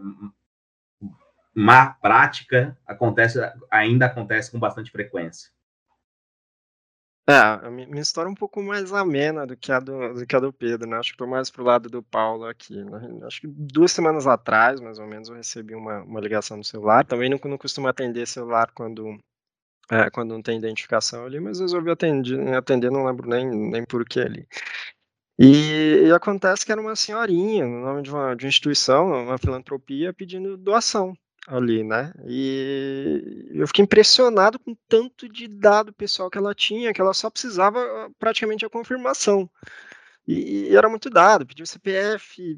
má 1.53 1.87
prática, 1.87 2.77
acontece, 2.85 3.39
ainda 3.71 4.05
acontece 4.05 4.51
com 4.51 4.59
bastante 4.59 4.91
frequência. 4.91 5.49
É, 7.27 7.69
minha 7.71 8.01
história 8.01 8.29
é 8.29 8.31
um 8.31 8.35
pouco 8.35 8.61
mais 8.61 8.93
amena 8.93 9.47
do 9.47 9.57
que 9.57 9.71
a 9.71 9.79
do, 9.79 10.13
do 10.13 10.27
que 10.27 10.35
a 10.35 10.39
do 10.39 10.53
Pedro, 10.53 10.87
né? 10.87 10.97
Acho 10.97 11.13
que 11.13 11.17
foi 11.17 11.25
mais 11.27 11.49
pro 11.49 11.63
lado 11.63 11.89
do 11.89 12.03
Paulo 12.03 12.45
aqui. 12.45 12.83
Né? 12.83 13.25
Acho 13.25 13.41
que 13.41 13.47
duas 13.47 13.91
semanas 13.91 14.27
atrás, 14.27 14.79
mais 14.79 14.99
ou 14.99 15.07
menos, 15.07 15.29
eu 15.29 15.35
recebi 15.35 15.73
uma, 15.73 16.03
uma 16.03 16.19
ligação 16.19 16.55
no 16.57 16.63
celular. 16.63 17.03
Também 17.03 17.27
não, 17.27 17.39
não 17.43 17.57
costumo 17.57 17.87
atender 17.87 18.27
celular 18.27 18.69
quando, 18.75 19.17
é, 19.89 20.07
quando 20.11 20.35
não 20.35 20.41
tem 20.41 20.59
identificação 20.59 21.25
ali, 21.25 21.39
mas 21.39 21.59
resolvi 21.59 21.89
atender, 21.89 22.53
atender 22.53 22.91
não 22.91 23.05
lembro 23.05 23.27
nem, 23.27 23.49
nem 23.49 23.83
por 23.83 24.05
que 24.05 24.19
ali. 24.19 24.47
E, 25.37 26.05
e, 26.07 26.11
acontece 26.13 26.65
que 26.65 26.71
era 26.71 26.79
uma 26.79 26.95
senhorinha, 26.95 27.65
no 27.65 27.81
nome 27.81 28.01
de 28.01 28.09
uma, 28.09 28.35
de 28.35 28.45
uma 28.45 28.49
instituição, 28.49 29.07
uma 29.25 29.37
filantropia, 29.37 30.13
pedindo 30.13 30.55
doação 30.55 31.13
ali, 31.47 31.83
né? 31.83 32.13
E 32.25 33.51
eu 33.53 33.67
fiquei 33.67 33.83
impressionado 33.83 34.57
com 34.57 34.75
tanto 34.87 35.29
de 35.29 35.47
dado 35.47 35.93
pessoal 35.93 36.29
que 36.29 36.37
ela 36.37 36.55
tinha, 36.55 36.93
que 36.93 37.01
ela 37.01 37.13
só 37.13 37.29
precisava 37.29 37.79
ah, 37.79 38.09
praticamente 38.17 38.65
a 38.65 38.69
confirmação. 38.69 39.49
E, 40.27 40.69
e 40.69 40.75
era 40.75 40.89
muito 40.89 41.07
dado, 41.07 41.45
pediu 41.45 41.65
CPF, 41.67 42.57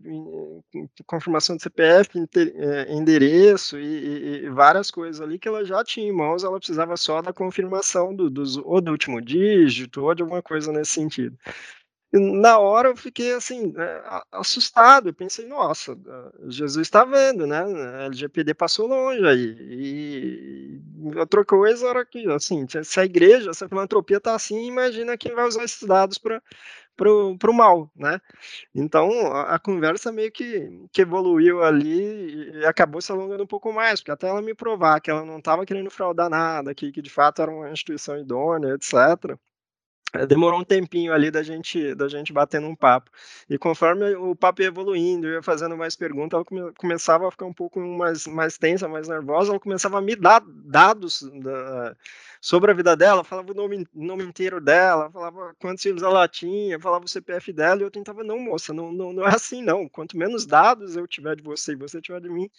confirmação 1.06 1.58
de 1.58 1.64
CPF, 1.64 2.10
é, 2.56 2.94
endereço 2.94 3.78
e, 3.78 4.46
e, 4.46 4.50
várias 4.50 4.90
coisas 4.90 5.20
ali 5.20 5.38
que 5.38 5.50
ela 5.50 5.66
já 5.66 5.84
tinha 5.84 6.08
em 6.08 6.14
mãos, 6.14 6.46
ela 6.46 6.58
precisava 6.58 6.96
só 6.96 7.22
da 7.22 7.34
confirmação 7.34 8.16
do, 8.16 8.30
do, 8.30 8.44
ou 8.66 8.80
do 8.80 8.92
último 8.92 9.22
dígito 9.22 10.02
ou 10.02 10.16
de 10.16 10.22
alguma 10.22 10.42
coisa 10.42 10.72
nesse 10.72 10.92
sentido 10.94 11.38
na 12.14 12.58
hora 12.58 12.90
eu 12.90 12.98
fiquei 12.98 13.34
assim, 13.34 13.72
né, 13.74 14.02
assustado. 14.32 15.10
Eu 15.10 15.14
pensei, 15.14 15.46
nossa, 15.48 15.98
Jesus 16.48 16.88
está 16.88 17.04
vendo, 17.04 17.46
né? 17.46 17.60
A 17.60 18.06
LGPD 18.06 18.54
passou 18.54 18.88
longe 18.88 19.26
aí. 19.26 19.56
E 19.60 20.82
outra 21.18 21.44
coisa 21.46 21.88
era 21.90 22.06
que, 22.06 22.30
assim, 22.32 22.66
se 22.84 23.00
a 23.00 23.06
igreja, 23.06 23.54
se 23.54 23.64
a 23.66 23.70
filantropia 23.70 24.18
está 24.18 24.36
assim, 24.36 24.68
imagina 24.68 25.18
quem 25.18 25.36
vai 25.36 25.48
usar 25.48 25.64
esses 25.64 25.84
dados 25.84 26.18
para 26.18 26.42
para 26.98 27.52
o 27.52 27.54
mal, 27.54 27.92
né? 27.96 28.20
Então 28.74 29.10
a, 29.32 29.56
a, 29.56 29.60
conversa 29.60 30.12
meio 30.12 30.32
que, 30.32 30.68
que 30.92 31.04
evoluiu 31.04 31.64
ali 31.64 32.60
e 32.60 32.66
acabou 32.66 33.00
se 33.02 33.12
alongando 33.12 33.44
um 33.44 33.48
pouco 33.48 33.72
mais, 33.72 34.00
porque 34.00 34.12
até 34.12 34.28
ela 34.28 34.42
me 34.42 34.56
provar 34.56 35.00
que 35.00 35.12
ela 35.12 35.24
não 35.24 35.38
estava 35.38 35.66
querendo 35.66 35.92
fraudar 35.92 36.30
nada, 36.30 36.74
que, 36.74 36.92
que 36.92 37.02
de 37.02 37.10
fato 37.10 37.42
era 37.42 37.52
uma 37.52 37.70
instituição 37.70 38.18
idônea, 38.20 38.74
etc. 38.74 39.38
É, 40.14 40.26
demorou 40.26 40.62
um 40.62 40.64
tempinho 40.64 41.12
ali 41.12 41.30
da 41.30 41.44
gente 41.44 41.94
da 41.94 42.08
gente 42.08 42.32
batendo 42.32 42.68
um 42.68 42.76
papo. 42.76 43.12
E 43.50 43.58
conforme 43.58 44.16
o 44.16 44.36
papo 44.36 44.62
ia 44.62 44.68
evoluindo 44.70 45.28
ia 45.28 45.44
fazendo 45.44 45.76
mais 45.76 45.96
perguntas 45.98 46.38
ela 46.38 46.46
come, 46.46 46.72
começava 46.78 47.28
a 47.28 47.32
ficar 47.32 47.46
um 47.46 47.54
pouco 47.54 47.80
mais 47.80 48.26
mais 48.26 48.58
tensa 48.58 48.88
mais 48.88 49.08
nervosa 49.10 49.52
ela 49.52 49.60
começava 49.60 49.98
a 49.98 50.02
me 50.02 50.16
dar 50.16 50.42
dados 50.46 51.30
da, 51.42 51.96
sobre 52.40 52.72
a 52.72 52.74
vida 52.74 52.96
dela 52.96 53.24
falava 53.24 53.52
o 53.52 53.56
nome, 53.56 53.86
nome 53.94 54.24
inteiro 54.24 54.62
dela 54.62 55.12
falava 55.12 55.54
quantos 55.60 55.84
filhos 55.84 56.02
ela 56.02 56.26
tinha 56.28 56.80
falava 56.80 57.04
o 57.06 57.08
CPF 57.10 57.52
dela 57.52 57.82
e 57.82 57.84
eu 57.84 57.92
tentava 57.92 58.24
não 58.24 58.40
moça 58.40 58.74
não, 58.74 58.92
não, 58.94 59.12
não 59.12 59.26
é 59.28 59.36
assim 59.36 59.62
não. 59.62 59.90
Quanto 59.90 60.18
menos 60.18 60.46
dados 60.46 60.96
eu 60.96 61.06
tiver 61.08 61.36
de 61.36 61.44
você 61.44 61.74
e 61.74 61.76
você 61.76 62.02
tiver 62.02 62.22
de 62.22 62.30
mim 62.30 62.50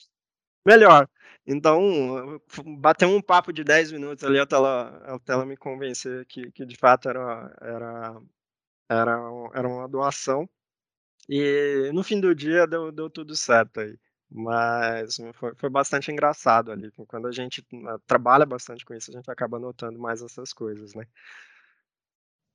melhor. 0.69 1.09
Então, 1.47 2.41
bateu 2.79 3.09
um 3.09 3.23
papo 3.23 3.53
de 3.53 3.65
10 3.65 3.93
minutos 3.93 4.23
ali 4.25 4.39
até 4.39 4.55
ela, 4.55 5.15
até 5.15 5.33
ela 5.33 5.47
me 5.47 5.57
convencer 5.57 6.27
que, 6.27 6.51
que 6.53 6.67
de 6.67 6.77
fato 6.77 7.09
era, 7.09 7.57
era, 7.61 8.21
era, 8.89 9.19
era 9.55 9.69
uma 9.69 9.89
doação. 9.89 10.49
E 11.29 11.91
no 11.95 12.03
fim 12.05 12.21
do 12.21 12.35
dia 12.35 12.67
deu, 12.67 12.93
deu 12.93 13.11
tudo 13.11 13.35
certo 13.37 13.81
aí. 13.81 13.99
Mas 14.31 15.17
foi, 15.35 15.55
foi 15.55 15.71
bastante 15.71 16.13
engraçado 16.13 16.71
ali. 16.71 16.91
Quando 17.07 17.29
a 17.29 17.33
gente 17.33 17.67
ah, 17.87 17.99
trabalha 18.07 18.45
bastante 18.45 18.85
com 18.85 18.95
isso, 18.95 19.11
a 19.11 19.15
gente 19.15 19.31
acaba 19.31 19.59
notando 19.59 19.99
mais 19.99 20.23
essas 20.23 20.53
coisas, 20.53 20.95
né? 20.95 21.07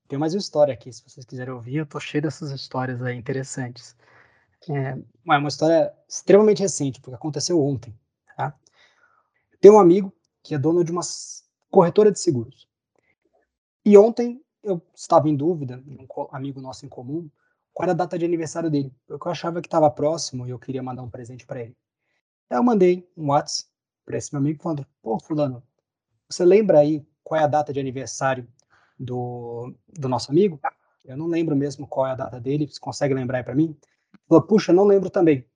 Tem 0.08 0.20
mais 0.20 0.34
uma 0.36 0.40
história 0.40 0.74
aqui, 0.74 0.94
se 0.94 1.02
vocês 1.04 1.26
quiserem 1.26 1.54
ouvir, 1.54 1.78
eu 1.78 1.86
tô 1.86 2.00
cheio 2.00 2.22
dessas 2.22 2.52
histórias 2.52 3.02
aí 3.02 3.16
interessantes. 3.16 3.96
É, 4.70 4.92
é 4.92 5.38
uma 5.38 5.48
história 5.48 5.92
extremamente 6.08 6.62
recente, 6.62 7.02
porque 7.02 7.16
aconteceu 7.16 7.60
ontem. 7.60 7.98
Tenho 9.64 9.76
um 9.76 9.80
amigo 9.80 10.14
que 10.44 10.54
é 10.54 10.58
dono 10.58 10.84
de 10.84 10.92
uma 10.92 11.00
corretora 11.72 12.12
de 12.12 12.20
seguros. 12.20 12.68
E 13.86 13.98
ontem 13.98 14.44
eu 14.62 14.82
estava 14.94 15.30
em 15.30 15.38
dúvida, 15.38 15.82
um 15.88 16.06
amigo 16.36 16.60
nosso 16.60 16.86
em 16.86 16.90
comum, 16.90 17.30
qual 17.74 17.86
era 17.86 17.94
a 17.94 17.96
data 17.96 18.20
de 18.20 18.26
aniversário 18.26 18.70
dele, 18.70 18.94
porque 19.08 19.26
eu 19.26 19.32
achava 19.32 19.62
que 19.62 19.68
estava 19.68 19.90
próximo 19.90 20.46
e 20.46 20.50
eu 20.50 20.60
queria 20.60 20.84
mandar 20.84 21.02
um 21.02 21.10
presente 21.10 21.46
para 21.46 21.62
ele. 21.62 21.78
Aí 22.50 22.58
eu 22.58 22.64
mandei 22.64 23.10
um 23.16 23.30
WhatsApp 23.30 23.70
para 24.06 24.18
esse 24.18 24.34
meu 24.34 24.42
amigo 24.42 24.62
falando: 24.62 24.86
pô, 25.02 25.18
Fulano, 25.18 25.64
você 26.30 26.44
lembra 26.44 26.80
aí 26.80 27.08
qual 27.24 27.40
é 27.40 27.46
a 27.46 27.48
data 27.48 27.72
de 27.72 27.80
aniversário 27.80 28.46
do, 29.00 29.74
do 29.88 30.10
nosso 30.10 30.30
amigo? 30.30 30.60
Eu 31.06 31.16
não 31.16 31.28
lembro 31.28 31.56
mesmo 31.56 31.88
qual 31.88 32.06
é 32.06 32.12
a 32.12 32.16
data 32.16 32.38
dele, 32.38 32.68
você 32.68 32.82
consegue 32.82 33.14
lembrar 33.14 33.38
aí 33.38 33.44
para 33.46 33.56
mim? 33.56 33.78
Falou, 34.28 34.44
puxa, 34.44 34.74
não 34.74 34.84
lembro 34.84 35.10
também. 35.10 35.48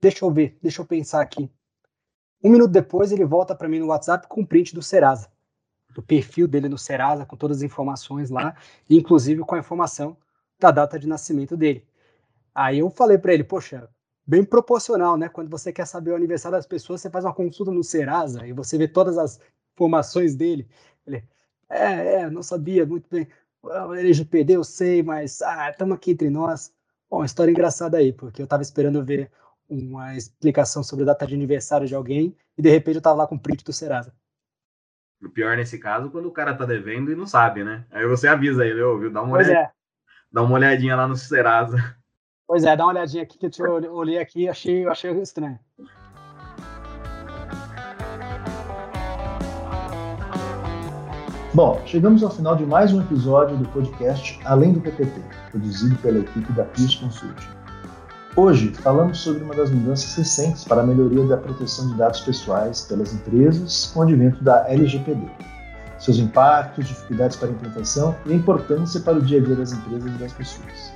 Deixa 0.00 0.24
eu 0.24 0.32
ver, 0.32 0.58
deixa 0.60 0.82
eu 0.82 0.86
pensar 0.86 1.22
aqui. 1.22 1.48
Um 2.42 2.50
minuto 2.50 2.70
depois, 2.70 3.12
ele 3.12 3.24
volta 3.24 3.54
para 3.54 3.68
mim 3.68 3.78
no 3.78 3.86
WhatsApp 3.86 4.26
com 4.26 4.40
um 4.40 4.46
print 4.46 4.74
do 4.74 4.82
Serasa, 4.82 5.28
do 5.94 6.02
perfil 6.02 6.48
dele 6.48 6.68
no 6.68 6.78
Serasa, 6.78 7.26
com 7.26 7.36
todas 7.36 7.58
as 7.58 7.62
informações 7.62 8.30
lá, 8.30 8.56
inclusive 8.88 9.42
com 9.42 9.54
a 9.54 9.58
informação 9.58 10.16
da 10.58 10.70
data 10.70 10.98
de 10.98 11.06
nascimento 11.06 11.56
dele. 11.56 11.86
Aí 12.54 12.78
eu 12.78 12.90
falei 12.90 13.18
para 13.18 13.34
ele, 13.34 13.44
poxa, 13.44 13.88
bem 14.26 14.44
proporcional, 14.44 15.16
né? 15.16 15.28
Quando 15.28 15.50
você 15.50 15.72
quer 15.72 15.86
saber 15.86 16.12
o 16.12 16.16
aniversário 16.16 16.56
das 16.56 16.66
pessoas, 16.66 17.00
você 17.00 17.10
faz 17.10 17.24
uma 17.24 17.34
consulta 17.34 17.72
no 17.72 17.84
Serasa 17.84 18.46
e 18.46 18.52
você 18.52 18.78
vê 18.78 18.88
todas 18.88 19.18
as 19.18 19.40
informações 19.74 20.34
dele. 20.34 20.68
Ele, 21.06 21.24
é, 21.68 22.22
é, 22.22 22.30
não 22.30 22.42
sabia 22.42 22.86
muito 22.86 23.08
bem. 23.10 23.28
LGPD 23.98 24.54
eu 24.54 24.64
sei, 24.64 25.02
mas 25.02 25.42
ah, 25.42 25.70
estamos 25.70 25.94
aqui 25.94 26.12
entre 26.12 26.30
nós. 26.30 26.72
Bom, 27.10 27.24
história 27.24 27.50
engraçada 27.50 27.98
aí, 27.98 28.12
porque 28.12 28.40
eu 28.40 28.44
estava 28.44 28.62
esperando 28.62 29.04
ver 29.04 29.30
uma 29.70 30.16
explicação 30.16 30.82
sobre 30.82 31.04
a 31.04 31.06
data 31.06 31.26
de 31.26 31.34
aniversário 31.34 31.86
de 31.86 31.94
alguém 31.94 32.36
e 32.58 32.62
de 32.62 32.68
repente 32.68 32.96
eu 32.96 33.00
estava 33.00 33.16
lá 33.16 33.26
com 33.26 33.36
o 33.36 33.40
print 33.40 33.64
do 33.64 33.72
Serasa. 33.72 34.12
O 35.22 35.28
pior 35.28 35.56
nesse 35.56 35.78
caso, 35.78 36.10
quando 36.10 36.26
o 36.26 36.32
cara 36.32 36.54
tá 36.54 36.64
devendo 36.64 37.12
e 37.12 37.14
não 37.14 37.26
sabe, 37.26 37.62
né? 37.62 37.84
Aí 37.90 38.06
você 38.06 38.26
avisa 38.26 38.66
ele, 38.66 38.82
ouviu? 38.82 39.12
Dá 39.12 39.22
uma, 39.22 39.34
olhadinha, 39.34 39.58
é. 39.58 39.70
dá 40.32 40.42
uma 40.42 40.54
olhadinha 40.54 40.96
lá 40.96 41.06
no 41.06 41.14
Serasa. 41.14 41.76
Pois 42.46 42.64
é, 42.64 42.74
dá 42.74 42.84
uma 42.84 42.92
olhadinha 42.92 43.22
aqui 43.22 43.38
que 43.38 43.62
eu 43.62 43.94
olhei 43.94 44.18
aqui 44.18 44.42
e 44.42 44.48
achei, 44.48 44.84
achei 44.88 45.12
estranho. 45.20 45.58
Bom, 51.54 51.80
chegamos 51.84 52.22
ao 52.22 52.30
final 52.30 52.56
de 52.56 52.64
mais 52.64 52.92
um 52.92 53.00
episódio 53.00 53.56
do 53.56 53.68
podcast 53.68 54.40
Além 54.44 54.72
do 54.72 54.80
PPT, 54.80 55.20
produzido 55.50 55.96
pela 55.96 56.18
equipe 56.20 56.52
da 56.52 56.64
Pearce 56.64 56.98
Consulting. 56.98 57.59
Hoje 58.36 58.72
falamos 58.74 59.18
sobre 59.18 59.42
uma 59.42 59.54
das 59.54 59.70
mudanças 59.70 60.14
recentes 60.14 60.64
para 60.64 60.82
a 60.82 60.86
melhoria 60.86 61.24
da 61.26 61.36
proteção 61.36 61.88
de 61.88 61.94
dados 61.96 62.20
pessoais 62.20 62.82
pelas 62.82 63.12
empresas 63.12 63.90
com 63.92 64.00
o 64.00 64.02
advento 64.04 64.42
da 64.44 64.68
LGPD, 64.68 65.26
seus 65.98 66.16
impactos, 66.18 66.86
dificuldades 66.86 67.36
para 67.36 67.48
a 67.48 67.50
implementação 67.50 68.16
e 68.26 68.32
a 68.32 68.36
importância 68.36 69.00
para 69.00 69.18
o 69.18 69.22
dia 69.22 69.40
a 69.40 69.44
dia 69.44 69.56
das 69.56 69.72
empresas 69.72 70.14
e 70.14 70.18
das 70.18 70.32
pessoas. 70.32 70.92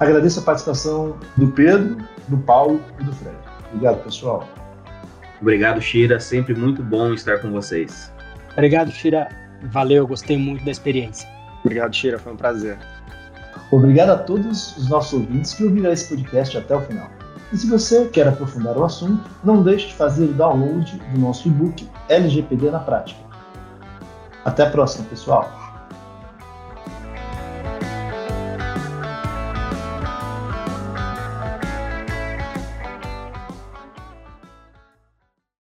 Agradeço 0.00 0.40
a 0.40 0.42
participação 0.42 1.16
do 1.36 1.46
Pedro, 1.52 1.98
do 2.26 2.38
Paulo 2.38 2.80
e 2.98 3.04
do 3.04 3.12
Fred. 3.12 3.36
Obrigado, 3.68 4.02
pessoal. 4.02 4.48
Obrigado, 5.40 5.80
Shira. 5.80 6.18
Sempre 6.18 6.54
muito 6.54 6.82
bom 6.82 7.14
estar 7.14 7.38
com 7.38 7.52
vocês. 7.52 8.12
Obrigado, 8.52 8.90
Shira. 8.90 9.28
Valeu, 9.64 10.04
gostei 10.06 10.36
muito 10.36 10.64
da 10.64 10.72
experiência. 10.72 11.28
Obrigado, 11.64 11.94
Shira. 11.94 12.18
Foi 12.18 12.32
um 12.32 12.36
prazer. 12.36 12.76
Obrigado 13.70 14.10
a 14.10 14.18
todos 14.18 14.76
os 14.76 14.88
nossos 14.88 15.12
ouvintes 15.12 15.54
que 15.54 15.64
ouviram 15.64 15.92
esse 15.92 16.08
podcast 16.08 16.58
até 16.58 16.74
o 16.74 16.80
final. 16.80 17.08
E 17.52 17.56
se 17.56 17.68
você 17.68 18.06
quer 18.06 18.26
aprofundar 18.26 18.76
o 18.76 18.84
assunto, 18.84 19.28
não 19.44 19.62
deixe 19.62 19.88
de 19.88 19.94
fazer 19.94 20.24
o 20.24 20.32
download 20.34 21.00
do 21.12 21.18
nosso 21.20 21.48
e-book 21.48 21.88
LGPD 22.08 22.70
na 22.70 22.80
Prática. 22.80 23.20
Até 24.44 24.64
a 24.64 24.70
próxima, 24.70 25.06
pessoal! 25.08 25.59